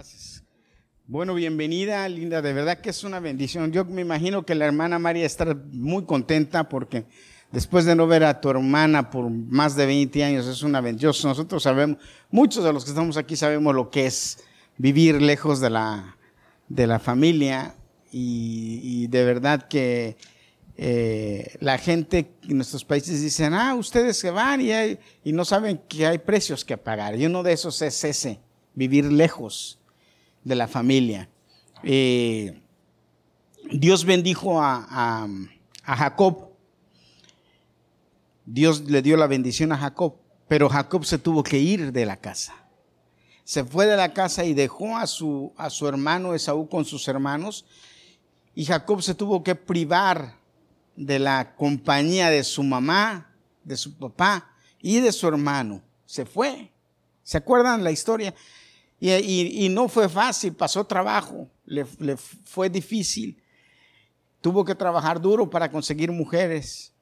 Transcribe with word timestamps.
Gracias. 0.00 0.42
Bueno, 1.06 1.34
bienvenida, 1.34 2.08
Linda. 2.08 2.40
De 2.40 2.54
verdad 2.54 2.78
que 2.80 2.88
es 2.88 3.04
una 3.04 3.20
bendición. 3.20 3.70
Yo 3.70 3.84
me 3.84 4.00
imagino 4.00 4.46
que 4.46 4.54
la 4.54 4.64
hermana 4.64 4.98
María 4.98 5.26
está 5.26 5.54
muy 5.72 6.06
contenta 6.06 6.70
porque 6.70 7.04
después 7.52 7.84
de 7.84 7.94
no 7.94 8.06
ver 8.06 8.24
a 8.24 8.40
tu 8.40 8.48
hermana 8.48 9.10
por 9.10 9.28
más 9.28 9.76
de 9.76 9.84
20 9.84 10.24
años 10.24 10.46
es 10.46 10.62
una 10.62 10.80
bendición. 10.80 11.12
Nosotros 11.24 11.62
sabemos, 11.62 11.98
muchos 12.30 12.64
de 12.64 12.72
los 12.72 12.84
que 12.84 12.92
estamos 12.92 13.18
aquí 13.18 13.36
sabemos 13.36 13.74
lo 13.74 13.90
que 13.90 14.06
es 14.06 14.38
vivir 14.78 15.20
lejos 15.20 15.60
de 15.60 15.68
la, 15.68 16.16
de 16.70 16.86
la 16.86 16.98
familia 16.98 17.74
y, 18.10 19.06
de 19.08 19.24
verdad 19.26 19.68
que 19.68 20.16
eh, 20.78 21.58
la 21.60 21.76
gente 21.76 22.30
en 22.48 22.56
nuestros 22.56 22.86
países 22.86 23.20
dicen, 23.20 23.52
ah, 23.52 23.74
ustedes 23.74 24.16
se 24.16 24.30
van 24.30 24.62
y, 24.62 24.70
y 25.24 25.32
no 25.34 25.44
saben 25.44 25.78
que 25.86 26.06
hay 26.06 26.16
precios 26.16 26.64
que 26.64 26.78
pagar. 26.78 27.20
Y 27.20 27.26
uno 27.26 27.42
de 27.42 27.52
esos 27.52 27.82
es 27.82 28.02
ese, 28.02 28.40
vivir 28.74 29.04
lejos 29.12 29.76
de 30.44 30.54
la 30.54 30.68
familia. 30.68 31.28
Eh, 31.82 32.60
Dios 33.72 34.04
bendijo 34.04 34.60
a, 34.60 35.28
Jacob. 35.84 36.50
Dios 38.46 38.82
le 38.82 39.02
dio 39.02 39.16
la 39.16 39.26
bendición 39.26 39.72
a 39.72 39.78
Jacob, 39.78 40.16
pero 40.48 40.68
Jacob 40.68 41.04
se 41.04 41.18
tuvo 41.18 41.42
que 41.42 41.58
ir 41.58 41.92
de 41.92 42.06
la 42.06 42.16
casa. 42.16 42.54
Se 43.44 43.64
fue 43.64 43.86
de 43.86 43.96
la 43.96 44.12
casa 44.12 44.44
y 44.44 44.54
dejó 44.54 44.96
a 44.96 45.06
su, 45.06 45.52
a 45.56 45.70
su 45.70 45.88
hermano 45.88 46.34
Esaú 46.34 46.68
con 46.68 46.84
sus 46.84 47.06
hermanos. 47.08 47.64
Y 48.54 48.64
Jacob 48.64 49.02
se 49.02 49.14
tuvo 49.14 49.42
que 49.42 49.54
privar 49.54 50.36
de 50.96 51.18
la 51.18 51.54
compañía 51.56 52.30
de 52.30 52.44
su 52.44 52.62
mamá, 52.62 53.32
de 53.64 53.76
su 53.76 53.96
papá 53.96 54.52
y 54.80 55.00
de 55.00 55.12
su 55.12 55.26
hermano. 55.26 55.82
Se 56.06 56.26
fue. 56.26 56.72
¿Se 57.22 57.38
acuerdan 57.38 57.84
la 57.84 57.90
historia? 57.90 58.34
Y, 59.00 59.68
no 59.70 59.88
fue 59.88 60.08
fácil, 60.10 60.52
pasó 60.52 60.84
trabajo, 60.84 61.48
le, 61.64 61.86
fue 62.16 62.68
difícil. 62.68 63.42
Tuvo 64.42 64.64
que 64.64 64.74
trabajar 64.74 65.20
duro 65.20 65.48
para 65.48 65.70
conseguir 65.70 66.12
mujeres 66.12 66.92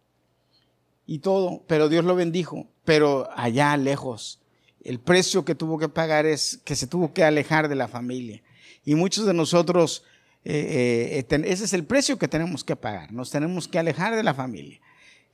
y 1.07 1.19
todo, 1.19 1.65
pero 1.67 1.89
Dios 1.89 2.05
lo 2.05 2.15
bendijo. 2.15 2.69
Pero 2.85 3.29
allá 3.35 3.77
lejos, 3.77 4.41
el 4.85 5.01
precio 5.01 5.45
que 5.45 5.57
tuvo 5.57 5.79
que 5.79 5.89
pagar 5.89 6.25
es 6.25 6.61
que 6.65 6.77
se 6.77 6.87
tuvo 6.87 7.13
que 7.13 7.25
alejar 7.25 7.69
de 7.69 7.75
la 7.75 7.89
familia. 7.89 8.43
Y 8.85 8.95
muchos 8.95 9.27
de 9.27 9.35
nosotros, 9.35 10.05
eh, 10.45 11.25
eh, 11.29 11.43
ese 11.47 11.65
es 11.65 11.73
el 11.73 11.85
precio 11.85 12.17
que 12.17 12.29
tenemos 12.29 12.63
que 12.63 12.77
pagar. 12.77 13.13
Nos 13.13 13.31
tenemos 13.31 13.67
que 13.67 13.79
alejar 13.79 14.15
de 14.15 14.23
la 14.23 14.35
familia 14.35 14.81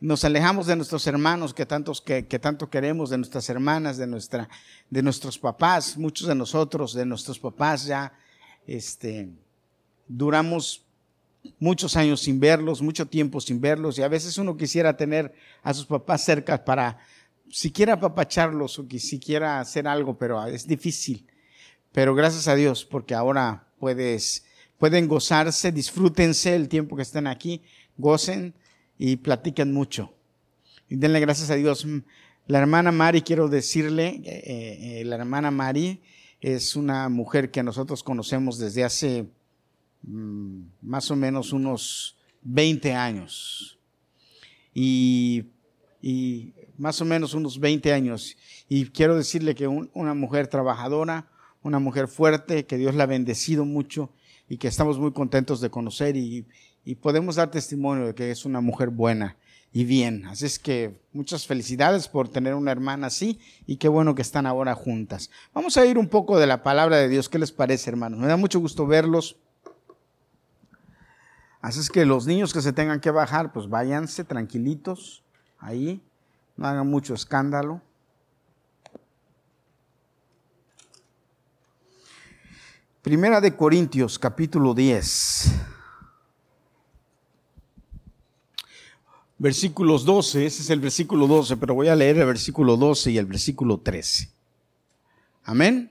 nos 0.00 0.24
alejamos 0.24 0.66
de 0.66 0.76
nuestros 0.76 1.06
hermanos 1.06 1.54
que, 1.54 1.64
tantos, 1.66 2.00
que, 2.00 2.22
tanto 2.22 2.68
queremos, 2.68 3.10
de 3.10 3.18
nuestras 3.18 3.48
hermanas, 3.48 3.96
de, 3.96 4.06
nuestra, 4.06 4.48
de 4.90 5.02
nuestros 5.02 5.38
papás, 5.38 5.96
muchos 5.96 6.28
de 6.28 6.34
nosotros, 6.34 6.94
de 6.94 7.06
nuestros 7.06 7.38
papás 7.38 7.86
ya, 7.86 8.12
este, 8.66 9.30
duramos 10.06 10.84
muchos 11.58 11.96
años 11.96 12.20
sin 12.20 12.40
verlos, 12.40 12.82
mucho 12.82 13.06
tiempo 13.06 13.40
sin 13.40 13.60
verlos, 13.60 13.98
y 13.98 14.02
a 14.02 14.08
veces 14.08 14.36
uno 14.38 14.56
quisiera 14.56 14.96
tener 14.96 15.34
a 15.62 15.72
sus 15.72 15.86
papás 15.86 16.24
cerca 16.24 16.64
para 16.64 16.98
siquiera 17.50 17.94
apapacharlos 17.94 18.78
o 18.78 18.88
que 18.88 18.98
siquiera 18.98 19.60
hacer 19.60 19.86
algo, 19.86 20.18
pero 20.18 20.44
es 20.46 20.66
difícil. 20.66 21.26
Pero 21.92 22.14
gracias 22.14 22.48
a 22.48 22.56
Dios, 22.56 22.84
porque 22.84 23.14
ahora 23.14 23.68
puedes, 23.78 24.44
pueden 24.78 25.06
gozarse, 25.06 25.70
disfrútense 25.70 26.56
el 26.56 26.68
tiempo 26.68 26.96
que 26.96 27.02
estén 27.02 27.26
aquí, 27.26 27.62
gocen 27.96 28.54
y 28.98 29.16
platiquen 29.16 29.72
mucho. 29.72 30.12
Y 30.88 30.96
denle 30.96 31.20
gracias 31.20 31.50
a 31.50 31.54
Dios. 31.54 31.86
La 32.46 32.58
hermana 32.58 32.92
Mari, 32.92 33.22
quiero 33.22 33.48
decirle, 33.48 34.20
eh, 34.24 35.00
eh, 35.00 35.04
la 35.04 35.16
hermana 35.16 35.50
Mari 35.50 36.00
es 36.40 36.76
una 36.76 37.08
mujer 37.08 37.50
que 37.50 37.62
nosotros 37.62 38.02
conocemos 38.02 38.58
desde 38.58 38.84
hace 38.84 39.26
mm, 40.02 40.60
más 40.82 41.10
o 41.10 41.16
menos 41.16 41.52
unos 41.52 42.16
20 42.42 42.92
años. 42.92 43.78
Y, 44.74 45.46
más 46.76 47.00
o 47.00 47.04
menos 47.04 47.32
unos 47.32 47.58
20 47.58 47.92
años. 47.92 48.36
Y 48.68 48.86
quiero 48.86 49.16
decirle 49.16 49.54
que 49.54 49.66
una 49.68 50.12
mujer 50.12 50.48
trabajadora, 50.48 51.30
una 51.62 51.78
mujer 51.78 52.08
fuerte, 52.08 52.66
que 52.66 52.76
Dios 52.76 52.94
la 52.94 53.04
ha 53.04 53.06
bendecido 53.06 53.64
mucho 53.64 54.10
y 54.48 54.58
que 54.58 54.68
estamos 54.68 54.98
muy 54.98 55.12
contentos 55.12 55.60
de 55.62 55.70
conocer 55.70 56.16
y, 56.16 56.44
y 56.84 56.96
podemos 56.96 57.36
dar 57.36 57.50
testimonio 57.50 58.06
de 58.06 58.14
que 58.14 58.30
es 58.30 58.44
una 58.44 58.60
mujer 58.60 58.90
buena 58.90 59.36
y 59.72 59.84
bien. 59.84 60.26
Así 60.26 60.46
es 60.46 60.58
que 60.58 61.00
muchas 61.12 61.46
felicidades 61.46 62.08
por 62.08 62.28
tener 62.28 62.54
una 62.54 62.70
hermana 62.70 63.08
así 63.08 63.40
y 63.66 63.76
qué 63.76 63.88
bueno 63.88 64.14
que 64.14 64.22
están 64.22 64.46
ahora 64.46 64.74
juntas. 64.74 65.30
Vamos 65.52 65.76
a 65.76 65.84
ir 65.86 65.98
un 65.98 66.08
poco 66.08 66.38
de 66.38 66.46
la 66.46 66.62
palabra 66.62 66.96
de 66.98 67.08
Dios. 67.08 67.28
¿Qué 67.28 67.38
les 67.38 67.52
parece, 67.52 67.90
hermanos? 67.90 68.20
Me 68.20 68.26
da 68.26 68.36
mucho 68.36 68.60
gusto 68.60 68.86
verlos. 68.86 69.36
Así 71.60 71.80
es 71.80 71.90
que 71.90 72.04
los 72.04 72.26
niños 72.26 72.52
que 72.52 72.60
se 72.60 72.72
tengan 72.72 73.00
que 73.00 73.10
bajar, 73.10 73.52
pues 73.52 73.68
váyanse 73.68 74.22
tranquilitos 74.22 75.24
ahí, 75.58 76.02
no 76.56 76.66
hagan 76.66 76.86
mucho 76.86 77.14
escándalo. 77.14 77.80
Primera 83.00 83.40
de 83.40 83.56
Corintios, 83.56 84.18
capítulo 84.18 84.72
10. 84.72 85.73
Versículos 89.38 90.04
12, 90.04 90.46
ese 90.46 90.62
es 90.62 90.70
el 90.70 90.80
versículo 90.80 91.26
12, 91.26 91.56
pero 91.56 91.74
voy 91.74 91.88
a 91.88 91.96
leer 91.96 92.18
el 92.18 92.26
versículo 92.26 92.76
12 92.76 93.12
y 93.12 93.18
el 93.18 93.26
versículo 93.26 93.78
13. 93.78 94.30
Amén. 95.44 95.90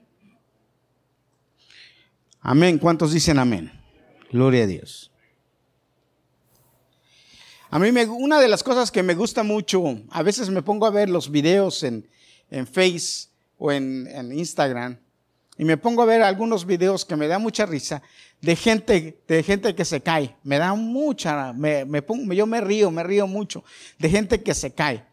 Amén. 2.42 2.78
¿Cuántos 2.78 3.14
dicen 3.14 3.40
amén? 3.40 3.72
Gloria 4.31 4.64
a 4.64 4.68
Dios. 4.68 5.12
A 7.70 7.80
mí 7.80 7.92
me, 7.92 8.06
una 8.06 8.40
de 8.40 8.48
las 8.48 8.64
cosas 8.64 8.92
que 8.92 9.02
me 9.02 9.16
gusta 9.16 9.42
mucho, 9.44 9.84
a 10.12 10.22
veces 10.22 10.50
me 10.50 10.62
pongo 10.62 10.86
a 10.86 10.92
ver 10.92 11.10
los 11.10 11.31
videos 11.31 11.81
en, 11.84 12.08
en 12.52 12.68
Face 12.68 13.30
o 13.58 13.72
en, 13.72 14.08
en 14.08 14.31
Instagram, 14.31 15.00
y 15.58 15.66
me 15.66 15.78
pongo 15.78 16.02
a 16.02 16.06
ver 16.06 16.22
algunos 16.24 16.66
videos 16.66 17.06
que 17.06 17.16
me 17.16 17.28
da 17.28 17.38
mucha 17.38 17.66
risa 17.66 18.02
de 18.41 18.56
gente, 18.56 19.22
de 19.28 19.44
gente 19.44 19.75
que 19.75 19.86
se 19.86 20.02
cae. 20.02 20.36
Me 20.44 20.58
da 20.58 20.74
mucha, 20.74 21.53
me, 21.53 21.86
me 21.86 22.02
pongo, 22.02 22.34
yo 22.34 22.47
me 22.47 22.59
río, 22.59 22.90
me 22.90 23.03
río 23.03 23.28
mucho 23.28 23.63
de 24.00 24.09
gente 24.09 24.42
que 24.42 24.56
se 24.56 24.74
cae. 24.74 25.06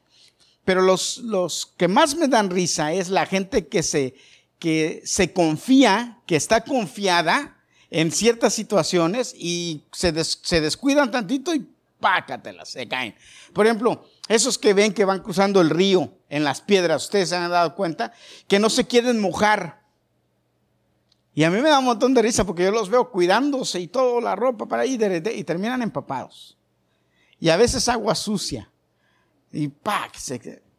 Pero 0.65 0.83
los, 0.83 1.19
los 1.19 1.67
que 1.77 1.89
más 1.89 2.17
me 2.17 2.29
dan 2.29 2.51
risa 2.51 2.93
es 2.93 3.09
la 3.09 3.27
gente 3.27 3.67
que 3.67 3.83
se, 3.83 4.15
que 4.59 5.03
se 5.05 5.33
confía, 5.33 6.19
que 6.27 6.37
está 6.37 6.63
confiada 6.63 7.59
en 7.91 8.11
ciertas 8.11 8.55
situaciones 8.55 9.35
y 9.37 9.85
se, 9.93 10.13
se 10.25 10.61
descuidan 10.61 11.11
tantito 11.11 11.55
y 11.55 11.67
pácatelas, 11.99 12.71
se 12.71 12.89
caen. 12.89 13.15
Por 13.53 13.67
ejemplo, 13.67 14.09
esos 14.29 14.59
que 14.59 14.73
ven 14.73 14.95
que 14.95 15.05
van 15.05 15.21
cruzando 15.21 15.61
el 15.61 15.71
río 15.71 16.13
en 16.29 16.45
las 16.45 16.61
piedras, 16.61 17.05
ustedes 17.05 17.29
se 17.29 17.37
han 17.37 17.51
dado 17.51 17.75
cuenta, 17.75 18.13
que 18.49 18.59
no 18.59 18.71
se 18.71 18.87
quieren 18.87 19.21
mojar 19.21 19.80
y 21.35 21.45
a 21.45 21.51
mí 21.51 21.61
me 21.61 21.69
da 21.69 21.79
un 21.79 21.85
montón 21.85 22.13
de 22.13 22.23
risa 22.23 22.45
porque 22.45 22.65
yo 22.65 22.71
los 22.71 22.91
veo 22.91 23.11
cuidándose 23.11 23.81
y 23.81 23.87
toda 23.87 24.21
la 24.21 24.37
ropa 24.37 24.67
para 24.67 24.83
ahí 24.83 24.99
y 25.35 25.45
terminan 25.45 25.83
empapados. 25.83 26.57
Y 27.39 27.49
a 27.49 27.57
veces 27.57 27.89
agua 27.89 28.15
sucia. 28.15 28.71
Y 29.53 29.69
¡pac! 29.69 30.13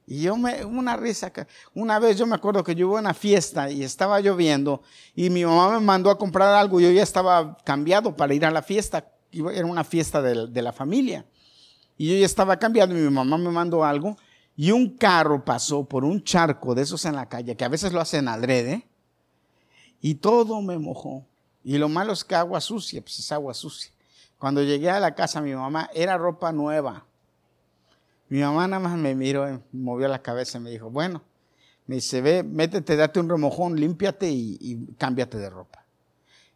y 0.08 0.22
yo 0.22 0.36
me, 0.36 0.66
una 0.66 0.98
risa. 0.98 1.32
Una 1.74 1.98
vez 2.00 2.18
yo 2.18 2.28
me 2.28 2.36
acuerdo 2.36 2.64
que 2.64 2.76
yo 2.76 2.88
iba 2.88 2.98
a 2.98 3.02
una 3.02 3.14
fiesta 3.14 3.72
y 3.72 3.84
estaba 3.84 4.20
lloviendo 4.20 4.82
y 5.16 5.30
mi 5.30 5.46
mamá 5.46 5.72
me 5.72 5.80
mandó 5.80 6.10
a 6.10 6.18
comprar 6.18 6.54
algo 6.54 6.80
yo 6.80 6.92
ya 6.92 7.04
estaba 7.04 7.58
cambiado 7.64 8.16
para 8.16 8.34
ir 8.34 8.46
a 8.46 8.52
la 8.52 8.62
fiesta. 8.62 9.10
Era 9.32 9.66
una 9.66 9.86
fiesta 9.86 10.22
de, 10.22 10.48
de 10.48 10.62
la 10.62 10.74
familia. 10.74 11.26
Y 11.98 12.10
yo 12.10 12.20
ya 12.20 12.26
estaba 12.26 12.58
cambiado 12.58 12.92
y 12.94 13.02
mi 13.02 13.10
mamá 13.10 13.38
me 13.38 13.52
mandó 13.52 13.86
algo 13.86 14.18
y 14.56 14.72
un 14.72 14.98
carro 14.98 15.46
pasó 15.46 15.86
por 15.86 16.04
un 16.04 16.24
charco 16.24 16.76
de 16.76 16.82
esos 16.82 17.06
en 17.06 17.16
la 17.16 17.30
calle, 17.30 17.56
que 17.56 17.64
a 17.64 17.70
veces 17.70 17.94
lo 17.94 18.02
hacen 18.02 18.28
adrede, 18.28 18.88
y 20.02 20.16
todo 20.16 20.62
me 20.62 20.78
mojó. 20.78 21.26
Y 21.64 21.78
lo 21.78 21.88
malo 21.88 22.14
es 22.14 22.24
que 22.24 22.36
agua 22.36 22.60
sucia, 22.60 23.02
pues 23.02 23.20
es 23.20 23.32
agua 23.32 23.54
sucia. 23.54 23.92
Cuando 24.38 24.64
llegué 24.64 24.90
a 24.90 25.00
la 25.00 25.14
casa, 25.14 25.40
mi 25.42 25.54
mamá 25.54 25.90
era 25.94 26.18
ropa 26.18 26.52
nueva. 26.52 27.06
Mi 28.28 28.40
mamá 28.40 28.68
nada 28.68 28.82
más 28.82 28.98
me 28.98 29.14
miró, 29.14 29.62
movió 29.72 30.08
la 30.08 30.22
cabeza 30.22 30.58
y 30.58 30.62
me 30.62 30.72
dijo, 30.72 30.90
bueno, 30.90 31.22
me 31.86 31.96
dice, 31.96 32.22
ve, 32.22 32.42
métete, 32.42 32.96
date 32.96 33.20
un 33.20 33.30
remojón, 33.30 33.80
límpiate 33.80 34.30
y, 34.30 34.58
y 34.60 34.94
cámbiate 34.98 35.38
de 35.38 35.50
ropa. 35.50 35.86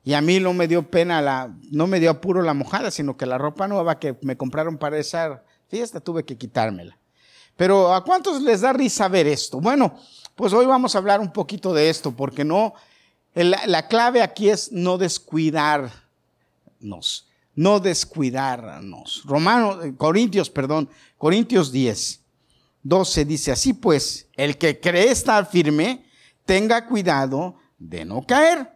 Y 0.04 0.14
a 0.14 0.22
mí 0.22 0.40
no 0.40 0.54
me 0.54 0.68
dio 0.68 0.90
pena, 0.90 1.22
la, 1.22 1.54
no 1.72 1.88
me 1.88 2.00
dio 2.00 2.12
apuro 2.12 2.42
la 2.44 2.54
mojada, 2.54 2.92
sino 2.92 3.18
que 3.18 3.26
la 3.26 3.38
ropa 3.38 3.68
nueva 3.68 4.00
que 4.00 4.16
me 4.22 4.38
compraron 4.38 4.78
para 4.78 4.98
esa 4.98 5.44
fiesta 5.68 6.00
tuve 6.00 6.24
que 6.24 6.38
quitármela. 6.38 6.98
Pero 7.58 7.94
¿a 7.94 8.04
cuántos 8.04 8.42
les 8.42 8.62
da 8.62 8.72
risa 8.72 9.08
ver 9.08 9.28
esto? 9.28 9.60
Bueno, 9.60 9.96
pues 10.36 10.54
hoy 10.54 10.66
vamos 10.66 10.94
a 10.96 11.00
hablar 11.00 11.20
un 11.20 11.34
poquito 11.34 11.74
de 11.74 11.90
esto, 11.90 12.16
porque 12.16 12.44
no, 12.44 12.74
la, 13.36 13.88
clave 13.88 14.22
aquí 14.22 14.50
es 14.50 14.72
no 14.72 14.98
descuidarnos, 14.98 15.92
no 17.54 17.80
descuidarnos. 17.80 19.24
Romanos, 19.26 19.84
eh, 19.84 19.94
Corintios, 19.98 20.50
perdón, 20.50 20.90
Corintios 21.18 21.72
10, 21.72 22.22
12 22.84 23.26
dice 23.26 23.52
así 23.52 23.74
pues, 23.74 24.28
el 24.36 24.58
que 24.58 24.80
cree 24.80 25.12
estar 25.12 25.50
firme, 25.50 26.06
tenga 26.46 26.88
cuidado 26.88 27.56
de 27.78 28.06
no 28.06 28.26
caer. 28.26 28.72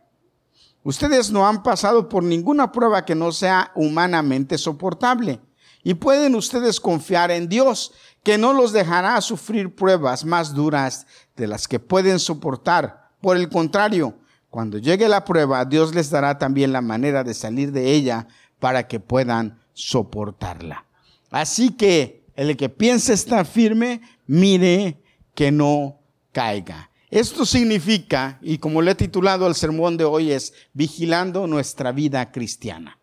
Ustedes 0.84 1.32
no 1.32 1.48
han 1.48 1.64
pasado 1.64 2.10
por 2.10 2.24
ninguna 2.24 2.72
prueba 2.72 3.06
que 3.06 3.16
no 3.16 3.32
sea 3.32 3.72
humanamente 3.76 4.58
soportable. 4.58 5.40
Y 5.84 5.94
pueden 5.94 6.36
ustedes 6.36 6.80
confiar 6.80 7.32
en 7.32 7.48
Dios, 7.48 7.94
que 8.24 8.38
no 8.38 8.52
los 8.52 8.74
dejará 8.74 9.20
sufrir 9.22 9.74
pruebas 9.74 10.26
más 10.26 10.54
duras 10.54 11.08
de 11.38 11.48
las 11.48 11.68
que 11.68 11.80
pueden 11.80 12.20
soportar. 12.20 13.12
Por 13.22 13.38
el 13.38 13.50
contrario, 13.50 14.16
cuando 14.50 14.78
llegue 14.78 15.08
la 15.08 15.26
prueba, 15.26 15.66
Dios 15.66 15.94
les 15.94 16.10
dará 16.10 16.38
también 16.38 16.72
la 16.72 16.82
manera 16.82 17.24
de 17.24 17.34
salir 17.34 17.72
de 17.72 17.92
ella 17.92 18.28
para 18.60 18.88
que 18.88 19.00
puedan 19.00 19.60
soportarla. 19.74 20.86
Así 21.30 21.72
que 21.72 22.24
el 22.36 22.58
que 22.58 22.70
piense 22.70 23.14
estar 23.14 23.46
firme, 23.46 24.02
mire 24.26 24.98
que 25.36 25.52
no 25.52 26.00
caiga. 26.32 26.90
Esto 27.12 27.46
significa, 27.46 28.40
y 28.42 28.58
como 28.58 28.82
le 28.82 28.92
he 28.92 28.96
titulado 28.96 29.46
al 29.46 29.56
sermón 29.56 29.98
de 29.98 30.04
hoy, 30.04 30.32
es 30.32 30.54
vigilando 30.74 31.48
nuestra 31.48 31.92
vida 31.92 32.32
cristiana. 32.32 33.00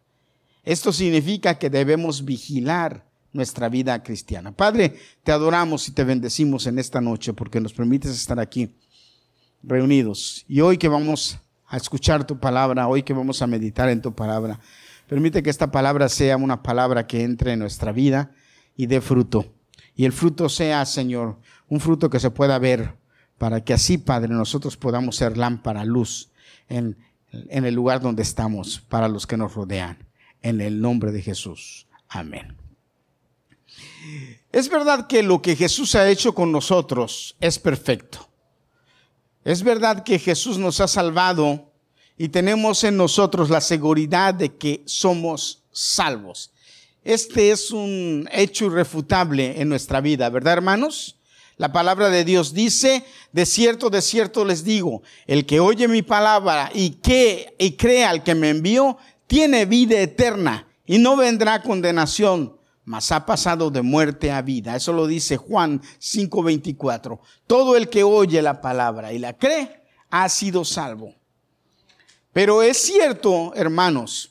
Esto 0.64 0.92
significa 0.92 1.58
que 1.58 1.70
debemos 1.70 2.24
vigilar 2.24 3.04
nuestra 3.32 3.68
vida 3.68 4.02
cristiana. 4.02 4.52
Padre, 4.52 4.96
te 5.22 5.32
adoramos 5.32 5.88
y 5.88 5.92
te 5.92 6.04
bendecimos 6.04 6.66
en 6.66 6.78
esta 6.78 7.00
noche 7.00 7.32
porque 7.32 7.60
nos 7.60 7.72
permites 7.72 8.10
estar 8.12 8.40
aquí 8.40 8.74
reunidos. 9.62 10.44
Y 10.48 10.60
hoy 10.60 10.78
que 10.78 10.88
vamos 10.88 11.38
a 11.66 11.76
escuchar 11.76 12.26
tu 12.26 12.38
palabra, 12.38 12.88
hoy 12.88 13.02
que 13.02 13.12
vamos 13.12 13.42
a 13.42 13.46
meditar 13.46 13.88
en 13.88 14.02
tu 14.02 14.14
palabra, 14.14 14.60
permite 15.08 15.42
que 15.42 15.50
esta 15.50 15.70
palabra 15.70 16.08
sea 16.08 16.36
una 16.36 16.62
palabra 16.62 17.06
que 17.06 17.22
entre 17.22 17.52
en 17.52 17.58
nuestra 17.58 17.92
vida 17.92 18.32
y 18.76 18.86
dé 18.86 19.00
fruto. 19.00 19.52
Y 19.94 20.04
el 20.04 20.12
fruto 20.12 20.48
sea, 20.48 20.84
Señor, 20.84 21.38
un 21.68 21.80
fruto 21.80 22.10
que 22.10 22.20
se 22.20 22.30
pueda 22.30 22.58
ver 22.58 22.94
para 23.38 23.64
que 23.64 23.74
así, 23.74 23.98
Padre, 23.98 24.32
nosotros 24.32 24.76
podamos 24.76 25.16
ser 25.16 25.36
lámpara, 25.36 25.84
luz 25.84 26.30
en, 26.68 26.96
en 27.32 27.64
el 27.64 27.74
lugar 27.74 28.00
donde 28.00 28.22
estamos 28.22 28.80
para 28.88 29.08
los 29.08 29.26
que 29.26 29.36
nos 29.36 29.54
rodean 29.54 29.98
en 30.42 30.60
el 30.60 30.80
nombre 30.80 31.12
de 31.12 31.22
Jesús. 31.22 31.86
Amén. 32.08 32.56
Es 34.52 34.68
verdad 34.68 35.06
que 35.06 35.22
lo 35.22 35.42
que 35.42 35.56
Jesús 35.56 35.94
ha 35.94 36.08
hecho 36.08 36.34
con 36.34 36.52
nosotros 36.52 37.36
es 37.40 37.58
perfecto. 37.58 38.25
Es 39.46 39.62
verdad 39.62 40.02
que 40.02 40.18
Jesús 40.18 40.58
nos 40.58 40.80
ha 40.80 40.88
salvado 40.88 41.72
y 42.18 42.30
tenemos 42.30 42.82
en 42.82 42.96
nosotros 42.96 43.48
la 43.48 43.60
seguridad 43.60 44.34
de 44.34 44.56
que 44.56 44.82
somos 44.86 45.62
salvos. 45.70 46.50
Este 47.04 47.52
es 47.52 47.70
un 47.70 48.28
hecho 48.32 48.66
irrefutable 48.66 49.60
en 49.60 49.68
nuestra 49.68 50.00
vida, 50.00 50.28
¿verdad, 50.30 50.54
hermanos? 50.54 51.20
La 51.58 51.70
palabra 51.70 52.10
de 52.10 52.24
Dios 52.24 52.54
dice, 52.54 53.04
de 53.30 53.46
cierto, 53.46 53.88
de 53.88 54.02
cierto 54.02 54.44
les 54.44 54.64
digo, 54.64 55.04
el 55.28 55.46
que 55.46 55.60
oye 55.60 55.86
mi 55.86 56.02
palabra 56.02 56.72
y 56.74 56.96
que 56.96 57.54
y 57.56 57.76
cree 57.76 58.04
al 58.04 58.24
que 58.24 58.34
me 58.34 58.50
envió, 58.50 58.98
tiene 59.28 59.64
vida 59.64 60.00
eterna 60.00 60.66
y 60.86 60.98
no 60.98 61.16
vendrá 61.16 61.62
condenación, 61.62 62.55
mas 62.86 63.10
ha 63.10 63.26
pasado 63.26 63.70
de 63.70 63.82
muerte 63.82 64.30
a 64.30 64.40
vida. 64.40 64.76
Eso 64.76 64.92
lo 64.92 65.06
dice 65.06 65.36
Juan 65.36 65.82
5:24. 65.98 67.20
Todo 67.46 67.76
el 67.76 67.90
que 67.90 68.04
oye 68.04 68.40
la 68.40 68.62
palabra 68.62 69.12
y 69.12 69.18
la 69.18 69.36
cree 69.36 69.82
ha 70.08 70.28
sido 70.28 70.64
salvo. 70.64 71.12
Pero 72.32 72.62
es 72.62 72.78
cierto, 72.78 73.52
hermanos, 73.54 74.30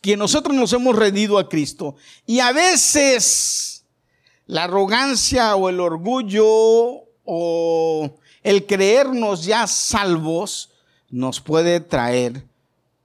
que 0.00 0.16
nosotros 0.16 0.56
nos 0.56 0.72
hemos 0.72 0.96
rendido 0.96 1.38
a 1.38 1.48
Cristo 1.48 1.94
y 2.26 2.40
a 2.40 2.52
veces 2.52 3.84
la 4.46 4.64
arrogancia 4.64 5.54
o 5.54 5.68
el 5.68 5.78
orgullo 5.78 6.44
o 7.24 8.18
el 8.42 8.66
creernos 8.66 9.44
ya 9.44 9.68
salvos 9.68 10.70
nos 11.10 11.40
puede 11.40 11.78
traer 11.78 12.44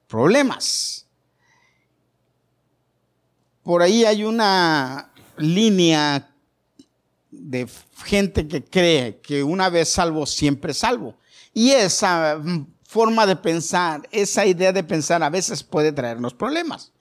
problemas. 0.07 1.05
Por 3.66 3.82
ahí 3.82 4.06
hay 4.06 4.24
una 4.24 5.12
línea 5.38 6.30
de 7.32 7.68
gente 8.04 8.48
que 8.48 8.64
cree 8.64 9.20
que 9.22 9.42
una 9.42 9.70
vez 9.70 9.90
salvo, 9.90 10.28
siempre 10.28 10.72
salvo. 10.72 11.18
Y 11.52 11.72
esa 11.72 12.40
forma 12.84 13.26
de 13.26 13.36
pensar, 13.36 14.08
esa 14.12 14.46
idea 14.46 14.72
de 14.72 14.84
pensar 14.84 15.24
a 15.24 15.32
veces 15.32 15.64
puede 15.64 15.92
traernos 15.92 16.36
problemas. 16.36 16.92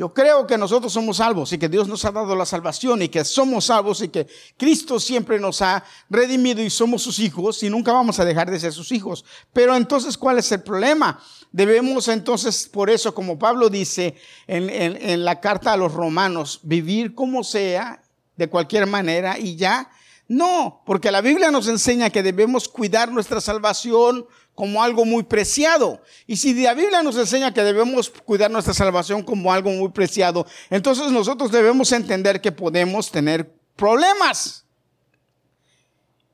Yo 0.00 0.14
creo 0.14 0.46
que 0.46 0.56
nosotros 0.56 0.94
somos 0.94 1.18
salvos 1.18 1.52
y 1.52 1.58
que 1.58 1.68
Dios 1.68 1.86
nos 1.86 2.06
ha 2.06 2.10
dado 2.10 2.34
la 2.34 2.46
salvación 2.46 3.02
y 3.02 3.10
que 3.10 3.22
somos 3.22 3.66
salvos 3.66 4.00
y 4.00 4.08
que 4.08 4.26
Cristo 4.56 4.98
siempre 4.98 5.38
nos 5.38 5.60
ha 5.60 5.84
redimido 6.08 6.62
y 6.62 6.70
somos 6.70 7.02
sus 7.02 7.18
hijos 7.18 7.62
y 7.62 7.68
nunca 7.68 7.92
vamos 7.92 8.18
a 8.18 8.24
dejar 8.24 8.50
de 8.50 8.58
ser 8.58 8.72
sus 8.72 8.92
hijos. 8.92 9.26
Pero 9.52 9.76
entonces, 9.76 10.16
¿cuál 10.16 10.38
es 10.38 10.50
el 10.52 10.62
problema? 10.62 11.20
Debemos 11.52 12.08
entonces, 12.08 12.66
por 12.66 12.88
eso, 12.88 13.14
como 13.14 13.38
Pablo 13.38 13.68
dice 13.68 14.14
en, 14.46 15.22
la 15.22 15.38
carta 15.38 15.74
a 15.74 15.76
los 15.76 15.92
romanos, 15.92 16.60
vivir 16.62 17.14
como 17.14 17.44
sea, 17.44 18.02
de 18.38 18.48
cualquier 18.48 18.86
manera 18.86 19.38
y 19.38 19.56
ya. 19.56 19.90
No, 20.28 20.82
porque 20.86 21.10
la 21.10 21.20
Biblia 21.20 21.50
nos 21.50 21.68
enseña 21.68 22.08
que 22.08 22.22
debemos 22.22 22.68
cuidar 22.68 23.12
nuestra 23.12 23.42
salvación, 23.42 24.24
como 24.60 24.82
algo 24.82 25.06
muy 25.06 25.22
preciado. 25.22 26.02
Y 26.26 26.36
si 26.36 26.52
la 26.52 26.74
Biblia 26.74 27.02
nos 27.02 27.16
enseña 27.16 27.54
que 27.54 27.62
debemos 27.62 28.10
cuidar 28.10 28.50
nuestra 28.50 28.74
salvación 28.74 29.22
como 29.22 29.50
algo 29.50 29.70
muy 29.70 29.88
preciado, 29.88 30.46
entonces 30.68 31.10
nosotros 31.10 31.50
debemos 31.50 31.90
entender 31.92 32.42
que 32.42 32.52
podemos 32.52 33.10
tener 33.10 33.50
problemas. 33.74 34.66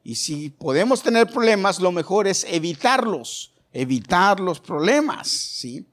Y 0.03 0.17
si 0.17 0.51
podemos 0.51 1.05
tener 1.05 1.29
problemas, 1.29 1.79
lo 1.79 1.93
mejor 1.93 2.27
es 2.27 2.45
evitarlos, 2.51 3.53
evitar 3.73 4.41
los 4.41 4.59
problemas, 4.59 5.29
¿sí? 5.29 5.87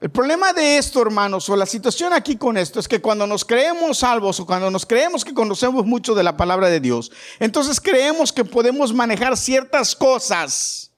El 0.00 0.10
problema 0.10 0.54
de 0.54 0.78
esto, 0.78 1.02
hermanos, 1.02 1.46
o 1.50 1.56
la 1.56 1.66
situación 1.66 2.14
aquí 2.14 2.36
con 2.36 2.56
esto 2.56 2.80
es 2.80 2.88
que 2.88 3.02
cuando 3.02 3.26
nos 3.26 3.44
creemos 3.44 3.98
salvos 3.98 4.40
o 4.40 4.46
cuando 4.46 4.70
nos 4.70 4.86
creemos 4.86 5.26
que 5.26 5.34
conocemos 5.34 5.84
mucho 5.84 6.14
de 6.14 6.22
la 6.22 6.38
palabra 6.38 6.70
de 6.70 6.80
Dios, 6.80 7.12
entonces 7.38 7.78
creemos 7.78 8.32
que 8.32 8.42
podemos 8.42 8.94
manejar 8.94 9.36
ciertas 9.36 9.94
cosas 9.94 10.90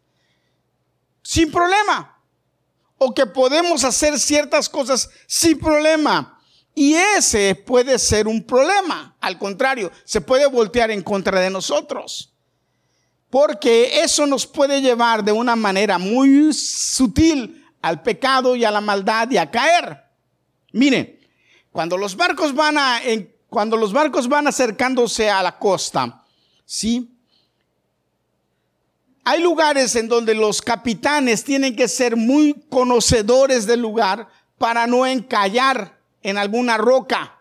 sin 1.21 1.51
problema 1.51 2.17
o 2.97 3.13
que 3.13 3.27
podemos 3.27 3.83
hacer 3.83 4.21
ciertas 4.21 4.69
cosas 4.69 5.11
sin 5.27 5.59
problema. 5.59 6.39
Y 6.73 6.95
ese 6.95 7.57
puede 7.57 7.99
ser 7.99 8.29
un 8.29 8.47
problema. 8.47 9.17
Al 9.21 9.37
contrario, 9.37 9.91
se 10.05 10.21
puede 10.21 10.47
voltear 10.47 10.93
en 10.93 11.03
contra 11.03 11.41
de 11.41 11.51
nosotros. 11.51 12.33
Porque 13.29 14.01
eso 14.01 14.27
nos 14.27 14.47
puede 14.47 14.81
llevar 14.81 15.25
de 15.25 15.33
una 15.33 15.57
manera 15.57 15.99
muy 15.99 16.53
sutil 16.53 17.62
al 17.83 18.03
pecado 18.03 18.57
y 18.57 18.65
a 18.65 18.71
la 18.71 18.81
maldad 18.81 19.31
y 19.31 19.37
a 19.37 19.51
caer. 19.51 20.05
Miren, 20.73 21.19
cuando 21.73 21.99
los 21.99 22.17
barcos 22.17 22.55
van 22.55 22.79
a, 22.79 23.01
cuando 23.49 23.77
los 23.77 23.93
barcos 23.93 24.29
van 24.29 24.47
acercándose 24.47 25.29
a 25.29 25.43
la 25.43 25.59
costa, 25.59 26.25
¿sí? 26.65 27.09
Hay 29.25 29.43
lugares 29.43 29.95
en 29.95 30.09
donde 30.09 30.35
los 30.35 30.63
capitanes 30.63 31.45
tienen 31.45 31.77
que 31.77 31.87
ser 31.87 32.17
muy 32.17 32.55
conocedores 32.71 33.67
del 33.67 33.81
lugar 33.81 34.29
para 34.59 34.87
no 34.87 35.07
encallar 35.07 35.99
en 36.23 36.39
alguna 36.39 36.77
roca. 36.77 37.39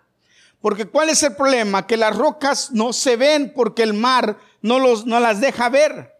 Porque 0.62 0.86
¿cuál 0.86 1.10
es 1.10 1.24
el 1.24 1.36
problema? 1.36 1.88
Que 1.88 1.98
las 1.98 2.16
rocas 2.16 2.72
no 2.72 2.94
se 2.94 3.16
ven 3.16 3.52
porque 3.56 3.82
el 3.82 3.94
mar 3.94 4.38
no, 4.62 4.78
los, 4.78 5.08
no 5.08 5.20
las 5.20 5.42
deja 5.42 5.70
ver. 5.70 6.14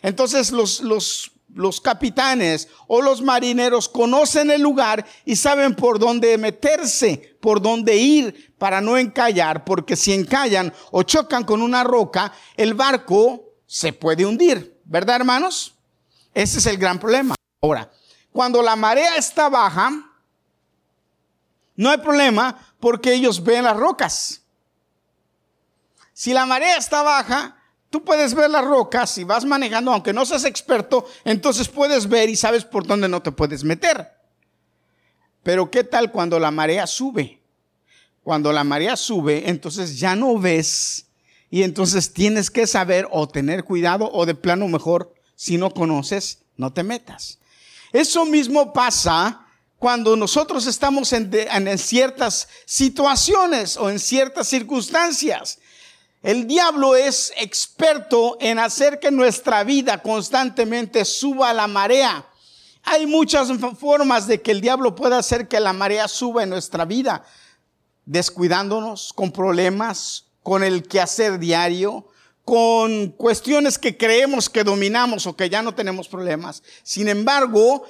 Entonces 0.00 0.50
los, 0.50 0.80
los 0.80 1.31
los 1.54 1.80
capitanes 1.80 2.68
o 2.86 3.02
los 3.02 3.22
marineros 3.22 3.88
conocen 3.88 4.50
el 4.50 4.62
lugar 4.62 5.06
y 5.24 5.36
saben 5.36 5.74
por 5.74 5.98
dónde 5.98 6.38
meterse, 6.38 7.36
por 7.40 7.60
dónde 7.60 7.96
ir 7.96 8.54
para 8.58 8.80
no 8.80 8.96
encallar, 8.96 9.64
porque 9.64 9.96
si 9.96 10.12
encallan 10.12 10.72
o 10.90 11.02
chocan 11.02 11.44
con 11.44 11.62
una 11.62 11.84
roca, 11.84 12.32
el 12.56 12.74
barco 12.74 13.54
se 13.66 13.92
puede 13.92 14.24
hundir, 14.24 14.80
¿verdad 14.84 15.16
hermanos? 15.16 15.74
Ese 16.34 16.58
es 16.58 16.66
el 16.66 16.78
gran 16.78 16.98
problema. 16.98 17.34
Ahora, 17.60 17.90
cuando 18.32 18.62
la 18.62 18.76
marea 18.76 19.16
está 19.16 19.48
baja, 19.48 19.90
no 21.76 21.90
hay 21.90 21.98
problema 21.98 22.56
porque 22.80 23.12
ellos 23.12 23.42
ven 23.42 23.64
las 23.64 23.76
rocas. 23.76 24.42
Si 26.12 26.32
la 26.32 26.46
marea 26.46 26.76
está 26.76 27.02
baja, 27.02 27.56
Tú 27.92 28.02
puedes 28.02 28.32
ver 28.32 28.48
las 28.48 28.64
rocas, 28.64 29.10
si 29.10 29.22
vas 29.22 29.44
manejando, 29.44 29.92
aunque 29.92 30.14
no 30.14 30.24
seas 30.24 30.46
experto, 30.46 31.06
entonces 31.26 31.68
puedes 31.68 32.08
ver 32.08 32.30
y 32.30 32.36
sabes 32.36 32.64
por 32.64 32.86
dónde 32.86 33.06
no 33.06 33.20
te 33.20 33.32
puedes 33.32 33.64
meter. 33.64 34.10
Pero 35.42 35.70
¿qué 35.70 35.84
tal 35.84 36.10
cuando 36.10 36.38
la 36.38 36.50
marea 36.50 36.86
sube? 36.86 37.42
Cuando 38.22 38.50
la 38.50 38.64
marea 38.64 38.96
sube, 38.96 39.46
entonces 39.50 40.00
ya 40.00 40.16
no 40.16 40.38
ves 40.38 41.08
y 41.50 41.64
entonces 41.64 42.14
tienes 42.14 42.50
que 42.50 42.66
saber 42.66 43.06
o 43.10 43.28
tener 43.28 43.62
cuidado 43.62 44.10
o 44.10 44.24
de 44.24 44.36
plano 44.36 44.68
mejor, 44.68 45.12
si 45.34 45.58
no 45.58 45.70
conoces, 45.70 46.38
no 46.56 46.72
te 46.72 46.84
metas. 46.84 47.40
Eso 47.92 48.24
mismo 48.24 48.72
pasa 48.72 49.44
cuando 49.76 50.16
nosotros 50.16 50.66
estamos 50.66 51.12
en, 51.12 51.30
en 51.30 51.76
ciertas 51.76 52.48
situaciones 52.64 53.76
o 53.76 53.90
en 53.90 53.98
ciertas 53.98 54.48
circunstancias. 54.48 55.58
El 56.22 56.46
diablo 56.46 56.94
es 56.94 57.32
experto 57.36 58.36
en 58.40 58.60
hacer 58.60 59.00
que 59.00 59.10
nuestra 59.10 59.64
vida 59.64 60.02
constantemente 60.02 61.04
suba 61.04 61.52
la 61.52 61.66
marea 61.66 62.24
Hay 62.84 63.06
muchas 63.06 63.48
formas 63.78 64.28
de 64.28 64.40
que 64.40 64.52
el 64.52 64.60
diablo 64.60 64.94
pueda 64.94 65.18
hacer 65.18 65.48
que 65.48 65.58
la 65.58 65.72
marea 65.72 66.08
suba 66.08 66.42
en 66.42 66.50
nuestra 66.50 66.84
vida, 66.84 67.24
descuidándonos, 68.06 69.12
con 69.12 69.32
problemas, 69.32 70.26
con 70.42 70.64
el 70.64 70.86
quehacer 70.86 71.38
diario, 71.38 72.06
con 72.44 73.10
cuestiones 73.10 73.78
que 73.78 73.96
creemos 73.96 74.50
que 74.50 74.64
dominamos 74.64 75.26
o 75.26 75.36
que 75.36 75.48
ya 75.48 75.62
no 75.62 75.74
tenemos 75.74 76.08
problemas. 76.08 76.62
Sin 76.82 77.08
embargo, 77.08 77.84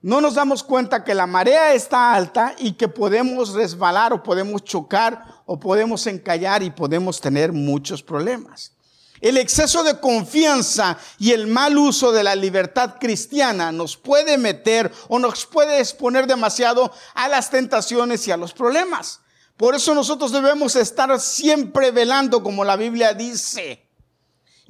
no 0.00 0.20
nos 0.20 0.34
damos 0.34 0.62
cuenta 0.62 1.02
que 1.02 1.14
la 1.14 1.26
marea 1.26 1.74
está 1.74 2.14
alta 2.14 2.54
y 2.58 2.72
que 2.72 2.88
podemos 2.88 3.52
resbalar 3.54 4.12
o 4.12 4.22
podemos 4.22 4.62
chocar 4.62 5.24
o 5.44 5.58
podemos 5.58 6.06
encallar 6.06 6.62
y 6.62 6.70
podemos 6.70 7.20
tener 7.20 7.52
muchos 7.52 8.02
problemas. 8.02 8.72
El 9.20 9.36
exceso 9.36 9.82
de 9.82 9.98
confianza 9.98 10.96
y 11.18 11.32
el 11.32 11.48
mal 11.48 11.76
uso 11.76 12.12
de 12.12 12.22
la 12.22 12.36
libertad 12.36 12.94
cristiana 13.00 13.72
nos 13.72 13.96
puede 13.96 14.38
meter 14.38 14.92
o 15.08 15.18
nos 15.18 15.44
puede 15.44 15.80
exponer 15.80 16.28
demasiado 16.28 16.92
a 17.14 17.26
las 17.26 17.50
tentaciones 17.50 18.28
y 18.28 18.30
a 18.30 18.36
los 18.36 18.52
problemas. 18.52 19.20
Por 19.56 19.74
eso 19.74 19.92
nosotros 19.92 20.30
debemos 20.30 20.76
estar 20.76 21.18
siempre 21.18 21.90
velando 21.90 22.44
como 22.44 22.64
la 22.64 22.76
Biblia 22.76 23.14
dice 23.14 23.87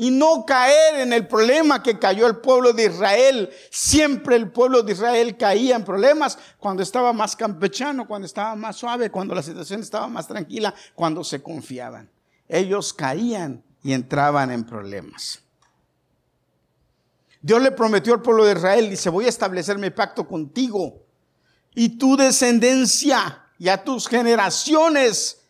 y 0.00 0.12
no 0.12 0.47
caer 0.47 1.00
en 1.00 1.12
el 1.12 1.26
problema 1.26 1.83
que 1.83 1.99
cayó 1.99 2.28
el 2.28 2.37
pueblo 2.37 2.73
de 2.73 2.85
Israel. 2.85 3.50
Siempre 3.69 4.37
el 4.37 4.49
pueblo 4.52 4.85
de 4.85 4.93
Israel 4.93 5.37
caía 5.37 5.75
en 5.75 5.85
problemas 5.85 6.38
cuando 6.57 6.85
estaba 6.85 7.12
más 7.12 7.35
campechano, 7.35 8.07
cuando 8.07 8.25
estaba 8.25 8.55
más 8.55 8.76
suave, 8.76 9.11
cuando 9.11 9.35
la 9.35 9.43
situación 9.43 9.81
estaba 9.81 10.07
más 10.07 10.28
tranquila, 10.28 10.73
cuando 10.95 11.25
se 11.25 11.43
confiaban. 11.43 12.09
Ellos 12.49 12.95
caían 12.95 13.64
y 13.83 13.93
entraban 13.93 14.52
en 14.52 14.64
problemas. 14.64 15.40
Dios 17.43 17.61
le 17.61 17.73
prometió 17.73 18.14
al 18.14 18.23
pueblo 18.23 18.45
de 18.45 18.52
Israel, 18.52 18.88
dice, 18.88 19.11
voy 19.11 19.25
a 19.25 19.31
establecer 19.31 19.78
mi 19.78 19.90
pacto 19.90 20.28
contigo 20.28 21.02
y 21.75 21.99
tu 21.99 22.17
descendencia 22.17 23.47
y 23.59 23.69
a 23.69 23.83
tus 23.83 24.07
generaciones 24.07 25.40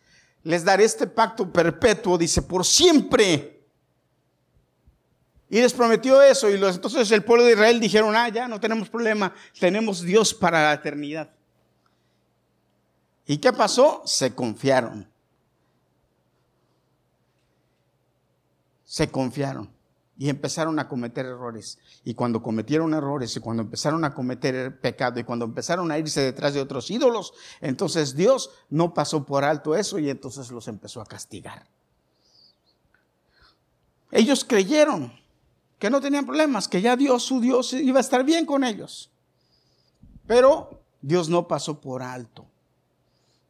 les 0.42 0.64
daré 0.64 0.84
este 0.84 1.06
pacto 1.06 1.52
perpetuo, 1.52 2.16
dice, 2.16 2.40
por 2.40 2.64
siempre 2.64 3.57
y 5.50 5.60
les 5.60 5.72
prometió 5.72 6.20
eso. 6.22 6.48
Y 6.48 6.58
los, 6.58 6.76
entonces 6.76 7.10
el 7.10 7.24
pueblo 7.24 7.44
de 7.44 7.52
Israel 7.52 7.80
dijeron, 7.80 8.14
ah, 8.16 8.28
ya 8.28 8.48
no 8.48 8.60
tenemos 8.60 8.88
problema, 8.88 9.34
tenemos 9.58 10.02
Dios 10.02 10.34
para 10.34 10.62
la 10.62 10.72
eternidad. 10.74 11.30
¿Y 13.26 13.38
qué 13.38 13.52
pasó? 13.52 14.02
Se 14.04 14.34
confiaron. 14.34 15.08
Se 18.84 19.10
confiaron 19.10 19.70
y 20.18 20.28
empezaron 20.28 20.78
a 20.80 20.88
cometer 20.88 21.24
errores. 21.24 21.78
Y 22.04 22.14
cuando 22.14 22.42
cometieron 22.42 22.92
errores 22.92 23.36
y 23.36 23.40
cuando 23.40 23.62
empezaron 23.62 24.04
a 24.04 24.12
cometer 24.12 24.80
pecado 24.80 25.20
y 25.20 25.24
cuando 25.24 25.44
empezaron 25.44 25.92
a 25.92 25.98
irse 25.98 26.20
detrás 26.20 26.54
de 26.54 26.60
otros 26.60 26.90
ídolos, 26.90 27.32
entonces 27.60 28.16
Dios 28.16 28.50
no 28.68 28.92
pasó 28.92 29.24
por 29.24 29.44
alto 29.44 29.76
eso 29.76 29.98
y 30.00 30.10
entonces 30.10 30.50
los 30.50 30.66
empezó 30.66 31.00
a 31.00 31.06
castigar. 31.06 31.68
Ellos 34.10 34.44
creyeron, 34.44 35.12
que 35.78 35.90
no 35.90 36.00
tenían 36.00 36.26
problemas, 36.26 36.68
que 36.68 36.80
ya 36.80 36.96
Dios, 36.96 37.22
su 37.22 37.40
Dios, 37.40 37.72
iba 37.72 37.98
a 37.98 38.00
estar 38.00 38.24
bien 38.24 38.44
con 38.44 38.64
ellos. 38.64 39.10
Pero 40.26 40.82
Dios 41.00 41.28
no 41.28 41.46
pasó 41.46 41.80
por 41.80 42.02
alto. 42.02 42.46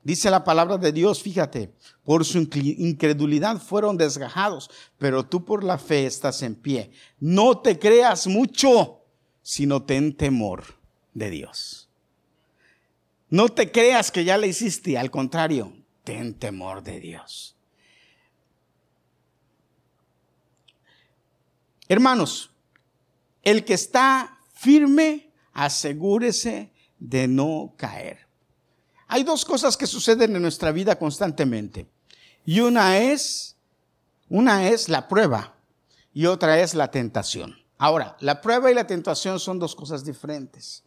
Dice 0.04 0.30
la 0.30 0.44
palabra 0.44 0.78
de 0.78 0.92
Dios, 0.92 1.22
fíjate, 1.22 1.70
por 2.04 2.24
su 2.24 2.38
incredulidad 2.38 3.60
fueron 3.60 3.96
desgajados, 3.96 4.70
pero 4.96 5.26
tú 5.26 5.44
por 5.44 5.64
la 5.64 5.76
fe 5.76 6.06
estás 6.06 6.42
en 6.42 6.54
pie. 6.54 6.92
No 7.20 7.58
te 7.58 7.78
creas 7.78 8.26
mucho, 8.26 9.00
sino 9.42 9.82
ten 9.82 10.16
temor 10.16 10.64
de 11.14 11.30
Dios. 11.30 11.88
No 13.28 13.48
te 13.50 13.70
creas 13.70 14.10
que 14.10 14.24
ya 14.24 14.38
le 14.38 14.46
hiciste, 14.46 14.96
al 14.96 15.10
contrario, 15.10 15.74
ten 16.04 16.32
temor 16.32 16.82
de 16.82 17.00
Dios. 17.00 17.57
Hermanos, 21.88 22.50
el 23.42 23.64
que 23.64 23.74
está 23.74 24.38
firme, 24.52 25.32
asegúrese 25.52 26.70
de 26.98 27.28
no 27.28 27.74
caer. 27.76 28.26
Hay 29.06 29.24
dos 29.24 29.44
cosas 29.44 29.76
que 29.76 29.86
suceden 29.86 30.36
en 30.36 30.42
nuestra 30.42 30.70
vida 30.70 30.98
constantemente. 30.98 31.86
Y 32.44 32.60
una 32.60 32.98
es, 32.98 33.56
una 34.28 34.68
es 34.68 34.88
la 34.88 35.08
prueba 35.08 35.54
y 36.12 36.26
otra 36.26 36.60
es 36.60 36.74
la 36.74 36.90
tentación. 36.90 37.56
Ahora, 37.78 38.16
la 38.20 38.40
prueba 38.40 38.70
y 38.70 38.74
la 38.74 38.86
tentación 38.86 39.40
son 39.40 39.58
dos 39.58 39.74
cosas 39.74 40.04
diferentes. 40.04 40.82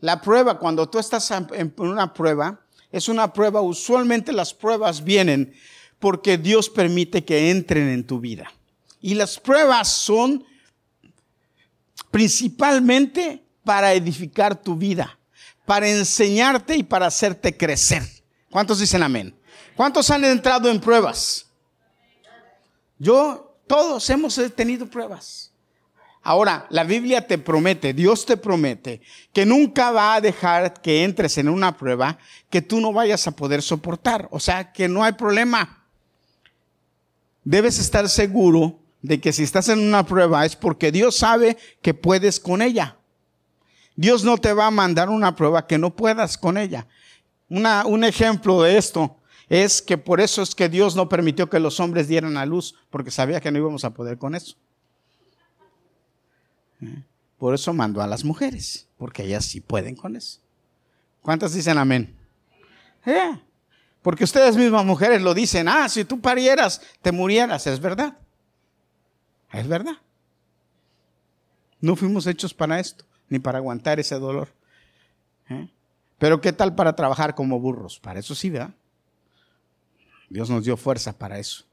La 0.00 0.20
prueba, 0.20 0.58
cuando 0.58 0.88
tú 0.88 0.98
estás 0.98 1.30
en 1.30 1.72
una 1.76 2.12
prueba, 2.12 2.60
es 2.90 3.08
una 3.08 3.32
prueba, 3.32 3.60
usualmente 3.60 4.32
las 4.32 4.52
pruebas 4.52 5.04
vienen 5.04 5.54
porque 6.00 6.36
Dios 6.36 6.68
permite 6.68 7.24
que 7.24 7.50
entren 7.50 7.88
en 7.88 8.04
tu 8.04 8.18
vida. 8.18 8.50
Y 9.02 9.14
las 9.14 9.38
pruebas 9.38 9.88
son 9.88 10.44
principalmente 12.10 13.44
para 13.64 13.92
edificar 13.92 14.54
tu 14.54 14.76
vida, 14.76 15.18
para 15.66 15.88
enseñarte 15.88 16.76
y 16.76 16.84
para 16.84 17.06
hacerte 17.06 17.56
crecer. 17.56 18.02
¿Cuántos 18.50 18.78
dicen 18.78 19.02
amén? 19.02 19.34
¿Cuántos 19.76 20.10
han 20.10 20.24
entrado 20.24 20.70
en 20.70 20.80
pruebas? 20.80 21.46
Yo, 22.98 23.56
todos 23.66 24.08
hemos 24.10 24.40
tenido 24.54 24.86
pruebas. 24.86 25.50
Ahora, 26.22 26.66
la 26.70 26.84
Biblia 26.84 27.26
te 27.26 27.36
promete, 27.36 27.92
Dios 27.92 28.24
te 28.24 28.36
promete, 28.36 29.00
que 29.32 29.44
nunca 29.44 29.90
va 29.90 30.14
a 30.14 30.20
dejar 30.20 30.80
que 30.80 31.02
entres 31.02 31.36
en 31.38 31.48
una 31.48 31.76
prueba 31.76 32.16
que 32.48 32.62
tú 32.62 32.80
no 32.80 32.92
vayas 32.92 33.26
a 33.26 33.32
poder 33.32 33.60
soportar. 33.60 34.28
O 34.30 34.38
sea, 34.38 34.72
que 34.72 34.86
no 34.86 35.02
hay 35.02 35.14
problema. 35.14 35.84
Debes 37.42 37.80
estar 37.80 38.08
seguro 38.08 38.81
de 39.02 39.20
que 39.20 39.32
si 39.32 39.42
estás 39.42 39.68
en 39.68 39.80
una 39.80 40.06
prueba 40.06 40.46
es 40.46 40.56
porque 40.56 40.92
Dios 40.92 41.16
sabe 41.16 41.58
que 41.82 41.92
puedes 41.92 42.40
con 42.40 42.62
ella. 42.62 42.96
Dios 43.96 44.24
no 44.24 44.38
te 44.38 44.52
va 44.52 44.68
a 44.68 44.70
mandar 44.70 45.10
una 45.10 45.36
prueba 45.36 45.66
que 45.66 45.76
no 45.76 45.94
puedas 45.94 46.38
con 46.38 46.56
ella. 46.56 46.86
Una, 47.48 47.84
un 47.84 48.04
ejemplo 48.04 48.62
de 48.62 48.78
esto 48.78 49.16
es 49.48 49.82
que 49.82 49.98
por 49.98 50.20
eso 50.20 50.40
es 50.40 50.54
que 50.54 50.68
Dios 50.68 50.96
no 50.96 51.08
permitió 51.08 51.50
que 51.50 51.60
los 51.60 51.78
hombres 51.80 52.08
dieran 52.08 52.38
a 52.38 52.46
luz, 52.46 52.74
porque 52.88 53.10
sabía 53.10 53.40
que 53.40 53.50
no 53.50 53.58
íbamos 53.58 53.84
a 53.84 53.90
poder 53.90 54.16
con 54.16 54.34
eso. 54.34 54.56
¿Eh? 56.80 57.02
Por 57.38 57.54
eso 57.54 57.74
mandó 57.74 58.00
a 58.00 58.06
las 58.06 58.24
mujeres, 58.24 58.86
porque 58.96 59.24
ellas 59.24 59.44
sí 59.44 59.60
pueden 59.60 59.94
con 59.94 60.16
eso. 60.16 60.38
¿Cuántas 61.20 61.52
dicen 61.52 61.76
amén? 61.76 62.16
¿Eh? 63.04 63.38
Porque 64.00 64.24
ustedes 64.24 64.56
mismas 64.56 64.84
mujeres 64.84 65.20
lo 65.20 65.34
dicen, 65.34 65.68
ah, 65.68 65.88
si 65.88 66.04
tú 66.04 66.20
parieras, 66.20 66.80
te 67.02 67.12
murieras, 67.12 67.66
es 67.66 67.78
verdad. 67.78 68.16
Es 69.52 69.68
verdad. 69.68 69.96
No 71.80 71.96
fuimos 71.96 72.26
hechos 72.26 72.54
para 72.54 72.80
esto, 72.80 73.04
ni 73.28 73.38
para 73.38 73.58
aguantar 73.58 74.00
ese 74.00 74.14
dolor. 74.14 74.48
¿Eh? 75.48 75.68
Pero 76.18 76.40
¿qué 76.40 76.52
tal 76.52 76.74
para 76.74 76.94
trabajar 76.94 77.34
como 77.34 77.58
burros? 77.60 77.98
Para 77.98 78.20
eso 78.20 78.34
sí, 78.34 78.48
¿verdad? 78.48 78.74
Dios 80.30 80.48
nos 80.48 80.64
dio 80.64 80.76
fuerza 80.76 81.12
para 81.12 81.38
eso. 81.38 81.64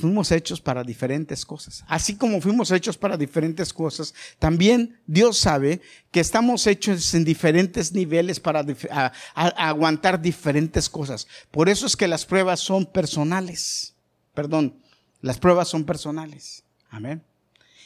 Fuimos 0.00 0.30
hechos 0.30 0.60
para 0.60 0.84
diferentes 0.84 1.44
cosas. 1.44 1.84
Así 1.86 2.16
como 2.16 2.40
fuimos 2.40 2.70
hechos 2.70 2.96
para 2.96 3.16
diferentes 3.16 3.72
cosas, 3.74 4.14
también 4.38 4.98
Dios 5.06 5.38
sabe 5.38 5.82
que 6.10 6.20
estamos 6.20 6.66
hechos 6.66 7.12
en 7.14 7.24
diferentes 7.24 7.92
niveles 7.92 8.40
para 8.40 8.64
aguantar 9.34 10.22
diferentes 10.22 10.88
cosas. 10.88 11.26
Por 11.50 11.68
eso 11.68 11.84
es 11.84 11.96
que 11.96 12.08
las 12.08 12.24
pruebas 12.24 12.60
son 12.60 12.86
personales. 12.86 13.94
Perdón, 14.32 14.81
las 15.22 15.38
pruebas 15.38 15.68
son 15.68 15.84
personales. 15.84 16.64
Amén. 16.90 17.22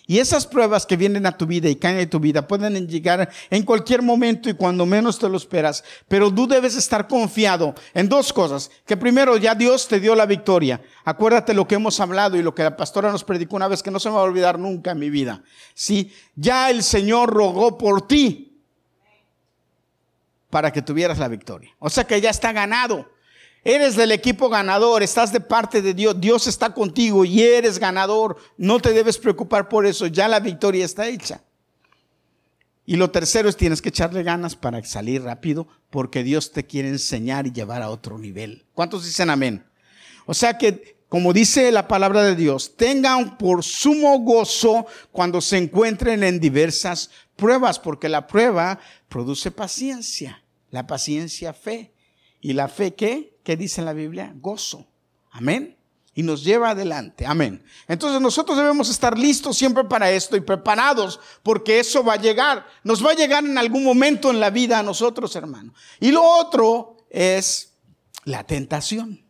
Y 0.09 0.21
esas 0.21 0.47
pruebas 0.47 0.87
que 0.87 0.97
vienen 0.97 1.27
a 1.27 1.37
tu 1.37 1.47
vida 1.47 1.69
y 1.69 1.75
caen 1.75 1.99
en 1.99 2.09
tu 2.09 2.21
vida 2.21 2.47
pueden 2.47 2.87
llegar 2.87 3.29
en 3.51 3.65
cualquier 3.65 4.03
momento 4.03 4.49
y 4.49 4.55
cuando 4.55 4.87
menos 4.87 5.19
te 5.19 5.29
lo 5.29 5.37
esperas. 5.37 5.83
Pero 6.07 6.33
tú 6.33 6.47
debes 6.47 6.77
estar 6.77 7.09
confiado 7.09 7.75
en 7.93 8.09
dos 8.09 8.33
cosas. 8.33 8.71
Que 8.87 8.97
primero 8.97 9.37
ya 9.37 9.57
Dios 9.57 9.89
te 9.89 9.99
dio 9.99 10.15
la 10.15 10.25
victoria. 10.25 10.81
Acuérdate 11.05 11.55
lo 11.55 11.67
que 11.67 11.75
hemos 11.75 11.99
hablado 11.99 12.37
y 12.37 12.43
lo 12.43 12.55
que 12.55 12.63
la 12.63 12.77
pastora 12.77 13.11
nos 13.11 13.25
predicó 13.25 13.57
una 13.57 13.67
vez 13.67 13.83
que 13.83 13.91
no 13.91 13.99
se 13.99 14.09
me 14.09 14.15
va 14.15 14.21
a 14.21 14.25
olvidar 14.25 14.61
nunca 14.61 14.93
en 14.93 15.01
mi 15.01 15.11
vida. 15.11 15.43
Sí, 15.75 16.13
ya 16.37 16.71
el 16.71 16.85
Señor 16.85 17.31
rogó 17.31 17.77
por 17.77 18.07
ti 18.07 18.63
para 20.51 20.73
que 20.73 20.83
tuvieras 20.83 21.19
la 21.19 21.27
victoria. 21.27 21.75
O 21.81 21.91
sea 21.91 22.05
que 22.05 22.21
ya 22.21 22.31
está 22.31 22.53
ganado. 22.53 23.11
Eres 23.69 23.97
del 23.97 24.13
equipo 24.13 24.49
ganador, 24.49 25.03
estás 25.03 25.33
de 25.33 25.41
parte 25.41 25.83
de 25.83 25.93
Dios, 25.93 26.21
Dios 26.21 26.47
está 26.47 26.73
contigo 26.73 27.25
y 27.25 27.43
eres 27.43 27.81
ganador. 27.81 28.37
No 28.57 28.79
te 28.79 28.93
debes 28.93 29.19
preocupar 29.19 29.69
por 29.69 29.87
eso, 29.87 30.07
ya 30.07 30.29
la 30.29 30.39
victoria 30.39 30.85
está 30.85 31.09
hecha. 31.09 31.43
Y 32.85 32.95
lo 32.95 33.11
tercero 33.11 33.49
es 33.49 33.57
tienes 33.57 33.83
que 33.83 33.89
echarle 33.89 34.23
ganas 34.23 34.55
para 34.55 34.85
salir 34.85 35.25
rápido 35.25 35.67
porque 35.91 36.23
Dios 36.23 36.53
te 36.53 36.65
quiere 36.65 36.91
enseñar 36.91 37.49
y 37.49 37.53
llevar 37.53 37.83
a 37.83 37.91
otro 37.91 38.19
nivel. 38.19 38.65
¿Cuántos 38.73 39.05
dicen 39.05 39.31
amén? 39.31 39.67
O 40.27 40.35
sea 40.35 40.57
que 40.57 40.95
como 41.09 41.33
dice 41.33 41.73
la 41.73 41.89
palabra 41.89 42.23
de 42.23 42.37
Dios, 42.37 42.77
tengan 42.77 43.37
por 43.37 43.65
sumo 43.65 44.21
gozo 44.21 44.87
cuando 45.11 45.41
se 45.41 45.57
encuentren 45.59 46.23
en 46.23 46.39
diversas 46.39 47.11
pruebas, 47.35 47.81
porque 47.81 48.09
la 48.09 48.29
prueba 48.29 48.79
produce 49.09 49.51
paciencia, 49.51 50.45
la 50.71 50.87
paciencia 50.87 51.53
fe. 51.53 51.96
¿Y 52.41 52.53
la 52.53 52.69
fe 52.69 52.95
qué? 52.95 53.39
¿Qué 53.43 53.57
dice 53.57 53.83
la 53.83 53.93
Biblia? 53.93 54.33
Gozo. 54.37 54.87
Amén. 55.31 55.77
Y 56.15 56.23
nos 56.23 56.45
lleva 56.45 56.71
adelante. 56.71 57.27
Amén. 57.27 57.63
Entonces 57.89 58.21
nosotros 58.21 58.57
debemos 58.57 58.89
estar 58.89 59.19
listos 59.19 59.57
siempre 59.57 59.85
para 59.85 60.11
esto 60.11 60.37
y 60.37 60.41
preparados 60.41 61.21
porque 61.43 61.79
eso 61.79 62.03
va 62.03 62.15
a 62.15 62.21
llegar. 62.21 62.67
Nos 62.85 63.05
va 63.05 63.11
a 63.11 63.17
llegar 63.17 63.45
en 63.45 63.59
algún 63.59 63.85
momento 63.85 64.31
en 64.31 64.41
la 64.41 64.51
vida 64.51 64.79
a 64.79 64.83
nosotros, 64.83 65.37
hermano. 65.37 65.75
Y 66.01 66.13
lo 66.13 66.25
otro 66.25 66.97
es 67.11 67.75
la 68.25 68.45
tentación, 68.45 69.25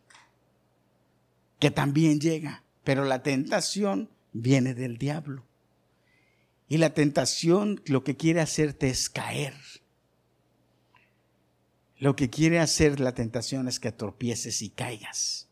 que 1.59 1.71
también 1.71 2.19
llega. 2.19 2.63
Pero 2.83 3.03
la 3.03 3.21
tentación 3.21 4.09
viene 4.31 4.73
del 4.73 4.97
diablo. 4.97 5.45
Y 6.69 6.77
la 6.77 6.93
tentación 6.93 7.81
lo 7.85 8.03
que 8.03 8.15
quiere 8.15 8.41
hacerte 8.41 8.89
es 8.89 9.09
caer. 9.09 9.53
Lo 11.99 12.15
que 12.15 12.29
quiere 12.29 12.59
hacer 12.59 12.99
la 12.99 13.13
tentación 13.13 13.67
es 13.67 13.79
que 13.79 13.91
tropieces 13.91 14.61
y 14.61 14.69
caigas. 14.69 15.47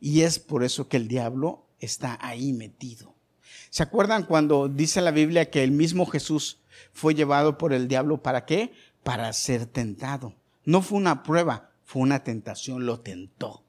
Y 0.00 0.22
es 0.22 0.40
por 0.40 0.64
eso 0.64 0.88
que 0.88 0.96
el 0.96 1.06
diablo 1.06 1.66
está 1.78 2.18
ahí 2.20 2.52
metido. 2.52 3.14
¿Se 3.70 3.84
acuerdan 3.84 4.24
cuando 4.24 4.68
dice 4.68 5.00
la 5.00 5.12
Biblia 5.12 5.50
que 5.50 5.62
el 5.62 5.70
mismo 5.70 6.06
Jesús 6.06 6.58
fue 6.92 7.14
llevado 7.14 7.58
por 7.58 7.72
el 7.72 7.86
diablo 7.86 8.22
para 8.22 8.44
qué? 8.44 8.72
Para 9.04 9.32
ser 9.32 9.66
tentado. 9.66 10.34
No 10.64 10.82
fue 10.82 10.98
una 10.98 11.22
prueba, 11.22 11.70
fue 11.84 12.02
una 12.02 12.24
tentación, 12.24 12.86
lo 12.86 13.00
tentó. 13.00 13.62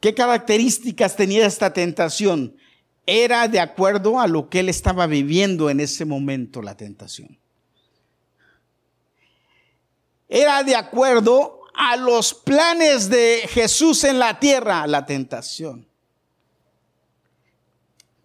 ¿Qué 0.00 0.14
características 0.14 1.14
tenía 1.16 1.46
esta 1.46 1.72
tentación? 1.72 2.56
Era 3.06 3.46
de 3.46 3.60
acuerdo 3.60 4.18
a 4.18 4.26
lo 4.26 4.48
que 4.48 4.60
él 4.60 4.68
estaba 4.68 5.06
viviendo 5.06 5.70
en 5.70 5.78
ese 5.78 6.04
momento 6.04 6.60
la 6.60 6.76
tentación 6.76 7.38
era 10.34 10.64
de 10.64 10.74
acuerdo 10.74 11.60
a 11.74 11.96
los 11.96 12.34
planes 12.34 13.08
de 13.08 13.48
Jesús 13.48 14.02
en 14.02 14.18
la 14.18 14.40
tierra, 14.40 14.84
la 14.88 15.06
tentación. 15.06 15.86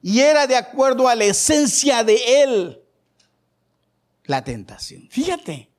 Y 0.01 0.19
era 0.19 0.47
de 0.47 0.55
acuerdo 0.55 1.07
a 1.07 1.13
la 1.13 1.25
esencia 1.25 2.03
de 2.03 2.41
Él, 2.41 2.81
la 4.23 4.43
tentación. 4.43 5.07
Fíjate, 5.11 5.69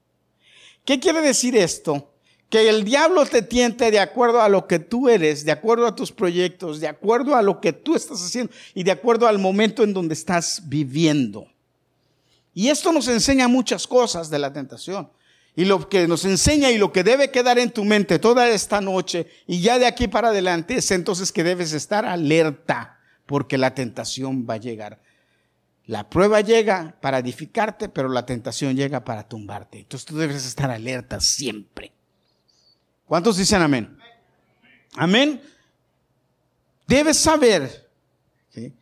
¿qué 0.85 1.01
quiere 1.01 1.21
decir 1.21 1.57
esto? 1.57 2.15
Que 2.49 2.69
el 2.69 2.85
diablo 2.85 3.27
te 3.27 3.43
tiente 3.43 3.91
de 3.91 3.99
acuerdo 3.99 4.41
a 4.41 4.49
lo 4.49 4.69
que 4.69 4.79
tú 4.79 5.09
eres, 5.09 5.45
de 5.45 5.51
acuerdo 5.51 5.85
a 5.85 5.97
tus 5.97 6.13
proyectos, 6.13 6.79
de 6.79 6.87
acuerdo 6.87 7.35
a 7.35 7.43
lo 7.43 7.61
que 7.61 7.73
tú 7.73 7.97
estás 7.97 8.23
haciendo 8.25 8.53
y 8.73 8.85
de 8.85 8.93
acuerdo 8.93 9.27
al 9.27 9.41
momento 9.41 9.83
en 9.83 9.93
donde 9.93 10.15
estás 10.15 10.63
viviendo. 10.69 11.49
Y 12.55 12.69
esto 12.69 12.93
nos 12.93 13.09
enseña 13.09 13.49
muchas 13.49 13.85
cosas 13.85 14.31
de 14.31 14.39
la 14.39 14.53
tentación. 14.53 15.11
Y 15.57 15.65
lo 15.65 15.89
que 15.89 16.07
nos 16.07 16.25
enseña 16.25 16.71
y 16.71 16.79
lo 16.79 16.93
que 16.93 17.03
debe 17.03 17.31
quedar 17.31 17.59
en 17.59 17.71
tu 17.71 17.85
mente 17.85 18.19
toda 18.19 18.49
esta 18.49 18.81
noche 18.81 19.27
y 19.47 19.61
ya 19.61 19.79
de 19.79 19.87
aquí 19.87 20.07
para 20.09 20.29
adelante 20.29 20.77
es 20.77 20.91
entonces 20.91 21.33
que 21.33 21.43
debes 21.43 21.73
estar 21.73 22.05
alerta 22.05 22.99
porque 23.27 23.59
la 23.59 23.75
tentación 23.75 24.47
va 24.49 24.55
a 24.55 24.59
llegar. 24.59 25.01
La 25.87 26.09
prueba 26.09 26.41
llega 26.41 26.97
para 27.01 27.19
edificarte, 27.19 27.89
pero 27.89 28.09
la 28.09 28.25
tentación 28.25 28.77
llega 28.77 29.05
para 29.05 29.29
tumbarte. 29.29 29.81
Entonces 29.81 30.07
tú 30.07 30.17
debes 30.17 30.47
estar 30.47 30.71
alerta 30.71 31.19
siempre. 31.21 31.93
¿Cuántos 33.07 33.37
dicen 33.37 33.61
amén? 33.61 33.99
Amén. 34.95 35.43
Debes 36.87 37.17
saber. 37.17 37.89
En, 38.55 38.77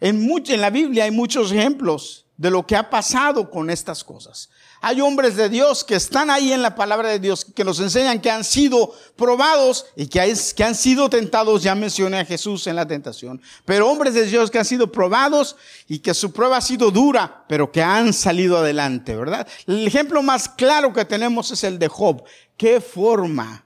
en 0.00 0.60
la 0.60 0.70
Biblia 0.70 1.04
hay 1.04 1.10
muchos 1.10 1.52
ejemplos 1.52 2.26
de 2.36 2.50
lo 2.50 2.66
que 2.66 2.76
ha 2.76 2.88
pasado 2.88 3.50
con 3.50 3.70
estas 3.70 4.04
cosas. 4.04 4.50
Hay 4.80 5.00
hombres 5.00 5.36
de 5.36 5.48
Dios 5.48 5.84
que 5.84 5.94
están 5.94 6.30
ahí 6.30 6.52
en 6.52 6.62
la 6.62 6.74
palabra 6.74 7.08
de 7.08 7.18
Dios, 7.18 7.44
que 7.44 7.64
nos 7.64 7.80
enseñan 7.80 8.20
que 8.20 8.30
han 8.30 8.44
sido 8.44 8.92
probados 9.16 9.86
y 9.96 10.06
que, 10.06 10.20
han 10.20 10.74
sido 10.74 11.08
tentados. 11.08 11.62
Ya 11.62 11.74
mencioné 11.74 12.20
a 12.20 12.24
Jesús 12.24 12.66
en 12.66 12.76
la 12.76 12.86
tentación. 12.86 13.40
Pero 13.64 13.88
hombres 13.88 14.14
de 14.14 14.26
Dios 14.26 14.50
que 14.50 14.58
han 14.58 14.64
sido 14.64 14.92
probados 14.92 15.56
y 15.88 16.00
que 16.00 16.14
su 16.14 16.32
prueba 16.32 16.58
ha 16.58 16.60
sido 16.60 16.90
dura, 16.90 17.44
pero 17.48 17.72
que 17.72 17.82
han 17.82 18.12
salido 18.12 18.58
adelante, 18.58 19.16
¿verdad? 19.16 19.46
El 19.66 19.86
ejemplo 19.86 20.22
más 20.22 20.48
claro 20.48 20.92
que 20.92 21.04
tenemos 21.04 21.50
es 21.50 21.64
el 21.64 21.78
de 21.78 21.88
Job. 21.88 22.22
¿Qué 22.56 22.80
forma? 22.80 23.64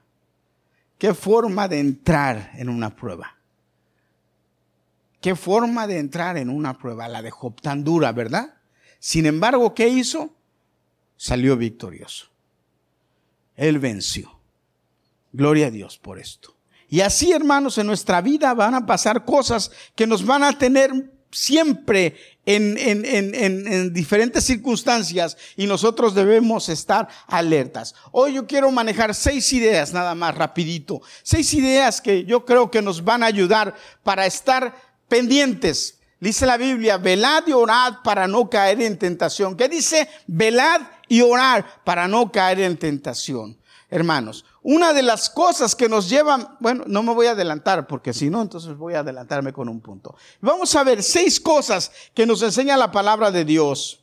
¿Qué 0.97 1.13
forma 1.13 1.67
de 1.67 1.79
entrar 1.79 2.51
en 2.55 2.69
una 2.69 2.95
prueba? 2.95 3.37
¿Qué 5.19 5.35
forma 5.35 5.85
de 5.85 5.99
entrar 5.99 6.37
en 6.37 6.49
una 6.49 6.77
prueba? 6.77 7.07
La 7.07 7.21
de 7.21 7.31
Job 7.31 7.61
tan 7.61 7.83
dura, 7.83 8.11
¿verdad? 8.11 8.55
Sin 8.99 9.25
embargo, 9.25 9.73
¿qué 9.73 9.87
hizo? 9.87 10.35
Salió 11.21 11.55
victorioso. 11.55 12.31
Él 13.55 13.77
venció. 13.77 14.39
Gloria 15.31 15.67
a 15.67 15.69
Dios 15.69 15.99
por 15.99 16.17
esto. 16.17 16.55
Y 16.89 17.01
así, 17.01 17.31
hermanos, 17.31 17.77
en 17.77 17.85
nuestra 17.85 18.21
vida 18.21 18.55
van 18.55 18.73
a 18.73 18.87
pasar 18.87 19.23
cosas 19.23 19.69
que 19.93 20.07
nos 20.07 20.25
van 20.25 20.43
a 20.43 20.57
tener 20.57 21.11
siempre 21.29 22.15
en, 22.43 22.75
en, 22.75 23.05
en, 23.05 23.35
en, 23.35 23.93
diferentes 23.93 24.45
circunstancias 24.45 25.37
y 25.55 25.67
nosotros 25.67 26.15
debemos 26.15 26.69
estar 26.69 27.07
alertas. 27.27 27.93
Hoy 28.11 28.33
yo 28.33 28.47
quiero 28.47 28.71
manejar 28.71 29.13
seis 29.13 29.53
ideas 29.53 29.93
nada 29.93 30.15
más 30.15 30.33
rapidito. 30.33 31.03
Seis 31.21 31.53
ideas 31.53 32.01
que 32.01 32.25
yo 32.25 32.45
creo 32.45 32.71
que 32.71 32.81
nos 32.81 33.03
van 33.03 33.21
a 33.21 33.27
ayudar 33.27 33.75
para 34.01 34.25
estar 34.25 34.75
pendientes 35.07 36.01
Dice 36.21 36.45
la 36.45 36.55
Biblia, 36.55 36.99
velad 36.99 37.47
y 37.47 37.51
orad 37.51 37.95
para 38.03 38.27
no 38.27 38.47
caer 38.47 38.79
en 38.83 38.99
tentación. 38.99 39.57
¿Qué 39.57 39.67
dice? 39.67 40.07
Velad 40.27 40.81
y 41.11 41.21
orar 41.21 41.65
para 41.83 42.07
no 42.07 42.31
caer 42.31 42.61
en 42.61 42.77
tentación. 42.77 43.57
Hermanos, 43.89 44.45
una 44.61 44.93
de 44.93 45.01
las 45.01 45.29
cosas 45.29 45.75
que 45.75 45.89
nos 45.89 46.07
llevan, 46.07 46.55
bueno, 46.61 46.85
no 46.87 47.03
me 47.03 47.13
voy 47.13 47.27
a 47.27 47.31
adelantar 47.31 47.85
porque 47.85 48.13
si 48.13 48.29
no, 48.29 48.41
entonces 48.41 48.77
voy 48.77 48.93
a 48.93 48.99
adelantarme 48.99 49.51
con 49.51 49.67
un 49.67 49.81
punto. 49.81 50.15
Vamos 50.39 50.73
a 50.73 50.85
ver 50.85 51.03
seis 51.03 51.37
cosas 51.37 51.91
que 52.13 52.25
nos 52.25 52.41
enseña 52.43 52.77
la 52.77 52.93
palabra 52.93 53.29
de 53.29 53.43
Dios 53.43 53.99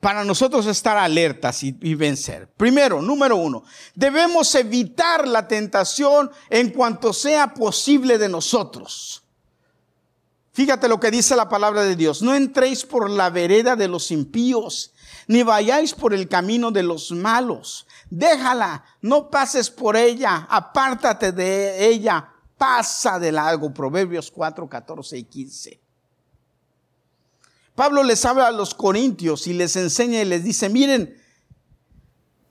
para 0.00 0.24
nosotros 0.24 0.66
estar 0.66 0.98
alertas 0.98 1.62
y, 1.62 1.94
vencer. 1.94 2.48
Primero, 2.56 3.00
número 3.00 3.36
uno, 3.36 3.62
debemos 3.94 4.52
evitar 4.56 5.28
la 5.28 5.46
tentación 5.46 6.32
en 6.48 6.70
cuanto 6.70 7.12
sea 7.12 7.54
posible 7.54 8.18
de 8.18 8.28
nosotros. 8.28 9.22
Fíjate 10.52 10.88
lo 10.88 10.98
que 10.98 11.10
dice 11.10 11.36
la 11.36 11.48
palabra 11.48 11.82
de 11.84 11.96
Dios. 11.96 12.22
No 12.22 12.34
entréis 12.34 12.84
por 12.84 13.08
la 13.08 13.30
vereda 13.30 13.76
de 13.76 13.88
los 13.88 14.10
impíos, 14.10 14.92
ni 15.28 15.42
vayáis 15.42 15.94
por 15.94 16.12
el 16.12 16.28
camino 16.28 16.70
de 16.70 16.82
los 16.82 17.12
malos. 17.12 17.86
Déjala, 18.10 18.84
no 19.00 19.30
pases 19.30 19.70
por 19.70 19.96
ella, 19.96 20.48
apártate 20.50 21.30
de 21.30 21.86
ella, 21.86 22.28
pasa 22.58 23.18
de 23.20 23.30
largo. 23.30 23.72
Proverbios 23.72 24.30
4, 24.30 24.68
14 24.68 25.18
y 25.18 25.24
15. 25.24 25.80
Pablo 27.76 28.02
les 28.02 28.24
habla 28.24 28.48
a 28.48 28.52
los 28.52 28.74
corintios 28.74 29.46
y 29.46 29.52
les 29.52 29.76
enseña 29.76 30.20
y 30.20 30.24
les 30.24 30.42
dice, 30.42 30.68
miren, 30.68 31.16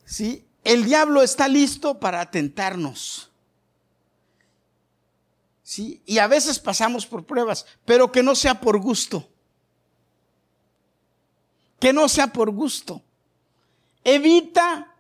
¿sí? 0.06 0.48
el 0.64 0.86
diablo 0.86 1.22
está 1.22 1.48
listo 1.48 2.00
para 2.00 2.32
tentarnos. 2.32 3.29
¿Sí? 5.70 6.02
Y 6.08 6.18
a 6.18 6.26
veces 6.26 6.58
pasamos 6.58 7.06
por 7.06 7.28
pruebas, 7.28 7.64
pero 7.86 8.12
que 8.12 8.24
no 8.24 8.34
sea 8.34 8.60
por 8.60 8.80
gusto. 8.80 9.30
Que 11.80 11.94
no 11.94 12.10
sea 12.10 12.34
por 12.34 12.50
gusto. 12.50 13.04
Evita, 14.04 14.96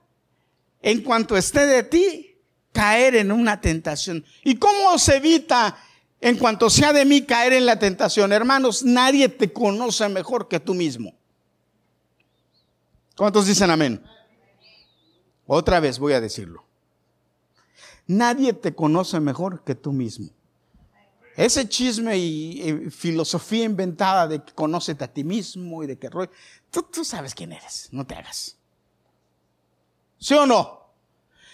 en 0.84 1.01
cuanto 1.01 1.36
esté 1.36 1.65
de 1.65 1.82
ti, 1.82 2.38
caer 2.71 3.15
en 3.15 3.32
una 3.32 3.60
tentación. 3.60 4.23
¿Y 4.43 4.58
cómo 4.58 4.99
se 4.99 5.17
evita 5.17 5.75
en 6.21 6.38
cuanto 6.38 6.69
sea 6.69 6.93
de 6.93 7.03
mí 7.03 7.23
caer 7.23 7.53
en 7.53 7.65
la 7.65 7.79
tentación, 7.79 8.32
hermanos, 8.32 8.84
nadie 8.84 9.27
te 9.27 9.51
conoce 9.51 10.08
mejor 10.08 10.47
que 10.47 10.60
tú 10.60 10.75
mismo. 10.75 11.15
¿Cuántos 13.17 13.47
dicen 13.47 13.71
amén? 13.71 14.03
Otra 15.47 15.79
vez 15.79 15.97
voy 15.97 16.13
a 16.13 16.21
decirlo. 16.21 16.63
Nadie 18.05 18.53
te 18.53 18.75
conoce 18.75 19.19
mejor 19.19 19.63
que 19.63 19.73
tú 19.73 19.93
mismo. 19.93 20.29
Ese 21.35 21.67
chisme 21.69 22.17
y, 22.17 22.89
filosofía 22.89 23.63
inventada 23.63 24.27
de 24.27 24.43
que 24.43 24.53
conócete 24.53 25.03
a 25.03 25.07
ti 25.07 25.23
mismo 25.23 25.83
y 25.83 25.87
de 25.87 25.97
que 25.97 26.09
tú, 26.69 26.83
tú 26.83 27.05
sabes 27.05 27.33
quién 27.33 27.53
eres, 27.53 27.89
no 27.91 28.05
te 28.05 28.15
hagas. 28.15 28.57
¿Sí 30.17 30.33
o 30.33 30.45
no? 30.45 30.79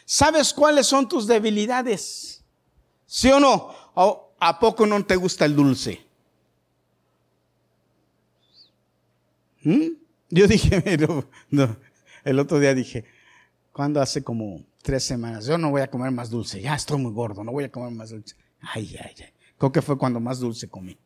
¿Sabes 0.05 0.53
cuáles 0.53 0.88
son 0.88 1.07
tus 1.07 1.27
debilidades? 1.27 2.43
¿Sí 3.05 3.29
o 3.31 3.39
no? 3.39 3.73
¿a 4.38 4.59
poco 4.59 4.85
no 4.85 5.03
te 5.05 5.15
gusta 5.15 5.45
el 5.45 5.55
dulce? 5.55 6.05
¿Mm? 9.63 9.88
Yo 10.29 10.47
dije, 10.47 10.97
no, 11.49 11.77
el 12.23 12.39
otro 12.39 12.59
día 12.59 12.73
dije, 12.73 13.05
cuando 13.71 14.01
hace 14.01 14.23
como 14.23 14.63
tres 14.85 15.03
semanas. 15.03 15.47
Yo 15.47 15.57
no 15.57 15.71
voy 15.71 15.81
a 15.81 15.89
comer 15.89 16.11
más 16.11 16.29
dulce. 16.29 16.61
Ya 16.61 16.75
estoy 16.75 16.99
muy 16.99 17.11
gordo, 17.11 17.43
no 17.43 17.51
voy 17.51 17.65
a 17.65 17.71
comer 17.71 17.91
más 17.91 18.11
dulce. 18.11 18.35
Ay, 18.61 18.95
ay, 19.03 19.15
ay. 19.17 19.33
Creo 19.57 19.71
que 19.71 19.81
fue 19.81 19.97
cuando 19.97 20.19
más 20.19 20.39
dulce 20.39 20.67
comí. 20.67 20.97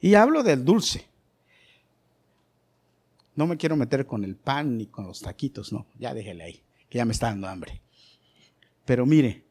Y 0.00 0.14
hablo 0.14 0.42
del 0.42 0.64
dulce. 0.64 1.06
No 3.34 3.46
me 3.46 3.56
quiero 3.56 3.76
meter 3.76 4.06
con 4.06 4.24
el 4.24 4.36
pan 4.36 4.76
ni 4.76 4.86
con 4.86 5.06
los 5.06 5.20
taquitos, 5.20 5.72
no. 5.72 5.86
Ya 5.98 6.12
déjele 6.12 6.44
ahí, 6.44 6.62
que 6.88 6.98
ya 6.98 7.04
me 7.04 7.12
está 7.12 7.28
dando 7.28 7.48
hambre. 7.48 7.80
Pero 8.84 9.06
mire, 9.06 9.44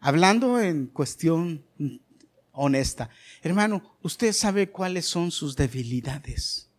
hablando 0.00 0.60
en 0.60 0.86
cuestión 0.86 1.64
honesta, 2.52 3.10
hermano, 3.42 3.96
usted 4.02 4.32
sabe 4.32 4.70
cuáles 4.70 5.06
son 5.06 5.30
sus 5.30 5.54
debilidades. 5.54 6.70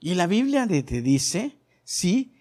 Y 0.00 0.14
la 0.14 0.26
Biblia 0.26 0.66
te 0.66 1.00
dice, 1.00 1.56
sí, 1.84 2.34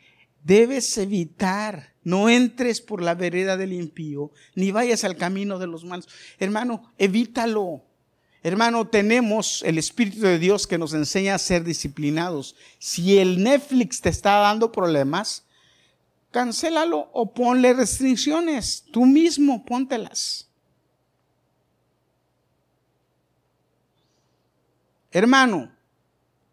debes 0.43 0.97
evitar, 0.97 1.93
no 2.03 2.29
entres 2.29 2.81
por 2.81 3.01
la 3.01 3.15
vereda 3.15 3.57
del 3.57 3.73
impío, 3.73 4.31
ni 4.55 4.71
vayas 4.71 5.03
al 5.03 5.17
camino 5.17 5.59
de 5.59 5.67
los 5.67 5.85
malos. 5.85 6.07
Hermano, 6.39 6.91
evítalo. 6.97 7.83
Hermano, 8.43 8.87
tenemos 8.87 9.61
el 9.63 9.77
Espíritu 9.77 10.21
de 10.21 10.39
Dios 10.39 10.65
que 10.65 10.79
nos 10.79 10.93
enseña 10.93 11.35
a 11.35 11.39
ser 11.39 11.63
disciplinados. 11.63 12.55
Si 12.79 13.19
el 13.19 13.43
Netflix 13.43 14.01
te 14.01 14.09
está 14.09 14.37
dando 14.37 14.71
problemas, 14.71 15.45
cancélalo 16.31 17.11
o 17.13 17.33
ponle 17.33 17.73
restricciones. 17.73 18.85
Tú 18.91 19.05
mismo 19.05 19.63
póntelas. 19.63 20.47
Hermano, 25.11 25.71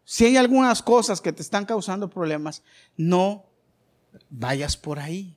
si 0.03 0.25
hay 0.25 0.37
algunas 0.37 0.83
cosas 0.83 1.21
que 1.21 1.33
te 1.33 1.41
están 1.41 1.65
causando 1.65 2.09
problemas, 2.09 2.61
no 2.97 3.48
vayas 4.29 4.77
por 4.77 4.99
ahí. 4.99 5.35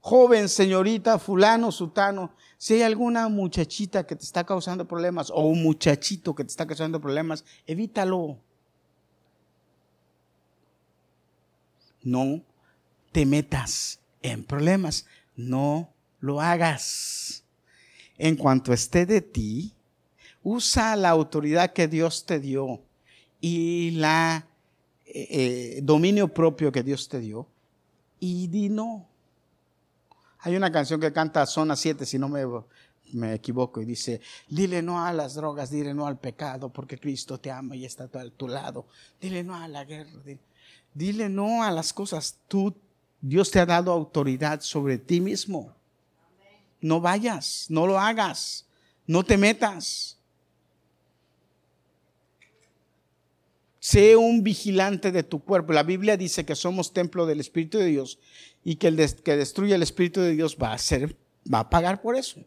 Joven, 0.00 0.48
señorita, 0.48 1.18
fulano, 1.18 1.72
sutano, 1.72 2.32
si 2.58 2.74
hay 2.74 2.82
alguna 2.82 3.28
muchachita 3.28 4.06
que 4.06 4.14
te 4.14 4.22
está 4.22 4.44
causando 4.44 4.86
problemas 4.86 5.30
o 5.30 5.40
un 5.40 5.64
muchachito 5.64 6.32
que 6.32 6.44
te 6.44 6.50
está 6.50 6.64
causando 6.64 7.00
problemas, 7.00 7.44
evítalo. 7.66 8.38
No 12.04 12.40
te 13.10 13.26
metas 13.26 13.98
en 14.22 14.44
problemas, 14.44 15.06
no 15.34 15.92
lo 16.20 16.40
hagas. 16.40 17.42
En 18.16 18.36
cuanto 18.36 18.72
esté 18.72 19.06
de 19.06 19.20
ti, 19.20 19.74
usa 20.44 20.94
la 20.94 21.10
autoridad 21.10 21.72
que 21.72 21.88
Dios 21.88 22.24
te 22.24 22.38
dio 22.38 22.85
y 23.40 23.92
la 23.92 24.46
eh, 25.04 25.28
eh, 25.30 25.80
dominio 25.82 26.28
propio 26.28 26.72
que 26.72 26.82
Dios 26.82 27.08
te 27.08 27.20
dio 27.20 27.46
y 28.20 28.48
di 28.48 28.68
no. 28.68 29.08
Hay 30.40 30.56
una 30.56 30.70
canción 30.70 31.00
que 31.00 31.12
canta 31.12 31.46
Zona 31.46 31.76
7, 31.76 32.06
si 32.06 32.18
no 32.18 32.28
me, 32.28 32.44
me 33.12 33.34
equivoco, 33.34 33.80
y 33.80 33.84
dice, 33.84 34.20
dile 34.48 34.82
no 34.82 35.04
a 35.04 35.12
las 35.12 35.34
drogas, 35.34 35.70
dile 35.70 35.94
no 35.94 36.06
al 36.06 36.18
pecado, 36.18 36.68
porque 36.68 36.98
Cristo 36.98 37.38
te 37.38 37.50
ama 37.50 37.76
y 37.76 37.84
está 37.84 38.04
a 38.04 38.30
tu 38.30 38.48
lado. 38.48 38.86
Dile 39.20 39.42
no 39.42 39.56
a 39.56 39.66
la 39.68 39.84
guerra, 39.84 40.10
dile, 40.24 40.40
dile 40.94 41.28
no 41.28 41.62
a 41.62 41.70
las 41.70 41.92
cosas. 41.92 42.38
Tú, 42.48 42.74
Dios 43.20 43.50
te 43.50 43.58
ha 43.58 43.66
dado 43.66 43.92
autoridad 43.92 44.60
sobre 44.60 44.98
ti 44.98 45.20
mismo. 45.20 45.74
No 46.80 47.00
vayas, 47.00 47.66
no 47.68 47.86
lo 47.86 47.98
hagas, 47.98 48.66
no 49.06 49.24
te 49.24 49.36
metas. 49.36 50.15
Sé 53.86 54.16
un 54.16 54.42
vigilante 54.42 55.12
de 55.12 55.22
tu 55.22 55.44
cuerpo. 55.44 55.72
La 55.72 55.84
Biblia 55.84 56.16
dice 56.16 56.44
que 56.44 56.56
somos 56.56 56.92
templo 56.92 57.24
del 57.24 57.38
Espíritu 57.38 57.78
de 57.78 57.86
Dios 57.86 58.18
y 58.64 58.74
que 58.74 58.88
el 58.88 58.96
que 59.22 59.36
destruye 59.36 59.76
el 59.76 59.82
Espíritu 59.84 60.20
de 60.20 60.32
Dios 60.32 60.56
va 60.60 60.72
a 60.72 60.78
ser, 60.78 61.16
va 61.54 61.60
a 61.60 61.70
pagar 61.70 62.02
por 62.02 62.16
eso. 62.16 62.40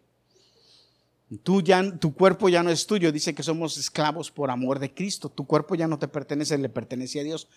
Tú 1.41 1.61
ya, 1.61 1.97
tu 1.97 2.13
cuerpo 2.13 2.49
ya 2.49 2.61
no 2.61 2.71
es 2.71 2.85
tuyo. 2.85 3.13
Dice 3.13 3.33
que 3.33 3.41
somos 3.41 3.77
esclavos 3.77 4.29
por 4.29 4.51
amor 4.51 4.79
de 4.79 4.93
Cristo. 4.93 5.29
Tu 5.29 5.47
cuerpo 5.47 5.75
ya 5.75 5.87
no 5.87 5.97
te 5.97 6.09
pertenece, 6.09 6.57
le 6.57 6.67
pertenece 6.67 7.21
a 7.21 7.23
Dios. 7.23 7.47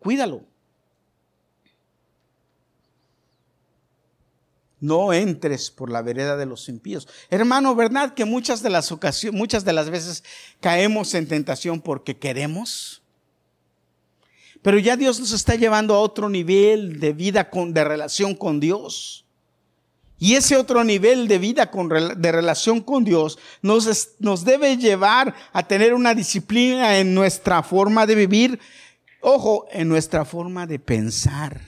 Cuídalo. 0.00 0.42
No 4.80 5.12
entres 5.12 5.70
por 5.70 5.90
la 5.90 6.02
vereda 6.02 6.36
de 6.36 6.46
los 6.46 6.68
impíos. 6.68 7.06
Hermano, 7.30 7.76
¿verdad 7.76 8.14
que 8.14 8.24
muchas 8.24 8.64
de 8.64 8.70
las 8.70 8.90
ocasiones, 8.90 9.38
muchas 9.38 9.64
de 9.64 9.74
las 9.74 9.90
veces 9.90 10.24
caemos 10.58 11.14
en 11.14 11.28
tentación 11.28 11.80
porque 11.80 12.18
queremos? 12.18 13.00
Pero 14.62 14.78
ya 14.78 14.96
Dios 14.96 15.20
nos 15.20 15.32
está 15.32 15.54
llevando 15.54 15.94
a 15.94 16.00
otro 16.00 16.28
nivel 16.28 16.98
de 17.00 17.12
vida, 17.12 17.48
con, 17.50 17.72
de 17.72 17.84
relación 17.84 18.34
con 18.34 18.60
Dios. 18.60 19.24
Y 20.18 20.34
ese 20.34 20.56
otro 20.56 20.82
nivel 20.82 21.28
de 21.28 21.38
vida 21.38 21.70
con, 21.70 21.88
de 21.88 22.32
relación 22.32 22.80
con 22.80 23.04
Dios 23.04 23.38
nos, 23.62 24.10
nos 24.18 24.44
debe 24.44 24.76
llevar 24.76 25.34
a 25.52 25.66
tener 25.68 25.94
una 25.94 26.14
disciplina 26.14 26.98
en 26.98 27.14
nuestra 27.14 27.62
forma 27.62 28.04
de 28.04 28.16
vivir, 28.16 28.58
ojo, 29.20 29.66
en 29.70 29.88
nuestra 29.88 30.24
forma 30.24 30.66
de 30.66 30.80
pensar. 30.80 31.60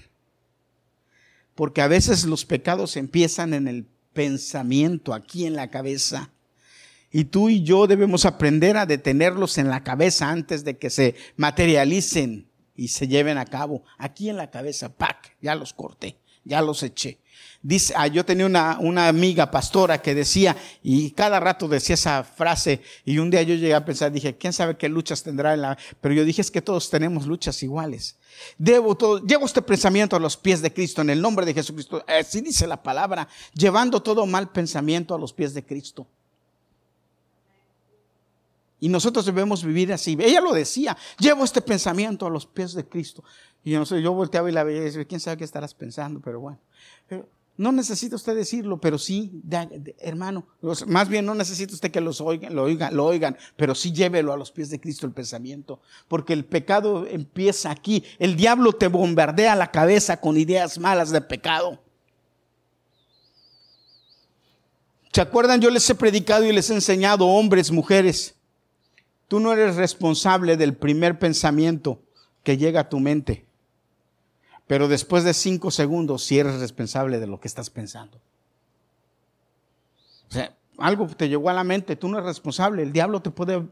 Porque 1.55 1.81
a 1.81 1.89
veces 1.89 2.25
los 2.25 2.45
pecados 2.45 2.97
empiezan 2.97 3.55
en 3.55 3.69
el 3.69 3.87
pensamiento, 4.13 5.15
aquí 5.15 5.47
en 5.47 5.55
la 5.55 5.71
cabeza. 5.71 6.31
Y 7.13 7.25
tú 7.25 7.51
y 7.51 7.63
yo 7.63 7.87
debemos 7.87 8.25
aprender 8.25 8.77
a 8.77 8.87
detenerlos 8.87 9.59
en 9.59 9.69
la 9.69 9.85
cabeza 9.85 10.29
antes 10.29 10.65
de 10.65 10.77
que 10.77 10.91
se 10.91 11.15
materialicen 11.37 12.50
y 12.81 12.89
se 12.89 13.07
lleven 13.07 13.37
a 13.37 13.45
cabo. 13.45 13.83
Aquí 13.99 14.31
en 14.31 14.39
la 14.39 14.51
cabeza, 14.51 14.89
¡pac! 14.89 15.37
Ya 15.43 15.55
los 15.55 15.75
corté, 15.75 16.17
ya 16.45 16.63
los 16.63 16.83
eché. 16.83 17.19
Dice, 17.61 17.93
ah, 17.95 18.07
yo 18.07 18.25
tenía 18.25 18.47
una, 18.47 18.79
una 18.81 19.07
amiga 19.07 19.51
pastora 19.51 20.01
que 20.01 20.15
decía, 20.15 20.57
y 20.83 21.11
cada 21.11 21.41
rato 21.41 21.69
decía 21.69 21.93
esa 21.93 22.25
frase, 22.25 22.81
y 23.05 23.19
un 23.19 23.29
día 23.29 23.43
yo 23.43 23.55
llegué 23.55 23.75
a 23.75 23.85
pensar, 23.85 24.11
dije, 24.11 24.39
¿quién 24.39 24.55
sabe 24.55 24.79
qué 24.79 24.89
luchas 24.89 25.23
tendrá 25.23 25.53
en 25.53 25.61
la... 25.61 25.79
Pero 26.01 26.15
yo 26.15 26.25
dije, 26.25 26.41
es 26.41 26.51
que 26.51 26.63
todos 26.63 26.89
tenemos 26.89 27.27
luchas 27.27 27.63
iguales. 27.63 28.17
Debo 28.57 28.97
todo, 28.97 29.23
llevo 29.27 29.45
este 29.45 29.61
pensamiento 29.61 30.17
a 30.17 30.21
los 30.21 30.39
pies 30.39 30.63
de 30.63 30.73
Cristo, 30.73 31.03
en 31.03 31.11
el 31.11 31.21
nombre 31.21 31.45
de 31.45 31.53
Jesucristo. 31.53 32.03
Así 32.09 32.41
dice 32.41 32.67
la 32.67 32.83
palabra, 32.83 33.29
llevando 33.53 34.03
todo 34.03 34.25
mal 34.25 34.53
pensamiento 34.53 35.15
a 35.15 35.19
los 35.19 35.35
pies 35.35 35.53
de 35.53 35.67
Cristo. 35.67 36.07
Y 38.81 38.89
nosotros 38.89 39.27
debemos 39.27 39.63
vivir 39.63 39.93
así. 39.93 40.17
Ella 40.19 40.41
lo 40.41 40.55
decía, 40.55 40.97
llevo 41.19 41.45
este 41.45 41.61
pensamiento 41.61 42.27
a 42.27 42.31
los 42.31 42.47
pies 42.47 42.73
de 42.73 42.89
Cristo. 42.89 43.23
Y 43.63 43.73
yo, 43.73 43.85
yo 43.85 44.13
volteaba 44.15 44.49
y 44.49 44.53
la 44.53 44.65
veía 44.65 44.81
y 44.81 44.85
decía, 44.85 45.05
quién 45.05 45.21
sabe 45.21 45.37
qué 45.37 45.45
estarás 45.45 45.75
pensando, 45.75 46.21
pero 46.21 46.41
bueno. 46.41 46.59
no 47.59 47.73
necesita 47.73 48.17
usted 48.17 48.35
decirlo, 48.35 48.81
pero 48.81 48.99
sí, 48.99 49.43
hermano, 49.99 50.47
más 50.87 51.11
bien 51.11 51.27
no 51.27 51.35
necesita 51.35 51.75
usted 51.75 51.91
que 51.91 52.01
los 52.01 52.23
oigan, 52.23 52.55
lo 52.55 52.63
oigan, 52.63 52.97
lo 52.97 53.05
oigan, 53.05 53.37
pero 53.57 53.75
sí 53.75 53.93
llévelo 53.93 54.33
a 54.33 54.39
los 54.39 54.51
pies 54.51 54.71
de 54.71 54.81
Cristo 54.81 55.07
el 55.07 55.13
pensamiento, 55.13 55.83
porque 56.09 56.33
el 56.33 56.47
pecado 56.47 57.07
empieza 57.07 57.71
aquí. 57.71 58.03
El 58.19 58.35
diablo 58.35 58.73
te 58.73 58.89
bombardea 58.89 59.55
la 59.57 59.71
cabeza 59.71 60.19
con 60.23 60.39
ideas 60.39 60.79
malas 60.79 61.11
de 61.11 61.21
pecado. 61.21 61.83
¿Se 65.13 65.21
acuerdan? 65.21 65.61
Yo 65.61 65.69
les 65.71 65.91
he 65.91 65.95
predicado 65.95 66.47
y 66.47 66.53
les 66.53 66.71
he 66.71 66.75
enseñado, 66.75 67.27
hombres, 67.27 67.71
mujeres, 67.71 68.37
Tú 69.31 69.39
no 69.39 69.53
eres 69.53 69.77
responsable 69.77 70.57
del 70.57 70.75
primer 70.75 71.21
pensamiento 71.21 72.03
que 72.43 72.57
llega 72.57 72.81
a 72.81 72.89
tu 72.89 72.99
mente. 72.99 73.47
Pero 74.67 74.89
después 74.89 75.23
de 75.23 75.35
cinco 75.35 75.71
segundos, 75.71 76.25
sí 76.25 76.41
eres 76.41 76.59
responsable 76.59 77.21
de 77.21 77.29
lo 77.29 77.39
que 77.39 77.47
estás 77.47 77.71
pensando. 77.71 78.19
O 80.29 80.33
sea, 80.33 80.57
algo 80.79 81.07
te 81.07 81.29
llegó 81.29 81.49
a 81.49 81.53
la 81.53 81.63
mente, 81.63 81.95
tú 81.95 82.09
no 82.09 82.19
eres 82.19 82.27
responsable. 82.27 82.83
El 82.83 82.93
diablo 82.93 83.23
te 83.23 83.31
puede 83.31 83.69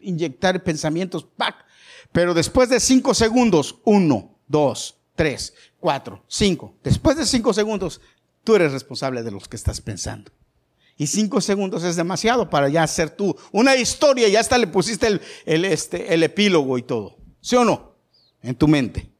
inyectar 0.00 0.64
pensamientos, 0.64 1.26
¡pac! 1.36 1.66
Pero 2.10 2.32
después 2.32 2.70
de 2.70 2.80
cinco 2.80 3.12
segundos, 3.12 3.78
uno, 3.84 4.38
dos, 4.48 4.96
tres, 5.14 5.52
cuatro, 5.80 6.24
cinco. 6.28 6.76
Después 6.82 7.18
de 7.18 7.26
cinco 7.26 7.52
segundos, 7.52 8.00
tú 8.42 8.56
eres 8.56 8.72
responsable 8.72 9.22
de 9.22 9.32
lo 9.32 9.40
que 9.40 9.56
estás 9.56 9.82
pensando. 9.82 10.32
Y 10.96 11.06
cinco 11.06 11.40
segundos 11.40 11.84
es 11.84 11.96
demasiado 11.96 12.48
para 12.48 12.68
ya 12.68 12.82
hacer 12.82 13.10
tú 13.10 13.36
una 13.50 13.76
historia 13.76 14.28
y 14.28 14.36
hasta 14.36 14.58
le 14.58 14.66
pusiste 14.66 15.06
el, 15.06 15.20
el, 15.46 15.64
este, 15.64 16.12
el 16.12 16.22
epílogo 16.22 16.78
y 16.78 16.82
todo. 16.82 17.16
¿Sí 17.40 17.56
o 17.56 17.64
no? 17.64 17.94
En 18.42 18.54
tu 18.54 18.68
mente. 18.68 19.10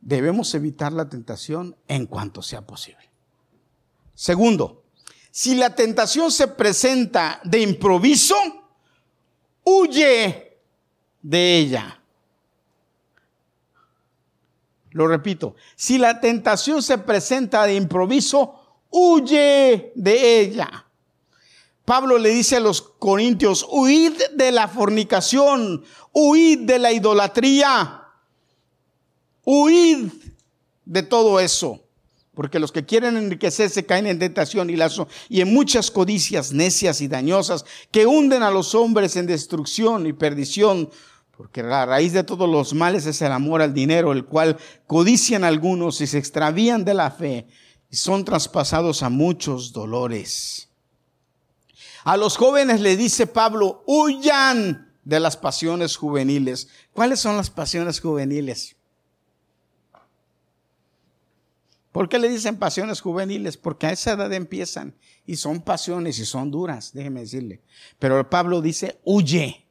Debemos 0.00 0.54
evitar 0.54 0.92
la 0.92 1.08
tentación 1.08 1.76
en 1.88 2.06
cuanto 2.06 2.42
sea 2.42 2.62
posible. 2.62 3.10
Segundo, 4.14 4.84
si 5.30 5.54
la 5.54 5.74
tentación 5.74 6.30
se 6.30 6.48
presenta 6.48 7.40
de 7.44 7.60
improviso, 7.60 8.36
huye 9.64 10.60
de 11.22 11.58
ella. 11.58 12.00
Lo 14.90 15.08
repito, 15.08 15.56
si 15.74 15.98
la 15.98 16.20
tentación 16.20 16.82
se 16.82 16.98
presenta 16.98 17.66
de 17.66 17.74
improviso, 17.74 18.63
huye 18.94 19.92
de 19.96 20.40
ella. 20.40 20.86
Pablo 21.84 22.16
le 22.16 22.30
dice 22.30 22.56
a 22.56 22.60
los 22.60 22.80
corintios, 22.80 23.66
huid 23.68 24.12
de 24.34 24.52
la 24.52 24.68
fornicación, 24.68 25.82
huid 26.12 26.60
de 26.60 26.78
la 26.78 26.92
idolatría, 26.92 28.04
huid 29.44 30.08
de 30.84 31.02
todo 31.02 31.40
eso. 31.40 31.80
Porque 32.34 32.58
los 32.58 32.72
que 32.72 32.86
quieren 32.86 33.16
enriquecerse 33.16 33.84
caen 33.84 34.06
en 34.06 34.18
tentación 34.18 34.70
y, 34.70 34.76
lazo, 34.76 35.08
y 35.28 35.40
en 35.40 35.52
muchas 35.52 35.90
codicias 35.90 36.52
necias 36.52 37.00
y 37.00 37.08
dañosas 37.08 37.64
que 37.90 38.06
hunden 38.06 38.42
a 38.42 38.50
los 38.50 38.74
hombres 38.74 39.16
en 39.16 39.26
destrucción 39.26 40.06
y 40.06 40.12
perdición. 40.12 40.88
Porque 41.36 41.62
la 41.62 41.84
raíz 41.84 42.12
de 42.12 42.24
todos 42.24 42.48
los 42.48 42.74
males 42.74 43.06
es 43.06 43.20
el 43.22 43.32
amor 43.32 43.60
al 43.60 43.74
dinero, 43.74 44.12
el 44.12 44.24
cual 44.24 44.56
codician 44.86 45.42
algunos 45.44 46.00
y 46.00 46.06
se 46.06 46.18
extravían 46.18 46.84
de 46.84 46.94
la 46.94 47.10
fe 47.10 47.46
y 47.94 47.96
son 47.96 48.24
traspasados 48.24 49.04
a 49.04 49.08
muchos 49.08 49.72
dolores. 49.72 50.68
A 52.02 52.16
los 52.16 52.36
jóvenes 52.36 52.80
le 52.80 52.96
dice 52.96 53.28
Pablo, 53.28 53.84
huyan 53.86 54.92
de 55.04 55.20
las 55.20 55.36
pasiones 55.36 55.96
juveniles. 55.96 56.66
¿Cuáles 56.92 57.20
son 57.20 57.36
las 57.36 57.50
pasiones 57.50 58.00
juveniles? 58.00 58.74
¿Por 61.92 62.08
qué 62.08 62.18
le 62.18 62.28
dicen 62.28 62.56
pasiones 62.56 63.00
juveniles? 63.00 63.56
Porque 63.56 63.86
a 63.86 63.92
esa 63.92 64.14
edad 64.14 64.32
empiezan 64.32 64.96
y 65.24 65.36
son 65.36 65.60
pasiones 65.60 66.18
y 66.18 66.24
son 66.24 66.50
duras, 66.50 66.94
déjeme 66.94 67.20
decirle. 67.20 67.62
Pero 68.00 68.28
Pablo 68.28 68.60
dice, 68.60 68.98
huye 69.04 69.68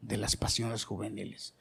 de 0.00 0.16
las 0.16 0.36
pasiones 0.36 0.84
juveniles. 0.84 1.54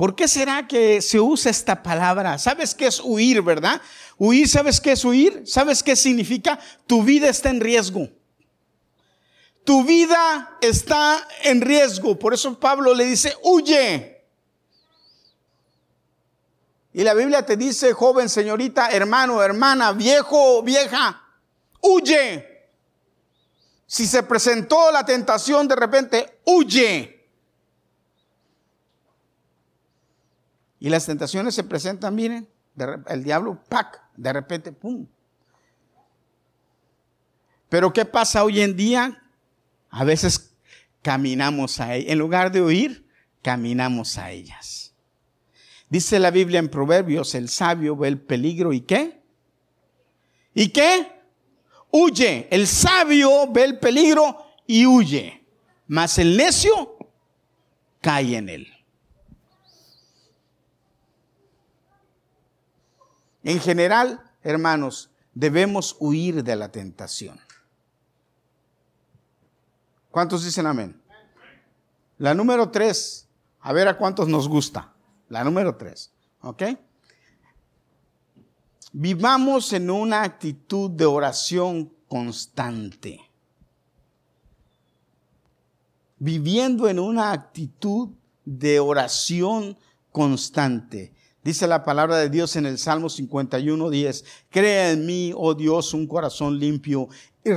¿Por 0.00 0.16
qué 0.16 0.26
será 0.28 0.66
que 0.66 1.02
se 1.02 1.20
usa 1.20 1.50
esta 1.50 1.82
palabra? 1.82 2.38
¿Sabes 2.38 2.74
qué 2.74 2.86
es 2.86 3.02
huir, 3.04 3.42
verdad? 3.42 3.82
Huir, 4.16 4.48
¿sabes 4.48 4.80
qué 4.80 4.92
es 4.92 5.04
huir? 5.04 5.42
¿Sabes 5.44 5.82
qué 5.82 5.94
significa? 5.94 6.58
Tu 6.86 7.02
vida 7.02 7.28
está 7.28 7.50
en 7.50 7.60
riesgo. 7.60 8.08
Tu 9.62 9.84
vida 9.84 10.56
está 10.62 11.28
en 11.42 11.60
riesgo. 11.60 12.18
Por 12.18 12.32
eso 12.32 12.58
Pablo 12.58 12.94
le 12.94 13.04
dice, 13.04 13.36
huye. 13.42 14.24
Y 16.94 17.02
la 17.02 17.12
Biblia 17.12 17.44
te 17.44 17.58
dice, 17.58 17.92
joven, 17.92 18.30
señorita, 18.30 18.88
hermano, 18.92 19.42
hermana, 19.42 19.92
viejo, 19.92 20.62
vieja, 20.62 21.22
huye. 21.82 22.70
Si 23.86 24.06
se 24.06 24.22
presentó 24.22 24.90
la 24.92 25.04
tentación 25.04 25.68
de 25.68 25.76
repente, 25.76 26.40
huye. 26.46 27.19
Y 30.80 30.88
las 30.88 31.06
tentaciones 31.06 31.54
se 31.54 31.62
presentan, 31.62 32.14
miren, 32.14 32.48
el 33.06 33.22
diablo, 33.22 33.62
¡pac! 33.68 34.02
De 34.16 34.32
repente, 34.32 34.72
¡pum! 34.72 35.06
Pero 37.68 37.92
¿qué 37.92 38.04
pasa 38.04 38.42
hoy 38.42 38.62
en 38.62 38.76
día? 38.76 39.22
A 39.90 40.04
veces 40.04 40.54
caminamos 41.02 41.80
a 41.80 41.94
ellas. 41.94 42.10
En 42.10 42.18
lugar 42.18 42.50
de 42.50 42.62
huir, 42.62 43.06
caminamos 43.42 44.18
a 44.18 44.30
ellas. 44.30 44.94
Dice 45.90 46.18
la 46.18 46.30
Biblia 46.30 46.58
en 46.58 46.68
Proverbios, 46.68 47.34
el 47.34 47.48
sabio 47.48 47.96
ve 47.96 48.08
el 48.08 48.20
peligro 48.20 48.72
y 48.72 48.80
qué? 48.80 49.20
¿Y 50.54 50.68
qué? 50.68 51.12
Huye. 51.90 52.48
El 52.50 52.66
sabio 52.66 53.50
ve 53.52 53.64
el 53.64 53.78
peligro 53.78 54.38
y 54.66 54.86
huye. 54.86 55.44
Mas 55.88 56.18
el 56.18 56.36
necio 56.36 56.96
cae 58.00 58.36
en 58.36 58.48
él. 58.48 58.79
En 63.42 63.60
general, 63.60 64.22
hermanos, 64.42 65.10
debemos 65.34 65.96
huir 65.98 66.44
de 66.44 66.56
la 66.56 66.70
tentación. 66.70 67.38
¿Cuántos 70.10 70.44
dicen 70.44 70.66
amén? 70.66 71.00
La 72.18 72.34
número 72.34 72.70
tres, 72.70 73.28
a 73.60 73.72
ver 73.72 73.88
a 73.88 73.96
cuántos 73.96 74.28
nos 74.28 74.48
gusta. 74.48 74.92
La 75.28 75.44
número 75.44 75.76
tres. 75.76 76.12
¿Ok? 76.42 76.62
Vivamos 78.92 79.72
en 79.72 79.88
una 79.90 80.22
actitud 80.22 80.90
de 80.90 81.06
oración 81.06 81.92
constante. 82.08 83.20
Viviendo 86.18 86.88
en 86.88 86.98
una 86.98 87.32
actitud 87.32 88.10
de 88.44 88.80
oración 88.80 89.78
constante. 90.10 91.14
Dice 91.42 91.66
la 91.66 91.84
palabra 91.84 92.18
de 92.18 92.28
Dios 92.28 92.56
en 92.56 92.66
el 92.66 92.76
Salmo 92.78 93.08
51, 93.08 93.88
10. 93.88 94.24
Crea 94.50 94.90
en 94.90 95.06
mí, 95.06 95.32
oh 95.34 95.54
Dios, 95.54 95.94
un 95.94 96.06
corazón 96.06 96.58
limpio 96.58 97.08
y 97.44 97.52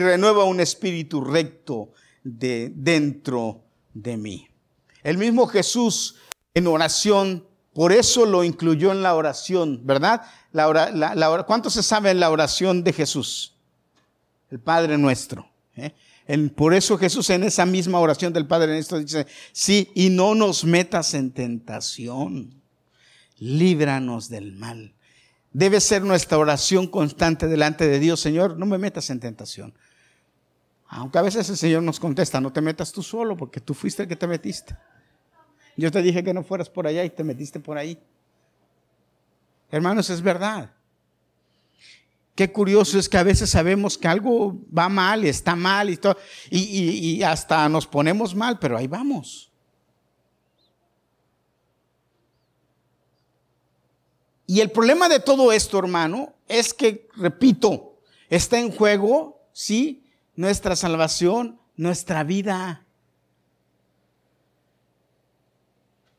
renueva, 0.00 0.44
un 0.44 0.60
espíritu 0.60 1.22
recto 1.22 1.90
de 2.24 2.72
dentro 2.74 3.64
de 3.92 4.16
mí. 4.16 4.48
El 5.02 5.18
mismo 5.18 5.46
Jesús 5.46 6.16
en 6.54 6.66
oración, 6.66 7.46
por 7.74 7.92
eso 7.92 8.24
lo 8.24 8.42
incluyó 8.44 8.92
en 8.92 9.02
la 9.02 9.14
oración, 9.14 9.82
¿verdad? 9.84 10.22
La, 10.52 11.44
¿Cuánto 11.46 11.68
se 11.68 11.82
sabe 11.82 12.10
en 12.10 12.20
la 12.20 12.30
oración 12.30 12.82
de 12.82 12.94
Jesús? 12.94 13.54
El 14.50 14.58
Padre 14.58 14.96
nuestro. 14.96 15.46
¿eh? 15.76 15.94
Por 16.54 16.74
eso 16.74 16.98
Jesús 16.98 17.30
en 17.30 17.44
esa 17.44 17.64
misma 17.66 18.00
oración 18.00 18.32
del 18.32 18.46
Padre 18.46 18.72
nuestro 18.72 18.98
dice, 18.98 19.26
sí, 19.52 19.90
y 19.94 20.10
no 20.10 20.34
nos 20.34 20.64
metas 20.64 21.14
en 21.14 21.30
tentación, 21.30 22.62
líbranos 23.38 24.28
del 24.28 24.52
mal. 24.52 24.94
Debe 25.52 25.80
ser 25.80 26.02
nuestra 26.02 26.36
oración 26.36 26.88
constante 26.88 27.46
delante 27.46 27.86
de 27.86 27.98
Dios, 27.98 28.20
Señor, 28.20 28.58
no 28.58 28.66
me 28.66 28.76
metas 28.76 29.08
en 29.10 29.20
tentación. 29.20 29.72
Aunque 30.88 31.18
a 31.18 31.22
veces 31.22 31.48
el 31.48 31.56
Señor 31.56 31.82
nos 31.82 31.98
contesta, 32.00 32.40
no 32.40 32.52
te 32.52 32.60
metas 32.60 32.92
tú 32.92 33.02
solo, 33.02 33.36
porque 33.36 33.60
tú 33.60 33.72
fuiste 33.72 34.02
el 34.02 34.08
que 34.08 34.16
te 34.16 34.26
metiste. 34.26 34.76
Yo 35.76 35.90
te 35.90 36.02
dije 36.02 36.24
que 36.24 36.34
no 36.34 36.42
fueras 36.42 36.68
por 36.68 36.86
allá 36.86 37.04
y 37.04 37.10
te 37.10 37.22
metiste 37.24 37.60
por 37.60 37.78
ahí. 37.78 37.98
Hermanos, 39.70 40.10
es 40.10 40.22
verdad. 40.22 40.70
Qué 42.36 42.52
curioso 42.52 42.98
es 42.98 43.08
que 43.08 43.16
a 43.16 43.22
veces 43.22 43.48
sabemos 43.48 43.96
que 43.96 44.08
algo 44.08 44.58
va 44.76 44.90
mal 44.90 45.24
y 45.24 45.28
está 45.28 45.56
mal 45.56 45.88
y, 45.88 45.96
todo, 45.96 46.18
y, 46.50 47.22
hasta 47.22 47.66
nos 47.70 47.86
ponemos 47.86 48.34
mal, 48.34 48.58
pero 48.58 48.76
ahí 48.76 48.86
vamos. 48.86 49.50
Y 54.46 54.60
el 54.60 54.70
problema 54.70 55.08
de 55.08 55.18
todo 55.18 55.50
esto, 55.50 55.78
hermano, 55.78 56.34
es 56.46 56.74
que, 56.74 57.08
repito, 57.16 57.96
está 58.28 58.58
en 58.58 58.70
juego, 58.70 59.40
sí, 59.54 60.04
nuestra 60.34 60.76
salvación, 60.76 61.58
nuestra 61.74 62.22
vida. 62.22 62.85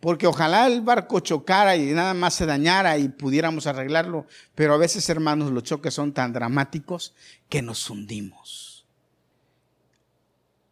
Porque 0.08 0.26
ojalá 0.26 0.68
el 0.68 0.80
barco 0.80 1.20
chocara 1.20 1.76
y 1.76 1.88
nada 1.88 2.14
más 2.14 2.34
se 2.36 2.46
dañara 2.46 2.98
y 2.98 3.10
pudiéramos 3.10 3.68
arreglarlo, 3.68 4.26
pero 4.56 4.74
a 4.74 4.78
veces, 4.78 5.10
hermanos, 5.10 5.52
los 5.52 5.64
choques 5.64 5.94
son 5.94 6.14
tan 6.14 6.32
dramáticos 6.32 7.14
que 7.50 7.62
nos 7.62 7.90
hundimos. 7.90 8.86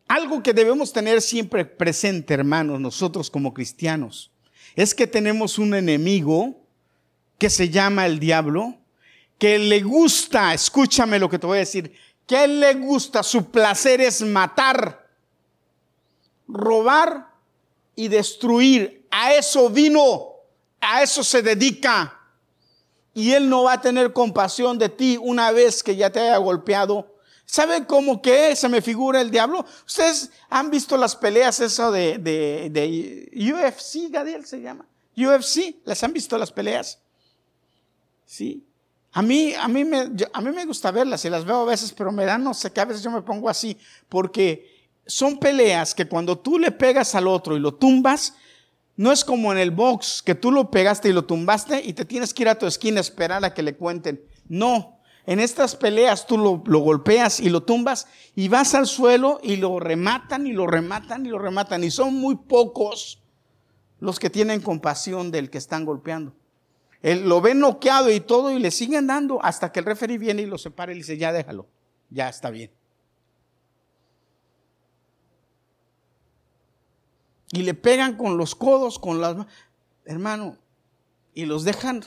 Algo 0.08 0.42
que 0.42 0.54
debemos 0.54 0.94
tener 0.94 1.22
siempre 1.22 1.66
presente, 1.66 2.34
hermanos, 2.34 2.80
nosotros 2.80 3.30
como 3.30 3.54
cristianos, 3.54 4.32
es 4.74 4.96
que 4.96 5.06
tenemos 5.06 5.60
un 5.60 5.74
enemigo 5.74 6.56
que 7.38 7.50
se 7.50 7.70
llama 7.70 8.06
el 8.06 8.20
diablo, 8.20 8.78
que 9.38 9.60
le 9.60 9.82
gusta, 9.82 10.54
escúchame 10.54 11.20
lo 11.20 11.30
que 11.30 11.40
te 11.40 11.48
voy 11.48 11.58
a 11.58 11.60
decir, 11.60 11.94
que 12.26 12.48
le 12.48 12.74
gusta, 12.76 13.22
su 13.22 13.52
placer 13.52 14.00
es 14.00 14.22
matar, 14.22 15.10
robar 16.48 17.34
y 17.98 18.08
destruir 18.08 19.05
a 19.18 19.34
eso 19.34 19.70
vino, 19.70 20.34
a 20.82 21.02
eso 21.02 21.24
se 21.24 21.42
dedica. 21.42 22.20
Y 23.14 23.32
Él 23.32 23.48
no 23.48 23.64
va 23.64 23.74
a 23.74 23.82
tener 23.82 24.12
compasión 24.12 24.78
de 24.78 24.90
ti 24.90 25.18
una 25.22 25.52
vez 25.52 25.82
que 25.82 25.96
ya 25.96 26.10
te 26.10 26.20
haya 26.20 26.36
golpeado. 26.36 27.16
¿Sabe 27.46 27.86
cómo 27.86 28.22
que 28.22 28.58
se 28.58 28.68
me 28.68 28.82
figura 28.82 29.22
el 29.22 29.32
diablo? 29.32 29.66
Ustedes 29.86 30.32
han 30.50 30.70
visto 30.70 30.98
las 30.98 31.16
peleas 31.16 31.62
eso 31.62 31.92
de, 31.92 33.30
UFC, 33.34 34.12
Gadiel 34.12 34.46
se 34.46 34.60
llama. 34.60 34.86
UFC, 35.16 35.78
¿las 35.86 36.04
han 36.04 36.12
visto 36.12 36.38
las 36.38 36.52
peleas? 36.52 37.00
Sí. 38.26 38.66
A 39.14 39.22
mí, 39.22 39.54
a, 39.54 39.70
mí 39.70 39.86
me, 39.86 40.12
a 40.34 40.42
mí 40.42 40.52
me 40.52 40.66
gusta 40.66 40.92
verlas 40.92 41.24
y 41.24 41.30
las 41.30 41.46
veo 41.46 41.62
a 41.62 41.66
veces, 41.66 41.94
pero 41.94 42.12
me 42.12 42.26
dan, 42.26 42.44
no 42.44 42.54
sé, 42.54 42.70
que 42.74 42.82
a 42.82 42.86
veces 42.86 43.02
yo 43.02 43.12
me 43.12 43.22
pongo 43.22 43.48
así, 43.48 43.78
porque 44.10 44.92
son 45.06 45.40
peleas 45.40 45.96
que 45.96 46.06
cuando 46.06 46.38
tú 46.38 46.60
le 46.60 46.72
pegas 46.74 47.16
al 47.16 47.30
otro 47.30 47.56
y 47.56 47.62
lo 47.62 47.76
tumbas, 47.76 48.34
no 48.98 49.12
es 49.12 49.26
como 49.26 49.52
en 49.52 49.58
el 49.58 49.72
box, 49.72 50.22
que 50.24 50.36
tú 50.36 50.52
lo 50.52 50.72
pegaste 50.72 51.10
y 51.10 51.14
lo 51.14 51.26
tumbaste 51.26 51.82
y 51.84 51.94
te 51.94 52.06
tienes 52.06 52.34
que 52.34 52.44
ir 52.44 52.50
a 52.50 52.58
tu 52.58 52.66
esquina 52.66 53.00
a 53.00 53.02
esperar 53.02 53.44
a 53.44 53.54
que 53.54 53.62
le 53.62 53.76
cuenten. 53.76 54.22
No, 54.48 55.00
en 55.26 55.40
estas 55.40 55.76
peleas 55.76 56.28
tú 56.28 56.38
lo, 56.38 56.80
golpeas 56.80 57.40
y 57.40 57.50
lo 57.50 57.64
tumbas 57.64 58.08
y 58.36 58.48
vas 58.48 58.74
al 58.76 58.86
suelo 58.88 59.40
y 59.44 59.58
lo 59.58 59.80
rematan 59.80 60.48
y 60.48 60.54
lo 60.54 60.68
rematan 60.68 61.26
y 61.26 61.30
lo 61.30 61.40
rematan. 61.40 61.84
Y 61.84 61.92
son 61.92 62.14
muy 62.14 62.36
pocos 62.36 63.22
los 64.00 64.20
que 64.20 64.30
tienen 64.30 64.62
compasión 64.62 65.32
del 65.32 65.50
que 65.50 65.58
están 65.58 65.84
golpeando. 65.84 66.34
Él 67.02 67.28
lo 67.28 67.42
ven 67.42 67.60
noqueado 67.60 68.10
y 68.12 68.20
todo 68.20 68.52
y 68.52 68.60
le 68.60 68.72
siguen 68.72 69.08
dando 69.08 69.44
hasta 69.44 69.72
que 69.72 69.80
el 69.80 69.86
referee 69.86 70.18
viene 70.18 70.44
y 70.44 70.46
lo 70.46 70.58
separa 70.58 70.92
y 70.92 70.96
le 70.96 71.02
dice, 71.02 71.18
ya 71.18 71.34
déjalo. 71.34 71.68
ya 72.10 72.30
está 72.30 72.50
bien. 72.50 72.72
Y 77.56 77.62
le 77.62 77.74
pegan 77.74 78.18
con 78.18 78.36
los 78.36 78.54
codos, 78.54 79.00
con 79.00 79.22
las 79.22 79.48
hermano, 80.04 80.58
y 81.34 81.46
los 81.46 81.64
dejan 81.64 82.04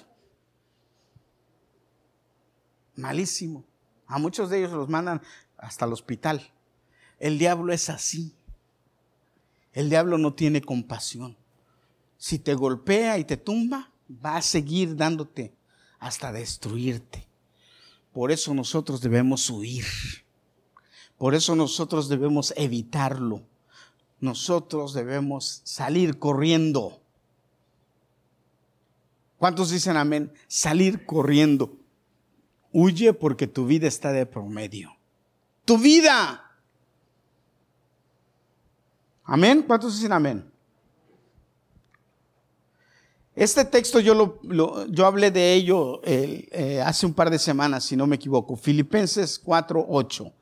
malísimo. 2.94 3.64
A 4.06 4.18
muchos 4.18 4.50
de 4.50 4.58
ellos 4.58 4.72
los 4.72 4.90
mandan 4.90 5.22
hasta 5.56 5.86
el 5.86 5.94
hospital. 5.94 6.52
El 7.18 7.38
diablo 7.38 7.72
es 7.72 7.88
así. 7.88 8.34
El 9.72 9.88
diablo 9.88 10.18
no 10.18 10.34
tiene 10.34 10.60
compasión. 10.60 11.38
Si 12.18 12.38
te 12.38 12.52
golpea 12.52 13.16
y 13.16 13.24
te 13.24 13.38
tumba, 13.38 13.90
va 14.10 14.36
a 14.36 14.42
seguir 14.42 14.96
dándote 14.96 15.54
hasta 15.98 16.30
destruirte. 16.30 17.26
Por 18.12 18.32
eso 18.32 18.52
nosotros 18.52 19.00
debemos 19.00 19.48
huir. 19.48 19.86
Por 21.16 21.34
eso 21.34 21.56
nosotros 21.56 22.10
debemos 22.10 22.52
evitarlo. 22.54 23.47
Nosotros 24.20 24.94
debemos 24.94 25.60
salir 25.64 26.18
corriendo. 26.18 27.00
¿Cuántos 29.36 29.70
dicen 29.70 29.96
amén? 29.96 30.32
Salir 30.48 31.06
corriendo. 31.06 31.76
Huye 32.72 33.12
porque 33.12 33.46
tu 33.46 33.66
vida 33.66 33.86
está 33.86 34.12
de 34.12 34.26
promedio. 34.26 34.96
Tu 35.64 35.78
vida. 35.78 36.44
Amén. 39.24 39.62
¿Cuántos 39.62 39.94
dicen 39.94 40.12
amén? 40.12 40.50
Este 43.36 43.64
texto 43.64 44.00
yo, 44.00 44.14
lo, 44.42 44.86
yo 44.86 45.06
hablé 45.06 45.30
de 45.30 45.54
ello 45.54 46.00
eh, 46.02 46.82
hace 46.84 47.06
un 47.06 47.14
par 47.14 47.30
de 47.30 47.38
semanas, 47.38 47.84
si 47.84 47.96
no 47.96 48.04
me 48.04 48.16
equivoco. 48.16 48.56
Filipenses 48.56 49.38
4, 49.38 49.86
8. 49.88 50.32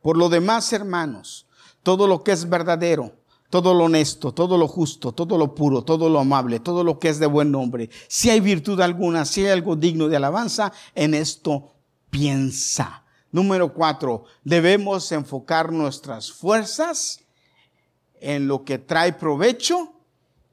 Por 0.00 0.16
lo 0.16 0.28
demás, 0.28 0.72
hermanos, 0.72 1.48
todo 1.82 2.06
lo 2.06 2.22
que 2.22 2.30
es 2.30 2.48
verdadero, 2.48 3.12
todo 3.54 3.72
lo 3.72 3.84
honesto, 3.84 4.34
todo 4.34 4.58
lo 4.58 4.66
justo, 4.66 5.12
todo 5.12 5.38
lo 5.38 5.54
puro, 5.54 5.84
todo 5.84 6.08
lo 6.08 6.18
amable, 6.18 6.58
todo 6.58 6.82
lo 6.82 6.98
que 6.98 7.08
es 7.08 7.20
de 7.20 7.26
buen 7.26 7.52
nombre, 7.52 7.88
si 8.08 8.28
hay 8.28 8.40
virtud 8.40 8.80
alguna, 8.80 9.24
si 9.24 9.42
hay 9.42 9.52
algo 9.52 9.76
digno 9.76 10.08
de 10.08 10.16
alabanza, 10.16 10.72
en 10.92 11.14
esto 11.14 11.70
piensa. 12.10 13.04
Número 13.30 13.72
cuatro, 13.72 14.24
debemos 14.42 15.12
enfocar 15.12 15.70
nuestras 15.70 16.32
fuerzas 16.32 17.20
en 18.20 18.48
lo 18.48 18.64
que 18.64 18.78
trae 18.78 19.12
provecho 19.12 19.92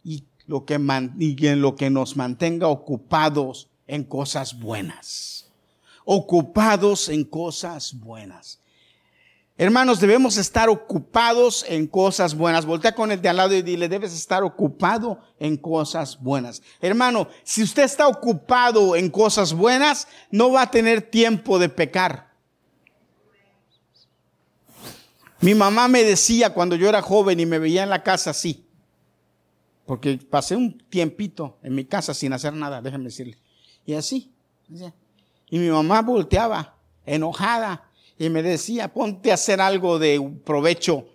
y 0.03 0.25
lo 0.45 0.65
que 0.65 0.75
en 0.75 1.59
lo 1.59 1.75
que 1.75 1.89
nos 1.89 2.15
mantenga 2.15 2.67
ocupados 2.67 3.67
en 3.87 4.03
cosas 4.03 4.59
buenas. 4.59 5.49
Ocupados 6.05 7.09
en 7.09 7.23
cosas 7.23 7.99
buenas. 7.99 8.60
Hermanos, 9.61 9.99
debemos 9.99 10.37
estar 10.37 10.69
ocupados 10.69 11.63
en 11.67 11.85
cosas 11.85 12.33
buenas. 12.33 12.65
Voltea 12.65 12.95
con 12.95 13.11
el 13.11 13.21
de 13.21 13.29
al 13.29 13.37
lado 13.37 13.53
y 13.53 13.61
dile, 13.61 13.87
debes 13.87 14.11
estar 14.11 14.43
ocupado 14.43 15.19
en 15.37 15.55
cosas 15.55 16.19
buenas. 16.19 16.63
Hermano, 16.79 17.27
si 17.43 17.61
usted 17.61 17.83
está 17.83 18.07
ocupado 18.07 18.95
en 18.95 19.11
cosas 19.11 19.53
buenas, 19.53 20.07
no 20.31 20.51
va 20.51 20.63
a 20.63 20.71
tener 20.71 21.03
tiempo 21.03 21.59
de 21.59 21.69
pecar. 21.69 22.31
Mi 25.41 25.53
mamá 25.53 25.87
me 25.87 26.03
decía 26.03 26.55
cuando 26.55 26.75
yo 26.75 26.89
era 26.89 27.03
joven 27.03 27.39
y 27.39 27.45
me 27.45 27.59
veía 27.59 27.83
en 27.83 27.91
la 27.91 28.01
casa 28.01 28.31
así, 28.31 28.65
porque 29.85 30.17
pasé 30.17 30.55
un 30.55 30.79
tiempito 30.89 31.59
en 31.61 31.75
mi 31.75 31.85
casa 31.85 32.15
sin 32.15 32.33
hacer 32.33 32.53
nada, 32.53 32.81
déjenme 32.81 33.05
decirle. 33.05 33.37
Y 33.85 33.93
así. 33.93 34.33
Y 35.51 35.59
mi 35.59 35.69
mamá 35.69 36.01
volteaba, 36.01 36.77
enojada, 37.05 37.90
y 38.21 38.29
me 38.29 38.43
decía, 38.43 38.93
ponte 38.93 39.31
a 39.31 39.33
hacer 39.33 39.59
algo 39.59 39.97
de 39.97 40.21
provecho, 40.45 41.07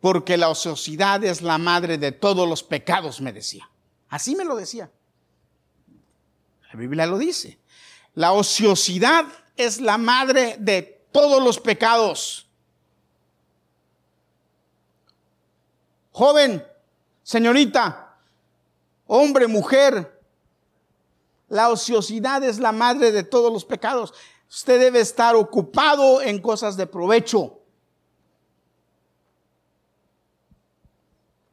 porque 0.00 0.38
la 0.38 0.48
ociosidad 0.48 1.22
es 1.22 1.42
la 1.42 1.58
madre 1.58 1.98
de 1.98 2.12
todos 2.12 2.48
los 2.48 2.62
pecados, 2.62 3.20
me 3.20 3.30
decía. 3.30 3.68
Así 4.08 4.34
me 4.34 4.46
lo 4.46 4.56
decía. 4.56 4.90
La 6.72 6.80
Biblia 6.80 7.04
lo 7.04 7.18
dice. 7.18 7.58
La 8.14 8.32
ociosidad 8.32 9.26
es 9.54 9.82
la 9.82 9.98
madre 9.98 10.56
de 10.58 10.80
todos 11.12 11.44
los 11.44 11.60
pecados. 11.60 12.48
Joven, 16.12 16.64
Señorita, 17.22 18.16
hombre, 19.06 19.46
mujer, 19.46 20.22
la 21.50 21.68
ociosidad 21.68 22.42
es 22.44 22.58
la 22.58 22.72
madre 22.72 23.12
de 23.12 23.24
todos 23.24 23.52
los 23.52 23.66
pecados. 23.66 24.14
Usted 24.48 24.80
debe 24.80 25.00
estar 25.00 25.36
ocupado 25.36 26.22
en 26.22 26.40
cosas 26.40 26.76
de 26.76 26.86
provecho. 26.86 27.60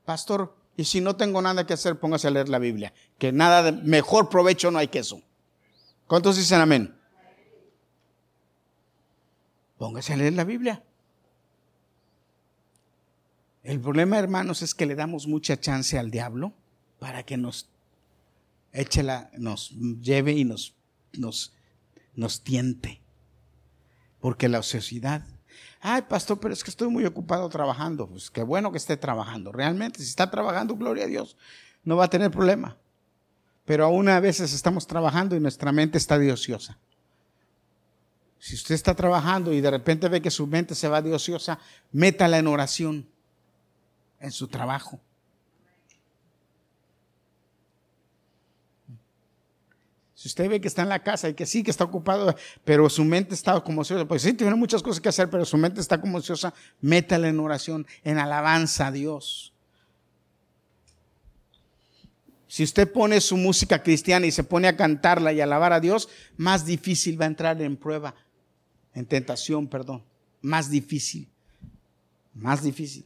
Pastor, 0.06 0.56
y 0.78 0.86
si 0.86 1.02
no 1.02 1.16
tengo 1.16 1.42
nada 1.42 1.66
que 1.66 1.74
hacer, 1.74 2.00
póngase 2.00 2.28
a 2.28 2.32
leer 2.32 2.50
la 2.50 2.60
Biblia. 2.60 2.94
Que 3.18 3.32
nada 3.32 3.64
de 3.64 3.72
mejor 3.72 4.30
provecho 4.30 4.72
no 4.72 4.80
hay 4.80 4.88
que 4.88 5.00
eso. 5.00 5.22
¿Cuántos 6.08 6.38
dicen 6.38 6.62
amén? 6.62 6.96
Póngase 9.78 10.14
a 10.14 10.18
leer 10.18 10.34
la 10.34 10.44
Biblia. 10.44 10.84
El 13.64 13.82
problema, 13.82 14.20
hermanos, 14.20 14.62
es 14.62 14.76
que 14.76 14.86
le 14.86 14.96
damos 14.96 15.28
mucha 15.28 15.60
chance 15.60 15.98
al 15.98 16.12
diablo 16.12 16.54
para 17.00 17.24
que 17.24 17.36
nos 17.36 17.68
eche 18.72 19.02
la, 19.02 19.32
nos 19.38 19.72
lleve 19.72 20.34
y 20.34 20.46
nos, 20.46 20.76
nos, 21.14 21.55
nos 22.16 22.42
tiente. 22.42 23.02
Porque 24.20 24.50
la 24.50 24.60
ociosidad, 24.60 25.24
ay 25.82 26.04
pastor, 26.04 26.40
pero 26.40 26.54
es 26.54 26.64
que 26.64 26.70
estoy 26.70 26.90
muy 26.90 27.06
ocupado 27.06 27.48
trabajando. 27.50 28.08
Pues 28.08 28.30
qué 28.32 28.44
bueno 28.44 28.72
que 28.72 28.78
esté 28.78 28.98
trabajando. 28.98 29.52
Realmente, 29.52 30.00
si 30.00 30.10
está 30.10 30.32
trabajando, 30.32 30.76
gloria 30.76 31.06
a 31.06 31.08
Dios, 31.08 31.38
no 31.84 31.96
va 31.96 32.06
a 32.06 32.10
tener 32.10 32.32
problema. 32.32 32.78
Pero 33.66 33.86
aún 33.86 34.10
a 34.10 34.20
veces 34.20 34.54
estamos 34.54 34.88
trabajando 34.88 35.36
y 35.36 35.40
nuestra 35.40 35.72
mente 35.72 35.98
está 35.98 36.18
de 36.18 36.32
ociosa. 36.32 36.78
Si 38.40 38.54
usted 38.54 38.76
está 38.76 38.94
trabajando 38.94 39.54
y 39.54 39.62
de 39.62 39.72
repente 39.72 40.08
ve 40.08 40.22
que 40.22 40.30
su 40.30 40.46
mente 40.46 40.76
se 40.76 40.88
va 40.88 41.02
de 41.02 41.14
ociosa, 41.14 41.58
métala 41.92 42.38
en 42.38 42.48
oración 42.48 43.08
en 44.20 44.32
su 44.32 44.48
trabajo. 44.48 45.00
Si 50.26 50.30
usted 50.30 50.50
ve 50.50 50.60
que 50.60 50.68
está 50.68 50.82
en 50.82 50.90
la 50.90 51.04
casa 51.04 51.30
y 51.30 51.36
que 51.36 51.46
sí, 51.46 51.62
que 51.62 51.70
está 51.70 51.84
ocupado, 51.84 52.36
pero 52.64 52.90
su 52.90 53.06
mente 53.06 53.36
está 53.36 53.62
como 53.62 53.82
ociosa, 53.82 54.08
pues 54.08 54.24
sí, 54.24 54.34
tiene 54.34 54.56
muchas 54.56 54.82
cosas 54.82 55.00
que 55.00 55.08
hacer, 55.08 55.30
pero 55.30 55.46
su 55.46 55.56
mente 55.56 55.80
está 55.80 56.02
como 56.02 56.18
ociosa, 56.18 56.52
métala 56.82 57.28
en 57.28 57.40
oración, 57.40 57.86
en 58.04 58.18
alabanza 58.18 58.88
a 58.88 58.92
Dios. 58.92 59.54
Si 62.48 62.64
usted 62.64 62.92
pone 62.92 63.22
su 63.22 63.38
música 63.38 63.84
cristiana 63.84 64.26
y 64.26 64.32
se 64.32 64.44
pone 64.44 64.68
a 64.68 64.76
cantarla 64.76 65.32
y 65.32 65.42
alabar 65.42 65.74
a 65.74 65.80
Dios, 65.80 66.10
más 66.38 66.66
difícil 66.66 67.22
va 67.22 67.26
a 67.26 67.28
entrar 67.28 67.62
en 67.62 67.78
prueba, 67.78 68.16
en 68.96 69.06
tentación, 69.06 69.68
perdón. 69.68 70.04
Más 70.42 70.72
difícil. 70.72 71.30
Más 72.34 72.64
difícil. 72.64 73.06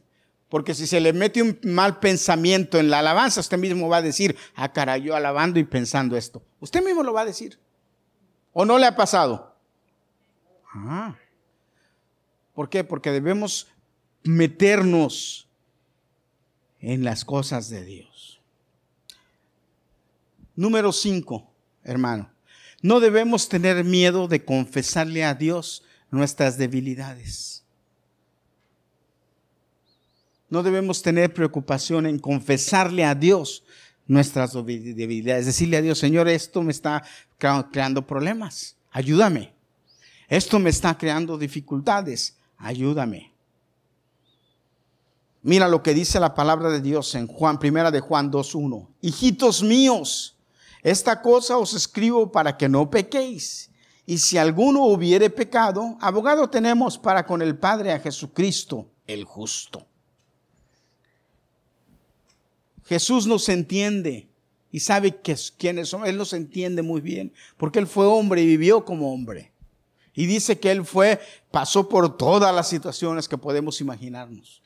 Porque 0.50 0.74
si 0.74 0.86
se 0.88 1.00
le 1.00 1.12
mete 1.12 1.40
un 1.40 1.58
mal 1.62 2.00
pensamiento 2.00 2.78
en 2.78 2.90
la 2.90 2.98
alabanza, 2.98 3.40
usted 3.40 3.56
mismo 3.56 3.88
va 3.88 3.98
a 3.98 4.02
decir, 4.02 4.36
ah, 4.56 4.72
caray, 4.72 5.00
yo 5.02 5.14
alabando 5.14 5.60
y 5.60 5.64
pensando 5.64 6.16
esto. 6.16 6.42
Usted 6.58 6.84
mismo 6.84 7.04
lo 7.04 7.12
va 7.12 7.22
a 7.22 7.24
decir. 7.24 7.58
¿O 8.52 8.64
no 8.64 8.76
le 8.76 8.86
ha 8.86 8.96
pasado? 8.96 9.56
Ah. 10.74 11.16
¿Por 12.52 12.68
qué? 12.68 12.82
Porque 12.82 13.12
debemos 13.12 13.68
meternos 14.24 15.48
en 16.80 17.04
las 17.04 17.24
cosas 17.24 17.70
de 17.70 17.84
Dios. 17.84 18.40
Número 20.56 20.92
cinco, 20.92 21.48
hermano. 21.84 22.28
No 22.82 22.98
debemos 22.98 23.48
tener 23.48 23.84
miedo 23.84 24.26
de 24.26 24.44
confesarle 24.44 25.24
a 25.24 25.34
Dios 25.34 25.84
nuestras 26.10 26.58
debilidades. 26.58 27.59
No 30.50 30.62
debemos 30.62 31.00
tener 31.00 31.32
preocupación 31.32 32.06
en 32.06 32.18
confesarle 32.18 33.04
a 33.04 33.14
Dios 33.14 33.62
nuestras 34.06 34.52
debilidades. 34.52 35.46
Decirle 35.46 35.76
a 35.76 35.82
Dios, 35.82 35.98
Señor, 35.98 36.28
esto 36.28 36.62
me 36.62 36.72
está 36.72 37.04
creando 37.38 38.06
problemas. 38.06 38.76
Ayúdame. 38.90 39.52
Esto 40.28 40.58
me 40.58 40.70
está 40.70 40.98
creando 40.98 41.38
dificultades. 41.38 42.36
Ayúdame. 42.58 43.32
Mira 45.42 45.68
lo 45.68 45.82
que 45.82 45.94
dice 45.94 46.20
la 46.20 46.34
palabra 46.34 46.68
de 46.68 46.80
Dios 46.80 47.14
en 47.14 47.26
Juan, 47.26 47.58
primera 47.58 47.90
de 47.90 48.00
Juan 48.00 48.30
2.1. 48.30 48.88
Hijitos 49.00 49.62
míos, 49.62 50.36
esta 50.82 51.22
cosa 51.22 51.56
os 51.56 51.72
escribo 51.72 52.30
para 52.30 52.56
que 52.56 52.68
no 52.68 52.90
pequéis. 52.90 53.70
Y 54.04 54.18
si 54.18 54.36
alguno 54.36 54.84
hubiere 54.84 55.30
pecado, 55.30 55.96
abogado 56.00 56.50
tenemos 56.50 56.98
para 56.98 57.24
con 57.24 57.40
el 57.40 57.56
Padre 57.56 57.92
a 57.92 58.00
Jesucristo, 58.00 58.90
el 59.06 59.24
justo. 59.24 59.86
Jesús 62.90 63.28
nos 63.28 63.48
entiende 63.48 64.28
y 64.72 64.80
sabe 64.80 65.20
quiénes 65.56 65.88
son. 65.88 66.04
Él 66.04 66.16
nos 66.16 66.32
entiende 66.32 66.82
muy 66.82 67.00
bien, 67.00 67.32
porque 67.56 67.78
Él 67.78 67.86
fue 67.86 68.04
hombre 68.04 68.42
y 68.42 68.46
vivió 68.46 68.84
como 68.84 69.14
hombre. 69.14 69.52
Y 70.12 70.26
dice 70.26 70.58
que 70.58 70.72
Él 70.72 70.84
fue, 70.84 71.20
pasó 71.52 71.88
por 71.88 72.16
todas 72.16 72.52
las 72.52 72.68
situaciones 72.68 73.28
que 73.28 73.38
podemos 73.38 73.80
imaginarnos. 73.80 74.60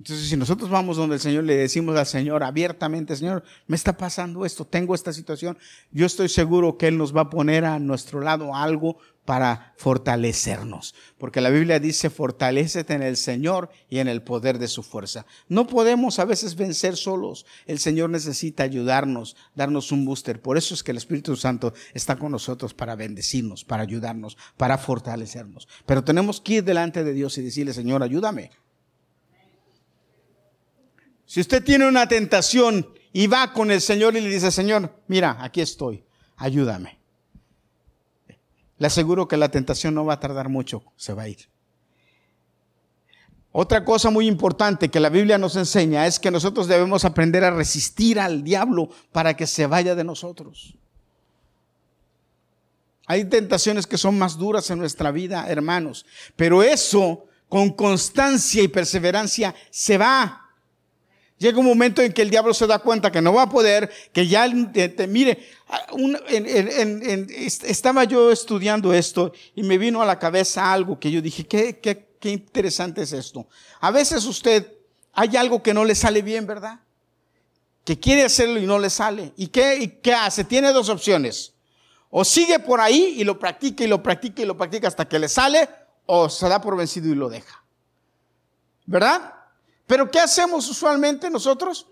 Entonces, 0.00 0.30
si 0.30 0.36
nosotros 0.38 0.70
vamos 0.70 0.96
donde 0.96 1.16
el 1.16 1.20
Señor 1.20 1.44
le 1.44 1.54
decimos 1.54 1.94
al 1.94 2.06
Señor 2.06 2.42
abiertamente, 2.42 3.14
Señor, 3.14 3.44
me 3.66 3.76
está 3.76 3.98
pasando 3.98 4.46
esto, 4.46 4.64
tengo 4.64 4.94
esta 4.94 5.12
situación, 5.12 5.58
yo 5.92 6.06
estoy 6.06 6.30
seguro 6.30 6.78
que 6.78 6.88
Él 6.88 6.96
nos 6.96 7.14
va 7.14 7.20
a 7.20 7.28
poner 7.28 7.66
a 7.66 7.78
nuestro 7.78 8.22
lado 8.22 8.54
algo 8.54 8.96
para 9.26 9.74
fortalecernos. 9.76 10.94
Porque 11.18 11.42
la 11.42 11.50
Biblia 11.50 11.78
dice, 11.80 12.08
fortalecete 12.08 12.94
en 12.94 13.02
el 13.02 13.18
Señor 13.18 13.68
y 13.90 13.98
en 13.98 14.08
el 14.08 14.22
poder 14.22 14.58
de 14.58 14.68
su 14.68 14.82
fuerza. 14.82 15.26
No 15.48 15.66
podemos 15.66 16.18
a 16.18 16.24
veces 16.24 16.56
vencer 16.56 16.96
solos. 16.96 17.44
El 17.66 17.78
Señor 17.78 18.08
necesita 18.08 18.62
ayudarnos, 18.62 19.36
darnos 19.54 19.92
un 19.92 20.06
booster. 20.06 20.40
Por 20.40 20.56
eso 20.56 20.72
es 20.72 20.82
que 20.82 20.92
el 20.92 20.96
Espíritu 20.96 21.36
Santo 21.36 21.74
está 21.92 22.16
con 22.16 22.32
nosotros 22.32 22.72
para 22.72 22.96
bendecirnos, 22.96 23.66
para 23.66 23.82
ayudarnos, 23.82 24.38
para 24.56 24.78
fortalecernos. 24.78 25.68
Pero 25.84 26.02
tenemos 26.02 26.40
que 26.40 26.54
ir 26.54 26.64
delante 26.64 27.04
de 27.04 27.12
Dios 27.12 27.36
y 27.36 27.42
decirle, 27.42 27.74
Señor, 27.74 28.02
ayúdame. 28.02 28.50
Si 31.30 31.40
usted 31.40 31.62
tiene 31.62 31.86
una 31.86 32.08
tentación 32.08 32.92
y 33.12 33.28
va 33.28 33.52
con 33.52 33.70
el 33.70 33.80
Señor 33.80 34.16
y 34.16 34.20
le 34.20 34.28
dice, 34.28 34.50
Señor, 34.50 35.00
mira, 35.06 35.36
aquí 35.38 35.60
estoy, 35.60 36.02
ayúdame. 36.36 36.98
Le 38.78 38.88
aseguro 38.88 39.28
que 39.28 39.36
la 39.36 39.48
tentación 39.48 39.94
no 39.94 40.04
va 40.04 40.14
a 40.14 40.18
tardar 40.18 40.48
mucho, 40.48 40.82
se 40.96 41.12
va 41.12 41.22
a 41.22 41.28
ir. 41.28 41.48
Otra 43.52 43.84
cosa 43.84 44.10
muy 44.10 44.26
importante 44.26 44.88
que 44.88 44.98
la 44.98 45.08
Biblia 45.08 45.38
nos 45.38 45.54
enseña 45.54 46.04
es 46.04 46.18
que 46.18 46.32
nosotros 46.32 46.66
debemos 46.66 47.04
aprender 47.04 47.44
a 47.44 47.52
resistir 47.52 48.18
al 48.18 48.42
diablo 48.42 48.88
para 49.12 49.36
que 49.36 49.46
se 49.46 49.68
vaya 49.68 49.94
de 49.94 50.02
nosotros. 50.02 50.74
Hay 53.06 53.26
tentaciones 53.26 53.86
que 53.86 53.98
son 53.98 54.18
más 54.18 54.36
duras 54.36 54.68
en 54.70 54.80
nuestra 54.80 55.12
vida, 55.12 55.48
hermanos, 55.48 56.04
pero 56.34 56.64
eso 56.64 57.26
con 57.48 57.70
constancia 57.70 58.64
y 58.64 58.66
perseverancia 58.66 59.54
se 59.70 59.96
va. 59.96 60.49
Llega 61.40 61.58
un 61.58 61.64
momento 61.64 62.02
en 62.02 62.12
que 62.12 62.20
el 62.20 62.28
diablo 62.28 62.52
se 62.52 62.66
da 62.66 62.80
cuenta 62.80 63.10
que 63.10 63.22
no 63.22 63.32
va 63.32 63.44
a 63.44 63.48
poder, 63.48 63.90
que 64.12 64.28
ya, 64.28 64.46
mire, 65.08 65.48
estaba 67.64 68.04
yo 68.04 68.30
estudiando 68.30 68.92
esto 68.92 69.32
y 69.54 69.62
me 69.62 69.78
vino 69.78 70.02
a 70.02 70.04
la 70.04 70.18
cabeza 70.18 70.70
algo 70.70 71.00
que 71.00 71.10
yo 71.10 71.22
dije, 71.22 71.46
¿qué, 71.46 71.78
qué, 71.78 72.10
qué 72.20 72.30
interesante 72.30 73.02
es 73.02 73.14
esto. 73.14 73.48
A 73.80 73.90
veces 73.90 74.26
usted, 74.26 74.70
hay 75.14 75.34
algo 75.36 75.62
que 75.62 75.72
no 75.72 75.86
le 75.86 75.94
sale 75.94 76.20
bien, 76.20 76.46
¿verdad? 76.46 76.78
Que 77.84 77.98
quiere 77.98 78.22
hacerlo 78.22 78.60
y 78.60 78.66
no 78.66 78.78
le 78.78 78.90
sale. 78.90 79.32
¿Y 79.38 79.46
qué, 79.46 79.78
y 79.78 79.88
qué 79.88 80.12
hace? 80.12 80.44
Tiene 80.44 80.72
dos 80.72 80.90
opciones. 80.90 81.54
O 82.10 82.22
sigue 82.22 82.58
por 82.58 82.82
ahí 82.82 83.14
y 83.16 83.24
lo 83.24 83.38
practica 83.38 83.82
y 83.82 83.86
lo 83.86 84.02
practica 84.02 84.42
y 84.42 84.44
lo 84.44 84.58
practica 84.58 84.88
hasta 84.88 85.08
que 85.08 85.18
le 85.18 85.28
sale, 85.28 85.68
o 86.04 86.28
se 86.28 86.48
da 86.50 86.60
por 86.60 86.76
vencido 86.76 87.08
y 87.08 87.14
lo 87.14 87.30
deja. 87.30 87.64
¿Verdad? 88.84 89.39
Pero 89.90 90.08
¿qué 90.08 90.20
hacemos 90.20 90.70
usualmente 90.70 91.28
nosotros? 91.28 91.88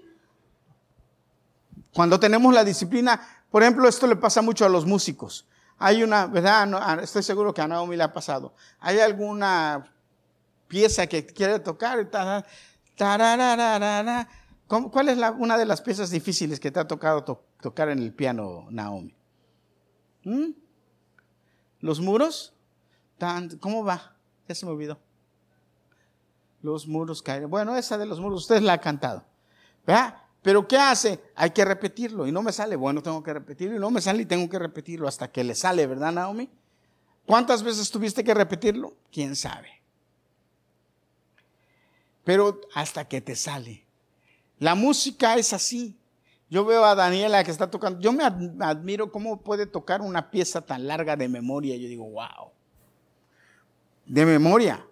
Cuando 1.93 2.21
tenemos 2.21 2.55
la 2.55 2.63
disciplina, 2.63 3.21
por 3.51 3.65
ejemplo, 3.65 3.89
esto 3.89 4.07
le 4.07 4.15
pasa 4.15 4.41
mucho 4.41 4.65
a 4.65 4.69
los 4.69 4.87
músicos. 4.87 5.49
Hay 5.79 6.05
una, 6.05 6.27
¿verdad? 6.27 6.73
Ah, 6.75 7.01
estoy 7.03 7.25
seguro 7.25 7.53
que 7.53 7.61
a 7.61 7.67
Naomi 7.67 7.97
le 7.97 8.05
ha 8.05 8.13
pasado. 8.13 8.55
Hay 8.79 9.01
alguna 9.01 9.93
pieza 10.69 11.09
que 11.09 11.27
quiere 11.27 11.59
tocar. 11.59 12.09
¿Cuál 14.69 15.09
es 15.09 15.19
una 15.37 15.59
de 15.59 15.67
las 15.67 15.81
piezas 15.81 16.11
difíciles 16.11 16.61
que 16.61 16.71
te 16.71 16.79
ha 16.79 16.87
tocado 16.87 17.25
tocar 17.61 17.89
en 17.89 17.99
el 17.99 18.15
piano, 18.15 18.69
Naomi? 18.71 19.13
¿Mm? 20.23 20.51
¿Los 21.81 21.99
muros? 21.99 22.55
¿Cómo 23.59 23.83
va? 23.83 24.15
Ya 24.47 24.55
se 24.55 24.67
me 24.67 24.71
olvidó. 24.71 25.08
Los 26.63 26.87
muros 26.87 27.23
caen. 27.23 27.49
Bueno, 27.49 27.77
esa 27.77 27.99
de 27.99 28.07
los 28.07 28.21
muros, 28.21 28.43
usted 28.43 28.61
la 28.61 28.75
ha 28.75 28.81
cantado. 28.81 29.25
¿Verdad? 29.87 30.23
Pero 30.43 30.67
¿qué 30.67 30.77
hace? 30.77 31.21
Hay 31.35 31.51
que 31.51 31.65
repetirlo 31.65 32.27
y 32.27 32.33
no 32.33 32.43
me 32.43 32.53
sale. 32.53 32.77
Bueno, 32.77 33.03
tengo 33.03 33.23
que 33.23 33.33
repetirlo 33.33 33.77
y 33.77 33.79
no 33.79 33.91
me 33.91 34.01
sale 34.01 34.23
y 34.23 34.27
tengo 34.27 34.49
que 34.49 34.59
repetirlo 34.59 35.09
hasta 35.09 35.31
que 35.31 35.45
le 35.45 35.55
sale, 35.55 35.87
¿verdad, 35.87 36.13
Naomi? 36.13 36.49
¿Cuántas 37.27 37.63
veces 37.63 37.91
tuviste 37.91 38.25
que 38.25 38.33
repetirlo? 38.33 38.95
¿Quién 39.13 39.37
sabe? 39.37 39.69
Pero 42.25 42.61
hasta 42.75 43.07
que 43.07 43.21
te 43.21 43.37
sale. 43.37 43.85
La 44.59 44.75
música 44.75 45.37
es 45.37 45.53
así. 45.53 45.97
Yo 46.51 46.65
veo 46.65 46.85
a 46.85 46.95
Daniela 46.95 47.45
que 47.45 47.51
está 47.51 47.71
tocando. 47.71 48.01
Yo 48.01 48.13
me 48.13 48.25
admiro 48.25 49.13
cómo 49.13 49.43
puede 49.43 49.67
tocar 49.67 50.01
una 50.01 50.31
pieza 50.31 50.63
tan 50.63 50.87
larga 50.87 51.17
de 51.17 51.29
memoria. 51.29 51.77
Yo 51.77 51.89
digo, 51.89 52.09
wow. 52.09 52.51
De 54.07 54.25
memoria. 54.25 54.88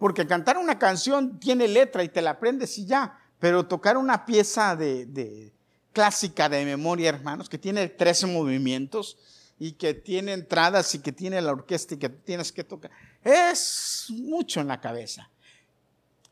Porque 0.00 0.26
cantar 0.26 0.56
una 0.56 0.78
canción 0.78 1.38
tiene 1.38 1.68
letra 1.68 2.02
y 2.02 2.08
te 2.08 2.22
la 2.22 2.30
aprendes 2.30 2.78
y 2.78 2.86
ya. 2.86 3.20
Pero 3.38 3.66
tocar 3.66 3.98
una 3.98 4.24
pieza 4.24 4.74
de, 4.74 5.52
clásica 5.92 6.48
de 6.48 6.64
memoria, 6.64 7.10
hermanos, 7.10 7.50
que 7.50 7.58
tiene 7.58 7.86
13 7.86 8.28
movimientos 8.28 9.18
y 9.58 9.72
que 9.72 9.92
tiene 9.92 10.32
entradas 10.32 10.94
y 10.94 11.00
que 11.00 11.12
tiene 11.12 11.38
la 11.42 11.52
orquesta 11.52 11.94
y 11.94 11.98
que 11.98 12.08
tienes 12.08 12.50
que 12.50 12.64
tocar, 12.64 12.90
es 13.22 14.06
mucho 14.08 14.62
en 14.62 14.68
la 14.68 14.80
cabeza. 14.80 15.28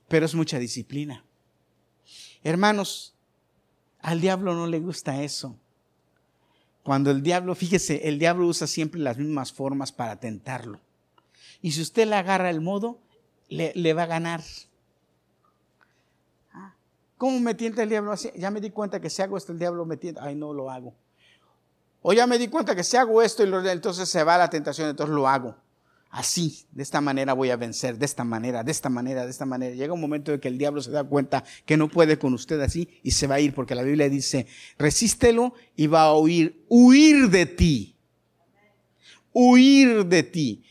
Pero 0.09 0.25
es 0.25 0.35
mucha 0.35 0.59
disciplina. 0.59 1.23
Hermanos, 2.43 3.15
al 4.01 4.23
diablo 4.23 4.55
no 4.55 4.67
le 4.67 4.81
gusta 4.81 5.23
eso. 5.23 5.59
Cuando 6.83 7.11
el 7.11 7.23
diablo, 7.23 7.55
fíjese, 7.55 8.09
el 8.09 8.19
diablo 8.19 8.47
usa 8.47 8.67
siempre 8.67 8.99
las 8.99 9.19
mismas 9.19 9.53
formas 9.53 9.93
para 9.93 10.19
tentarlo. 10.19 10.81
Y 11.61 11.73
si 11.73 11.83
usted 11.83 12.09
le 12.09 12.17
agarra 12.17 12.49
el 12.49 12.63
modo, 12.63 13.03
le, 13.49 13.93
va 13.95 14.03
a 14.03 14.07
ganar. 14.07 14.43
Ah, 16.53 16.75
¿Cómo 17.17 17.41
me 17.41 17.55
tienta 17.55 17.83
el 17.83 17.89
diablo 17.89 18.13
así? 18.13 18.31
Ya 18.37 18.51
me 18.51 18.61
di 18.61 18.71
cuenta 18.71 19.01
que 19.01 19.11
si 19.11 19.23
hago 19.23 19.37
esto, 19.37 19.53
el 19.53 19.59
diablo 19.59 19.85
me 19.85 19.97
tienta. 19.97 20.25
Ay, 20.25 20.35
no 20.35 20.53
lo 20.53 20.71
hago. 20.71 20.95
O 22.03 22.13
ya 22.13 22.27
me 22.27 22.39
di 22.39 22.49
cuenta 22.49 22.75
que 22.75 22.85
si 22.85 22.97
hago 22.97 23.23
esto, 23.23 23.45
y 23.45 23.69
entonces 23.69 24.09
se 24.09 24.23
va 24.23 24.39
la 24.39 24.49
tentación, 24.49 24.89
entonces 24.89 25.15
lo 25.15 25.29
hago. 25.29 25.57
Así, 26.11 26.65
de 26.73 26.83
esta 26.83 27.03
manera 27.03 27.35
voy 27.35 27.51
a 27.51 27.57
vencer, 27.57 27.99
de 27.99 28.07
esta 28.07 28.25
manera, 28.25 28.65
de 28.65 28.73
esta 28.73 28.89
manera, 28.89 29.25
de 29.25 29.31
esta 29.31 29.45
manera. 29.45 29.75
Llega 29.75 29.93
un 29.93 30.01
momento 30.01 30.33
en 30.33 30.41
que 30.41 30.49
el 30.49 30.57
diablo 30.57 30.81
se 30.81 30.91
da 30.91 31.05
cuenta 31.05 31.45
que 31.67 31.77
no 31.77 31.89
puede 31.89 32.19
con 32.19 32.33
usted 32.33 32.61
así 32.61 32.89
y 33.03 33.11
se 33.11 33.27
va 33.27 33.35
a 33.35 33.41
ir, 33.41 33.55
porque 33.55 33.75
la 33.75 33.83
Biblia 33.83 34.09
dice, 34.09 34.47
resístelo 34.79 35.53
y 35.77 35.87
va 35.87 36.05
a 36.05 36.17
huir, 36.17 36.65
huir 36.69 37.29
de 37.29 37.45
ti. 37.45 37.97
Huir 39.35 40.07
de 40.07 40.23
ti. 40.23 40.65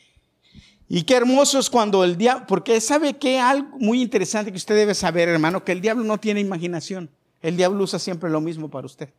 Y 0.89 1.03
qué 1.03 1.15
hermoso 1.15 1.59
es 1.59 1.69
cuando 1.69 2.03
el 2.03 2.17
diablo, 2.17 2.45
porque 2.47 2.79
sabe 2.79 3.17
que 3.17 3.39
algo 3.39 3.77
muy 3.77 4.01
interesante 4.01 4.51
que 4.51 4.57
usted 4.57 4.75
debe 4.75 4.95
saber, 4.95 5.27
hermano, 5.27 5.63
que 5.63 5.73
el 5.73 5.81
diablo 5.81 6.03
no 6.03 6.19
tiene 6.19 6.39
imaginación. 6.39 7.09
El 7.41 7.57
diablo 7.57 7.83
usa 7.83 7.99
siempre 7.99 8.29
lo 8.29 8.39
mismo 8.39 8.69
para 8.69 8.85
usted. 8.85 9.09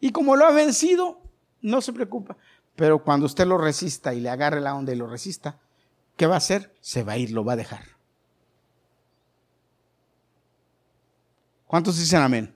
Y 0.00 0.10
como 0.10 0.36
lo 0.36 0.44
ha 0.44 0.52
vencido, 0.52 1.20
no 1.62 1.80
se 1.80 1.92
preocupa. 1.92 2.36
Pero 2.76 3.02
cuando 3.02 3.26
usted 3.26 3.46
lo 3.46 3.56
resista 3.56 4.12
y 4.14 4.20
le 4.20 4.28
agarre 4.28 4.60
la 4.60 4.74
onda 4.74 4.92
y 4.92 4.96
lo 4.96 5.06
resista, 5.06 5.58
¿qué 6.16 6.26
va 6.26 6.34
a 6.34 6.38
hacer? 6.38 6.74
Se 6.80 7.02
va 7.02 7.12
a 7.12 7.18
ir, 7.18 7.30
lo 7.30 7.44
va 7.44 7.54
a 7.54 7.56
dejar. 7.56 7.84
¿Cuántos 11.66 11.98
dicen 11.98 12.20
amén? 12.20 12.54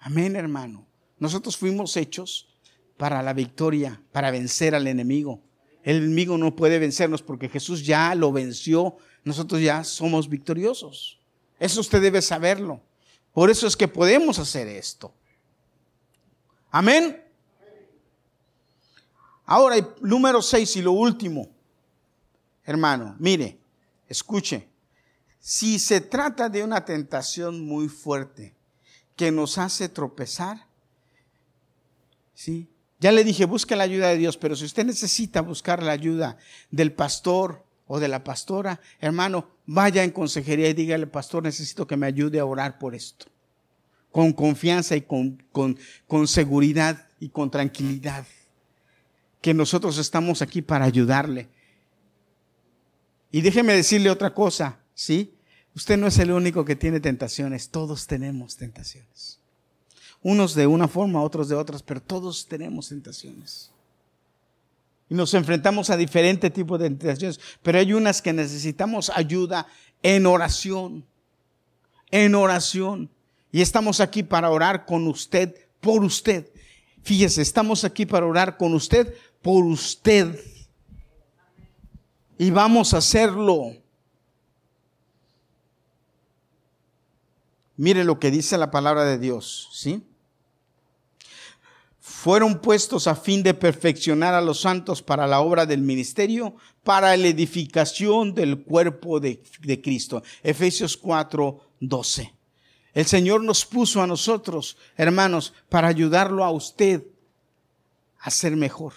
Amén, 0.00 0.36
hermano. 0.36 0.86
Nosotros 1.18 1.58
fuimos 1.58 1.96
hechos 1.98 2.48
para 2.96 3.22
la 3.22 3.34
victoria, 3.34 4.00
para 4.12 4.30
vencer 4.30 4.74
al 4.74 4.86
enemigo. 4.86 5.42
El 5.82 5.96
enemigo 5.96 6.36
no 6.36 6.54
puede 6.54 6.78
vencernos 6.78 7.22
porque 7.22 7.48
Jesús 7.48 7.84
ya 7.84 8.14
lo 8.14 8.32
venció. 8.32 8.96
Nosotros 9.24 9.60
ya 9.60 9.82
somos 9.84 10.28
victoriosos. 10.28 11.18
Eso 11.58 11.80
usted 11.80 12.02
debe 12.02 12.22
saberlo. 12.22 12.80
Por 13.32 13.50
eso 13.50 13.66
es 13.66 13.76
que 13.76 13.88
podemos 13.88 14.38
hacer 14.38 14.66
esto. 14.68 15.12
Amén. 16.70 17.22
Ahora, 19.46 19.76
número 20.00 20.42
seis 20.42 20.76
y 20.76 20.82
lo 20.82 20.92
último. 20.92 21.48
Hermano, 22.64 23.16
mire, 23.18 23.58
escuche. 24.08 24.68
Si 25.40 25.78
se 25.78 26.00
trata 26.00 26.48
de 26.48 26.62
una 26.62 26.84
tentación 26.84 27.66
muy 27.66 27.88
fuerte 27.88 28.54
que 29.16 29.32
nos 29.32 29.58
hace 29.58 29.88
tropezar, 29.88 30.66
¿sí? 32.34 32.68
Ya 33.00 33.12
le 33.12 33.24
dije, 33.24 33.46
busque 33.46 33.76
la 33.76 33.84
ayuda 33.84 34.08
de 34.08 34.18
Dios, 34.18 34.36
pero 34.36 34.54
si 34.54 34.66
usted 34.66 34.84
necesita 34.84 35.40
buscar 35.40 35.82
la 35.82 35.92
ayuda 35.92 36.36
del 36.70 36.92
pastor 36.92 37.64
o 37.86 37.98
de 37.98 38.08
la 38.08 38.22
pastora, 38.22 38.78
hermano, 39.00 39.48
vaya 39.64 40.04
en 40.04 40.10
consejería 40.10 40.68
y 40.68 40.74
dígale, 40.74 41.06
pastor, 41.06 41.42
necesito 41.42 41.86
que 41.86 41.96
me 41.96 42.06
ayude 42.06 42.38
a 42.38 42.44
orar 42.44 42.78
por 42.78 42.94
esto. 42.94 43.26
Con 44.12 44.34
confianza 44.34 44.96
y 44.96 45.00
con, 45.00 45.42
con, 45.50 45.78
con 46.06 46.28
seguridad 46.28 47.08
y 47.18 47.30
con 47.30 47.50
tranquilidad. 47.50 48.26
Que 49.40 49.54
nosotros 49.54 49.96
estamos 49.96 50.42
aquí 50.42 50.60
para 50.60 50.84
ayudarle. 50.84 51.48
Y 53.32 53.40
déjeme 53.40 53.72
decirle 53.72 54.10
otra 54.10 54.34
cosa, 54.34 54.80
¿sí? 54.92 55.34
Usted 55.74 55.96
no 55.96 56.08
es 56.08 56.18
el 56.18 56.32
único 56.32 56.66
que 56.66 56.76
tiene 56.76 57.00
tentaciones, 57.00 57.70
todos 57.70 58.06
tenemos 58.06 58.56
tentaciones. 58.56 59.39
Unos 60.22 60.54
de 60.54 60.66
una 60.66 60.86
forma, 60.86 61.22
otros 61.22 61.48
de 61.48 61.54
otras, 61.54 61.82
pero 61.82 62.00
todos 62.00 62.46
tenemos 62.46 62.88
tentaciones. 62.88 63.70
y 65.08 65.14
nos 65.14 65.34
enfrentamos 65.34 65.90
a 65.90 65.96
diferentes 65.96 66.52
tipos 66.52 66.78
de 66.78 66.88
tentaciones, 66.88 67.40
pero 67.62 67.78
hay 67.78 67.92
unas 67.92 68.22
que 68.22 68.32
necesitamos 68.32 69.10
ayuda 69.10 69.66
en 70.02 70.24
oración, 70.24 71.04
en 72.10 72.34
oración. 72.34 73.10
Y 73.50 73.60
estamos 73.60 73.98
aquí 73.98 74.22
para 74.22 74.50
orar 74.50 74.86
con 74.86 75.08
usted, 75.08 75.54
por 75.80 76.04
usted. 76.04 76.48
Fíjese, 77.02 77.42
estamos 77.42 77.82
aquí 77.82 78.06
para 78.06 78.26
orar 78.26 78.56
con 78.56 78.74
usted, 78.74 79.12
por 79.42 79.64
usted. 79.64 80.38
Y 82.38 82.50
vamos 82.50 82.94
a 82.94 82.98
hacerlo. 82.98 83.76
Mire 87.76 88.04
lo 88.04 88.20
que 88.20 88.30
dice 88.30 88.58
la 88.58 88.70
palabra 88.70 89.04
de 89.04 89.18
Dios, 89.18 89.68
¿sí? 89.72 90.04
Fueron 92.20 92.58
puestos 92.58 93.06
a 93.06 93.14
fin 93.14 93.42
de 93.42 93.54
perfeccionar 93.54 94.34
a 94.34 94.42
los 94.42 94.60
santos 94.60 95.00
para 95.00 95.26
la 95.26 95.40
obra 95.40 95.64
del 95.64 95.80
ministerio, 95.80 96.54
para 96.84 97.16
la 97.16 97.28
edificación 97.28 98.34
del 98.34 98.62
cuerpo 98.62 99.20
de, 99.20 99.40
Cristo. 99.82 100.22
Efesios 100.42 100.98
4, 100.98 101.60
12. 101.80 102.34
El 102.92 103.06
Señor 103.06 103.42
nos 103.42 103.64
puso 103.64 104.02
a 104.02 104.06
nosotros, 104.06 104.76
hermanos, 104.98 105.54
para 105.70 105.88
ayudarlo 105.88 106.44
a 106.44 106.50
usted 106.50 107.06
a 108.18 108.30
ser 108.30 108.54
mejor. 108.54 108.92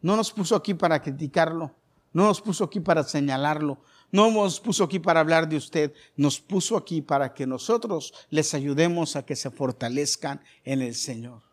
No 0.00 0.14
nos 0.14 0.30
puso 0.30 0.54
aquí 0.54 0.74
para 0.74 1.02
criticarlo, 1.02 1.74
no 2.12 2.26
nos 2.26 2.40
puso 2.40 2.62
aquí 2.62 2.78
para 2.78 3.02
señalarlo, 3.02 3.80
no 4.12 4.30
nos 4.30 4.60
puso 4.60 4.84
aquí 4.84 5.00
para 5.00 5.18
hablar 5.18 5.48
de 5.48 5.56
usted, 5.56 5.92
nos 6.14 6.38
puso 6.38 6.76
aquí 6.76 7.02
para 7.02 7.34
que 7.34 7.48
nosotros 7.48 8.14
les 8.30 8.54
ayudemos 8.54 9.16
a 9.16 9.26
que 9.26 9.34
se 9.34 9.50
fortalezcan 9.50 10.40
en 10.62 10.82
el 10.82 10.94
Señor. 10.94 11.47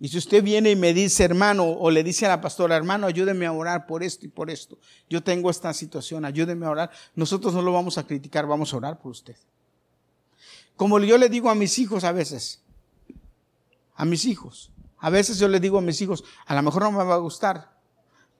Y 0.00 0.08
si 0.08 0.18
usted 0.18 0.44
viene 0.44 0.70
y 0.70 0.76
me 0.76 0.94
dice, 0.94 1.24
hermano, 1.24 1.64
o 1.64 1.90
le 1.90 2.04
dice 2.04 2.26
a 2.26 2.28
la 2.28 2.40
pastora, 2.40 2.76
hermano, 2.76 3.06
ayúdeme 3.06 3.46
a 3.46 3.52
orar 3.52 3.86
por 3.86 4.04
esto 4.04 4.26
y 4.26 4.28
por 4.28 4.48
esto, 4.48 4.78
yo 5.10 5.22
tengo 5.22 5.50
esta 5.50 5.72
situación, 5.72 6.24
ayúdeme 6.24 6.66
a 6.66 6.70
orar, 6.70 6.90
nosotros 7.16 7.52
no 7.52 7.62
lo 7.62 7.72
vamos 7.72 7.98
a 7.98 8.06
criticar, 8.06 8.46
vamos 8.46 8.72
a 8.72 8.76
orar 8.76 9.00
por 9.00 9.10
usted. 9.10 9.36
Como 10.76 11.00
yo 11.00 11.18
le 11.18 11.28
digo 11.28 11.50
a 11.50 11.56
mis 11.56 11.80
hijos 11.80 12.04
a 12.04 12.12
veces, 12.12 12.62
a 13.96 14.04
mis 14.04 14.24
hijos, 14.24 14.70
a 14.98 15.10
veces 15.10 15.38
yo 15.38 15.48
le 15.48 15.58
digo 15.58 15.78
a 15.78 15.82
mis 15.82 16.00
hijos, 16.00 16.22
a 16.46 16.54
lo 16.54 16.62
mejor 16.62 16.82
no 16.82 16.92
me 16.92 17.02
va 17.02 17.14
a 17.14 17.18
gustar, 17.18 17.76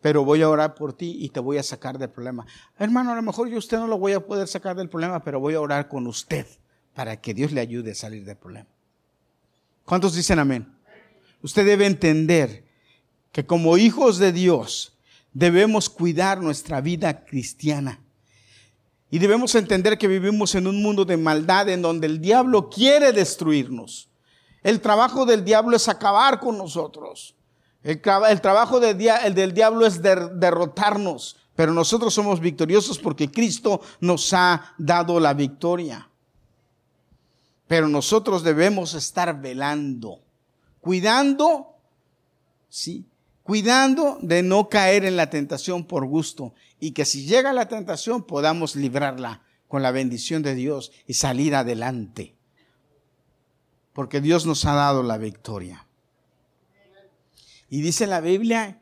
pero 0.00 0.24
voy 0.24 0.42
a 0.42 0.48
orar 0.48 0.76
por 0.76 0.92
ti 0.92 1.16
y 1.18 1.30
te 1.30 1.40
voy 1.40 1.59
a 1.59 1.64
sacar 1.64 1.98
del 1.98 2.11
problema. 2.11 2.46
Hermano, 2.78 3.11
a 3.11 3.16
lo 3.16 3.22
mejor 3.22 3.48
yo 3.48 3.59
usted 3.59 3.78
no 3.78 3.88
lo 3.88 3.98
voy 3.98 4.12
a 4.12 4.24
poder 4.24 4.46
sacar 4.46 4.76
del 4.76 4.88
problema, 4.88 5.24
pero 5.24 5.40
voy 5.40 5.54
a 5.54 5.61
orar 5.61 5.88
con 5.88 6.06
usted 6.06 6.46
para 6.94 7.20
que 7.20 7.34
Dios 7.34 7.50
le 7.50 7.61
ayude 7.61 7.90
a 7.90 7.94
salir 7.96 8.24
del 8.24 8.36
problema. 8.36 8.68
¿Cuántos 9.84 10.14
dicen 10.14 10.38
amén? 10.38 10.78
Usted 11.43 11.64
debe 11.64 11.86
entender 11.86 12.64
que 13.32 13.47
como 13.47 13.76
hijos 13.76 14.18
de 14.18 14.32
Dios 14.32 14.99
debemos 15.32 15.89
cuidar 15.89 16.41
nuestra 16.41 16.80
vida 16.80 17.24
cristiana. 17.24 18.01
Y 19.11 19.18
debemos 19.18 19.55
entender 19.55 19.97
que 19.97 20.09
vivimos 20.09 20.55
en 20.55 20.66
un 20.66 20.82
mundo 20.82 21.05
de 21.05 21.16
maldad 21.16 21.68
en 21.68 21.80
donde 21.80 22.07
el 22.07 22.20
diablo 22.20 22.68
quiere 22.68 23.12
destruirnos. 23.12 24.11
El 24.62 24.80
trabajo 24.80 25.24
del 25.24 25.45
diablo 25.45 25.76
es 25.76 25.89
acabar 25.89 26.41
con 26.41 26.59
nosotros. 26.59 27.34
El, 27.82 28.01
trabajo 28.01 28.80
del, 28.80 28.99
del 28.99 29.55
diablo 29.55 29.86
es 29.86 30.03
derrotarnos, 30.03 31.36
pero 31.55 31.72
nosotros 31.72 32.12
somos 32.12 32.41
victoriosos 32.41 32.99
porque 32.99 33.30
Cristo 33.30 33.80
nos 34.01 34.32
ha 34.34 34.74
dado 34.76 35.20
la 35.20 35.32
victoria. 35.32 36.11
Pero 37.66 37.89
nosotros 37.89 38.43
debemos 38.43 38.95
estar 38.95 39.41
velando 39.41 40.20
cuidando, 40.89 41.76
sí, 42.70 43.05
cuidando 43.43 44.18
de 44.22 44.43
no 44.43 44.70
caer 44.70 45.05
en 45.05 45.18
la 45.18 45.28
tentación 45.28 45.84
por 45.84 46.07
gusto 46.07 46.55
y 46.80 46.93
que 46.93 47.05
si 47.05 47.26
llega 47.26 47.53
la 47.53 47.68
tentación 47.68 48.22
podamos 48.22 48.74
librarla 48.74 49.43
con 49.68 49.82
la 49.82 49.91
bendición 49.91 50.43
de 50.43 50.55
Dios 50.55 50.91
y 51.07 51.12
salir 51.12 51.55
adelante. 51.55 52.34
Porque 53.93 54.22
Dios 54.22 54.47
nos 54.47 54.64
ha 54.64 54.72
dado 54.72 55.03
la 55.03 55.18
victoria. 55.18 55.86
Y 57.68 57.82
dice 57.82 58.07
la 58.07 58.22
Biblia 58.22 58.80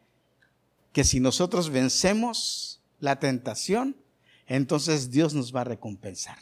que 0.93 1.03
si 1.03 1.19
nosotros 1.19 1.71
vencemos 1.71 2.83
la 3.01 3.19
tentación, 3.19 3.97
entonces 4.47 5.11
Dios 5.11 5.35
nos 5.35 5.53
va 5.53 5.63
a 5.63 5.65
recompensar. 5.65 6.39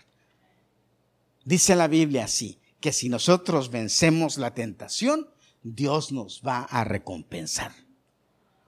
Dice 1.46 1.74
la 1.74 1.88
Biblia 1.88 2.24
así, 2.24 2.58
que 2.80 2.92
si 2.92 3.08
nosotros 3.08 3.70
vencemos 3.70 4.36
la 4.36 4.52
tentación, 4.52 5.30
Dios 5.64 6.12
nos 6.12 6.42
va 6.46 6.62
a 6.62 6.84
recompensar. 6.84 7.72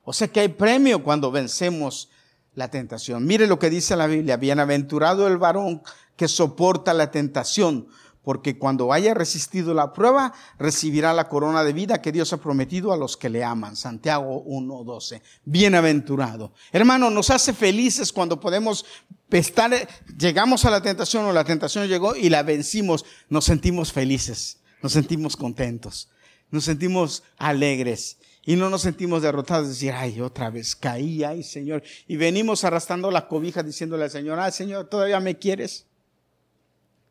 O 0.03 0.12
sea 0.12 0.28
que 0.28 0.40
hay 0.40 0.49
premio 0.49 1.05
cuando 1.05 1.30
vencemos 1.30 2.09
la 2.55 2.70
tentación. 2.70 3.26
Mire 3.26 3.47
lo 3.47 3.59
que 3.59 3.70
dice 3.70 3.97
la 3.97 4.07
Biblia, 4.07 4.38
bienaventurado 4.38 5.28
el 5.28 5.36
varón 5.36 5.82
que 6.16 6.26
soporta 6.26 6.94
la 6.94 7.11
tentación, 7.11 7.88
porque 8.22 8.59
cuando 8.59 8.92
haya 8.92 9.12
resistido 9.12 9.74
la 9.74 9.92
prueba, 9.92 10.32
recibirá 10.59 11.12
la 11.12 11.28
corona 11.28 11.62
de 11.62 11.74
vida 11.74 12.01
que 12.01 12.12
Dios 12.12 12.32
ha 12.32 12.38
prometido 12.38 12.92
a 12.92 12.97
los 12.97 13.16
que 13.16 13.28
le 13.28 13.44
aman. 13.44 13.76
Santiago 13.76 14.42
1.12. 14.47 15.20
Bienaventurado. 15.44 16.53
Hermano, 16.72 17.11
nos 17.11 17.28
hace 17.28 17.53
felices 17.53 18.11
cuando 18.11 18.40
podemos 18.40 18.86
estar, 19.30 19.70
llegamos 20.18 20.64
a 20.64 20.70
la 20.70 20.80
tentación 20.80 21.26
o 21.26 21.32
la 21.32 21.44
tentación 21.44 21.86
llegó 21.88 22.16
y 22.16 22.30
la 22.30 22.42
vencimos. 22.42 23.05
Nos 23.28 23.44
sentimos 23.44 23.92
felices, 23.92 24.61
nos 24.82 24.92
sentimos 24.92 25.36
contentos 25.36 26.09
nos 26.51 26.64
sentimos 26.64 27.22
alegres 27.36 28.18
y 28.44 28.55
no 28.55 28.70
nos 28.70 28.82
sentimos 28.82 29.22
derrotados, 29.22 29.68
decir, 29.68 29.92
ay, 29.92 30.20
otra 30.20 30.51
vez 30.51 30.76
caí, 30.76 31.24
ay, 31.24 31.42
Señor. 31.42 31.82
Y 32.07 32.16
venimos 32.16 32.62
arrastrando 32.62 33.11
la 33.11 33.26
cobija 33.26 33.64
diciéndole 33.64 34.05
al 34.05 34.11
Señor, 34.11 34.38
ay, 34.38 34.53
Señor, 34.53 34.88
¿todavía 34.88 35.18
me 35.18 35.36
quieres? 35.36 35.86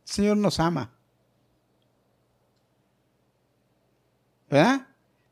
El 0.08 0.14
Señor 0.14 0.38
nos 0.38 0.62
ama. 0.62 0.94
¿Verdad? 4.50 4.88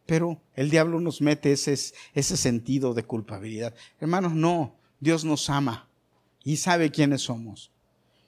Pero 0.06 0.42
el 0.56 0.70
diablo 0.70 1.00
nos 1.00 1.22
mete 1.22 1.54
ese, 1.54 1.74
ese 2.14 2.38
sentido 2.38 2.94
de 2.94 3.04
culpabilidad. 3.04 3.74
Hermanos, 4.02 4.34
no, 4.34 4.76
Dios 5.00 5.24
nos 5.24 5.50
ama 5.50 5.88
y 6.44 6.58
sabe 6.58 6.92
quiénes 6.92 7.22
somos. 7.22 7.73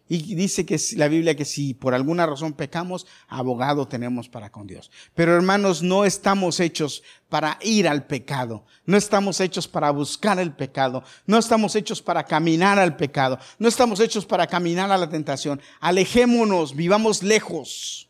Y 0.07 0.35
dice 0.35 0.67
que 0.67 0.79
la 0.97 1.07
Biblia 1.07 1.35
que 1.35 1.45
si 1.45 1.73
por 1.73 1.95
alguna 1.95 2.27
razón 2.27 2.53
pecamos, 2.53 3.07
abogado 3.27 3.87
tenemos 3.87 4.29
para 4.29 4.51
con 4.51 4.67
Dios. 4.67 4.91
Pero 5.15 5.35
hermanos, 5.35 5.81
no 5.81 6.05
estamos 6.05 6.59
hechos 6.59 7.01
para 7.27 7.57
ir 7.63 7.87
al 7.87 8.05
pecado. 8.05 8.65
No 8.85 8.97
estamos 8.97 9.41
hechos 9.41 9.67
para 9.67 9.89
buscar 9.89 10.37
el 10.37 10.53
pecado. 10.53 11.03
No 11.25 11.39
estamos 11.39 11.75
hechos 11.75 12.03
para 12.03 12.23
caminar 12.23 12.77
al 12.77 12.95
pecado. 12.95 13.39
No 13.57 13.67
estamos 13.67 13.99
hechos 13.99 14.27
para 14.27 14.45
caminar 14.45 14.91
a 14.91 14.97
la 14.97 15.09
tentación. 15.09 15.59
Alejémonos, 15.79 16.75
vivamos 16.75 17.23
lejos. 17.23 18.07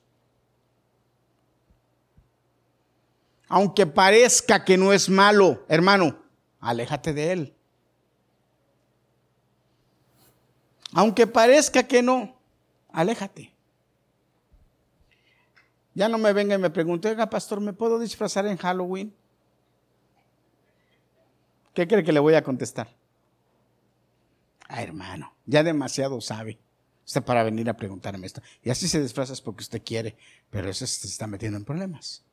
Aunque 3.47 3.85
parezca 3.85 4.65
que 4.65 4.75
no 4.75 4.91
es 4.91 5.07
malo, 5.07 5.63
hermano, 5.69 6.19
aléjate 6.59 7.13
de 7.13 7.31
él. 7.31 7.54
Aunque 10.95 11.27
parezca 11.27 11.83
que 11.83 12.01
no, 12.01 12.37
aléjate. 12.93 13.53
Ya 15.93 16.07
no 16.07 16.17
me 16.17 16.31
venga 16.31 16.55
y 16.55 16.57
me 16.57 16.69
pregunte, 16.69 17.09
oiga, 17.09 17.29
pastor, 17.29 17.59
¿me 17.59 17.73
puedo 17.73 17.99
disfrazar 17.99 18.45
en 18.45 18.55
Halloween? 18.55 19.13
¿Qué 21.73 21.85
cree 21.85 22.01
que 22.01 22.13
le 22.13 22.21
voy 22.21 22.35
a 22.35 22.43
contestar? 22.45 22.95
Ah, 24.69 24.81
hermano, 24.81 25.33
ya 25.45 25.63
demasiado 25.63 26.21
sabe 26.21 26.59
usted 27.05 27.21
para 27.21 27.43
venir 27.43 27.69
a 27.69 27.75
preguntarme 27.75 28.25
esto. 28.25 28.41
Y 28.63 28.69
así 28.69 28.87
se 28.87 29.01
disfraza 29.01 29.33
porque 29.43 29.63
usted 29.63 29.83
quiere, 29.83 30.15
pero 30.49 30.69
eso 30.69 30.87
se 30.87 31.07
está 31.07 31.27
metiendo 31.27 31.57
en 31.57 31.65
problemas. 31.65 32.23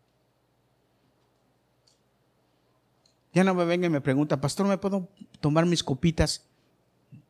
Ya 3.35 3.43
no 3.43 3.55
me 3.55 3.65
venga 3.65 3.89
y 3.89 3.91
me 3.91 4.01
pregunta, 4.01 4.41
pastor, 4.41 4.69
¿me 4.69 4.79
puedo 4.79 5.09
tomar 5.41 5.67
mis 5.67 5.83
copitas 5.83 6.47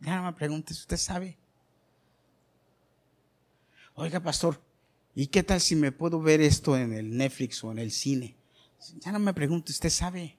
ya 0.00 0.16
no 0.16 0.24
me 0.24 0.32
preguntes, 0.32 0.78
usted 0.80 0.96
sabe. 0.96 1.36
Oiga, 3.94 4.20
pastor, 4.20 4.60
¿y 5.14 5.26
qué 5.26 5.42
tal 5.42 5.60
si 5.60 5.76
me 5.76 5.92
puedo 5.92 6.20
ver 6.20 6.40
esto 6.40 6.76
en 6.76 6.92
el 6.92 7.16
Netflix 7.16 7.62
o 7.62 7.70
en 7.70 7.78
el 7.78 7.90
cine? 7.90 8.36
Ya 9.00 9.12
no 9.12 9.18
me 9.18 9.34
pregunte, 9.34 9.72
usted 9.72 9.90
sabe. 9.90 10.36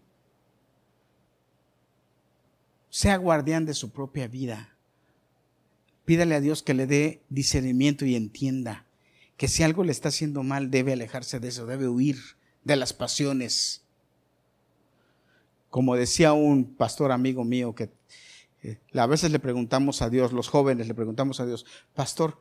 Sea 2.90 3.18
guardián 3.18 3.66
de 3.66 3.74
su 3.74 3.92
propia 3.92 4.28
vida. 4.28 4.76
Pídale 6.06 6.36
a 6.36 6.42
Dios 6.42 6.64
que 6.64 6.74
le 6.74 6.86
dé 6.86 7.24
discernimiento 7.30 8.06
y 8.06 8.16
entienda 8.16 8.86
que 9.38 9.48
si 9.48 9.64
algo 9.64 9.84
le 9.84 9.92
está 9.92 10.10
haciendo 10.10 10.44
mal, 10.44 10.70
debe 10.70 10.94
alejarse 10.94 11.40
de 11.40 11.48
eso, 11.48 11.66
debe 11.66 11.88
huir 11.88 12.18
de 12.64 12.76
las 12.76 12.94
pasiones. 12.94 13.84
Como 15.70 15.96
decía 15.96 16.34
un 16.34 16.66
pastor 16.66 17.12
amigo 17.12 17.44
mío 17.44 17.74
que 17.74 17.90
a 18.94 19.06
veces 19.08 19.32
le 19.32 19.40
preguntamos 19.40 20.02
a 20.02 20.10
Dios, 20.10 20.32
los 20.32 20.48
jóvenes 20.48 20.88
le 20.88 20.94
preguntamos 20.94 21.40
a 21.40 21.46
Dios, 21.46 21.66
pastor, 21.94 22.38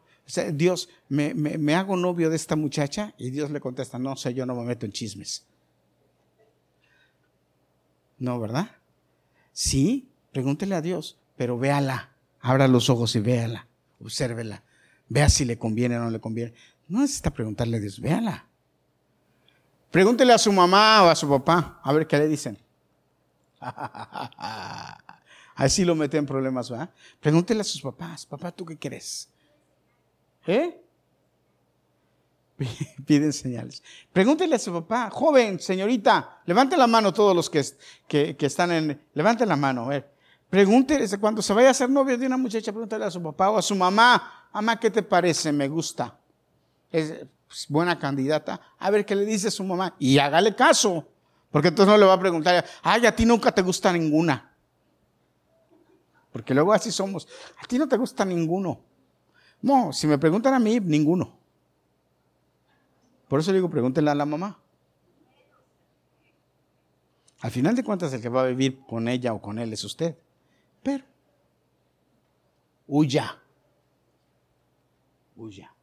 Dios, 0.53 0.89
¿me, 1.09 1.75
hago 1.75 1.97
novio 1.97 2.31
de 2.31 2.37
esta 2.37 2.57
muchacha? 2.57 3.15
Y 3.19 3.31
Dios 3.31 3.51
le 3.51 3.61
contesta, 3.61 3.99
no 3.99 4.17
sé, 4.17 4.33
yo 4.35 4.47
no 4.47 4.55
me 4.55 4.65
meto 4.65 4.87
en 4.87 4.93
chismes. 4.93 5.45
No, 8.19 8.39
¿verdad? 8.39 8.71
Sí, 9.53 10.09
pregúntele 10.31 10.75
a 10.75 10.81
Dios, 10.81 11.19
pero 11.37 11.59
véala. 11.59 12.11
Abra 12.41 12.69
los 12.69 12.89
ojos 12.89 13.15
y 13.17 13.21
véala. 13.21 13.67
Obsérvela. 14.01 14.63
Vea 15.09 15.29
si 15.29 15.45
le 15.45 15.59
conviene 15.59 15.99
o 15.99 16.05
no 16.05 16.11
le 16.11 16.21
conviene. 16.21 16.55
No 16.89 17.01
necesita 17.01 17.31
preguntarle 17.31 17.77
a 17.77 17.81
Dios, 17.81 18.01
véala. 18.01 18.47
Pregúntele 19.91 20.33
a 20.33 20.39
su 20.39 20.53
mamá 20.53 21.03
o 21.03 21.11
a 21.11 21.15
su 21.15 21.29
papá, 21.29 21.81
a 21.83 21.93
ver 21.93 22.07
qué 22.07 22.17
le 22.17 22.29
dicen. 22.29 22.59
Así 25.55 25.85
lo 25.85 25.95
mete 25.95 26.17
en 26.17 26.27
problemas, 26.27 26.71
¿verdad? 26.71 26.91
Pregúntele 27.21 27.61
a 27.61 27.65
sus 27.65 27.81
papás, 27.83 28.27
papá, 28.27 28.53
¿tú 28.53 28.65
qué 28.65 28.79
crees? 28.79 29.29
¿Eh? 30.47 30.81
Piden 33.07 33.33
señales. 33.33 33.83
Pregúntele 34.13 34.57
a 34.57 34.59
su 34.59 34.73
papá, 34.73 35.11
joven, 35.11 35.61
señorita, 35.61 36.43
levante 36.47 36.77
la 36.77 36.87
mano 36.87 37.13
todos 37.13 37.35
los 37.35 37.51
que, 37.51 37.65
que, 38.09 38.37
están 38.47 38.73
en, 38.73 39.01
levante 39.15 39.47
la 39.47 39.57
mano, 39.57 39.85
a 39.85 39.89
ver. 39.89 40.13
Pregúntele, 40.49 41.09
cuando 41.19 41.41
se 41.41 41.53
vaya 41.53 41.71
a 41.71 41.75
ser 41.75 41.89
novio 41.89 42.17
de 42.19 42.27
una 42.27 42.37
muchacha, 42.37 42.73
pregúntele 42.73 43.05
a 43.05 43.11
su 43.11 43.23
papá 43.23 43.51
o 43.51 43.59
a 43.59 43.63
su 43.63 43.75
mamá, 43.75 44.49
mamá, 44.53 44.79
¿qué 44.79 44.91
te 44.91 45.03
parece? 45.03 45.51
Me 45.51 45.67
gusta. 45.69 46.19
Es 46.91 47.27
pues, 47.47 47.67
buena 47.69 47.99
candidata. 47.99 48.61
A 48.79 48.91
ver 48.91 49.07
qué 49.07 49.15
le 49.15 49.25
dice 49.25 49.51
su 49.51 49.65
mamá. 49.65 49.95
Y 49.99 50.19
hágale 50.19 50.55
caso. 50.55 51.09
Porque 51.51 51.69
entonces 51.69 51.91
no 51.91 51.99
le 51.99 52.07
va 52.07 52.15
a 52.15 52.21
preguntar, 52.21 52.65
ay, 52.83 53.07
a 53.07 53.15
ti 53.15 53.25
nunca 53.27 53.53
te 53.53 53.63
gusta 53.63 53.93
ninguna. 53.93 54.52
Porque 56.33 56.55
luego 56.55 56.73
así 56.73 56.91
somos. 56.91 57.29
A 57.63 57.67
ti 57.67 57.79
no 57.79 57.87
te 57.87 57.97
gusta 57.97 58.25
ninguno. 58.25 58.81
No, 59.61 59.93
si 59.93 60.07
me 60.07 60.19
preguntan 60.19 60.55
a 60.55 60.59
mí, 60.59 60.81
ninguno. 60.81 61.39
Por 63.29 63.41
eso 63.41 63.53
digo, 63.53 63.71
pregúntenle 63.71 64.11
a 64.11 64.15
la 64.15 64.27
mamá. 64.27 64.59
Al 67.41 67.51
final 67.51 67.75
de 67.75 67.85
cuentas, 67.85 68.13
el 68.13 68.23
que 68.23 68.29
va 68.29 68.43
a 68.43 68.47
vivir 68.47 68.81
con 68.87 69.09
ella 69.09 69.33
o 69.33 69.41
con 69.41 69.59
él 69.59 69.73
es 69.73 69.85
usted. 69.85 70.17
Pero, 70.83 71.05
huya. 72.87 73.39
Huya. 75.37 75.75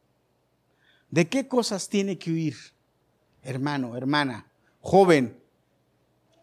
¿De 1.10 1.28
qué 1.28 1.48
cosas 1.48 1.88
tiene 1.88 2.18
que 2.18 2.30
huir? 2.30 2.56
Hermano, 3.42 3.96
hermana, 3.96 4.46
joven, 4.80 5.42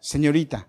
señorita. 0.00 0.68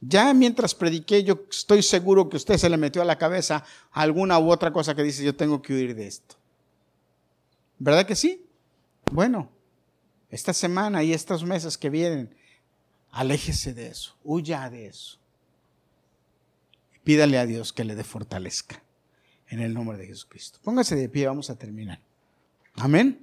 Ya 0.00 0.32
mientras 0.32 0.74
prediqué, 0.74 1.22
yo 1.24 1.44
estoy 1.50 1.82
seguro 1.82 2.28
que 2.28 2.36
usted 2.36 2.56
se 2.56 2.70
le 2.70 2.76
metió 2.76 3.02
a 3.02 3.04
la 3.04 3.18
cabeza 3.18 3.64
alguna 3.90 4.38
u 4.38 4.50
otra 4.50 4.72
cosa 4.72 4.94
que 4.94 5.02
dice, 5.02 5.24
yo 5.24 5.34
tengo 5.34 5.60
que 5.60 5.74
huir 5.74 5.94
de 5.94 6.06
esto. 6.06 6.36
¿Verdad 7.78 8.06
que 8.06 8.16
sí? 8.16 8.46
Bueno, 9.12 9.50
esta 10.30 10.52
semana 10.52 11.02
y 11.02 11.12
estos 11.12 11.44
meses 11.44 11.76
que 11.76 11.90
vienen, 11.90 12.34
aléjese 13.10 13.74
de 13.74 13.88
eso, 13.88 14.16
huya 14.24 14.70
de 14.70 14.86
eso. 14.86 15.18
Pídale 17.04 17.38
a 17.38 17.46
Dios 17.46 17.72
que 17.72 17.84
le 17.84 17.94
dé 17.94 18.04
fortalezca. 18.04 18.82
En 19.48 19.58
el 19.58 19.74
nombre 19.74 19.98
de 19.98 20.06
Jesucristo. 20.06 20.60
Póngase 20.62 20.94
de 20.94 21.08
pie, 21.08 21.26
vamos 21.26 21.50
a 21.50 21.56
terminar. 21.56 22.00
Amén. 22.76 23.18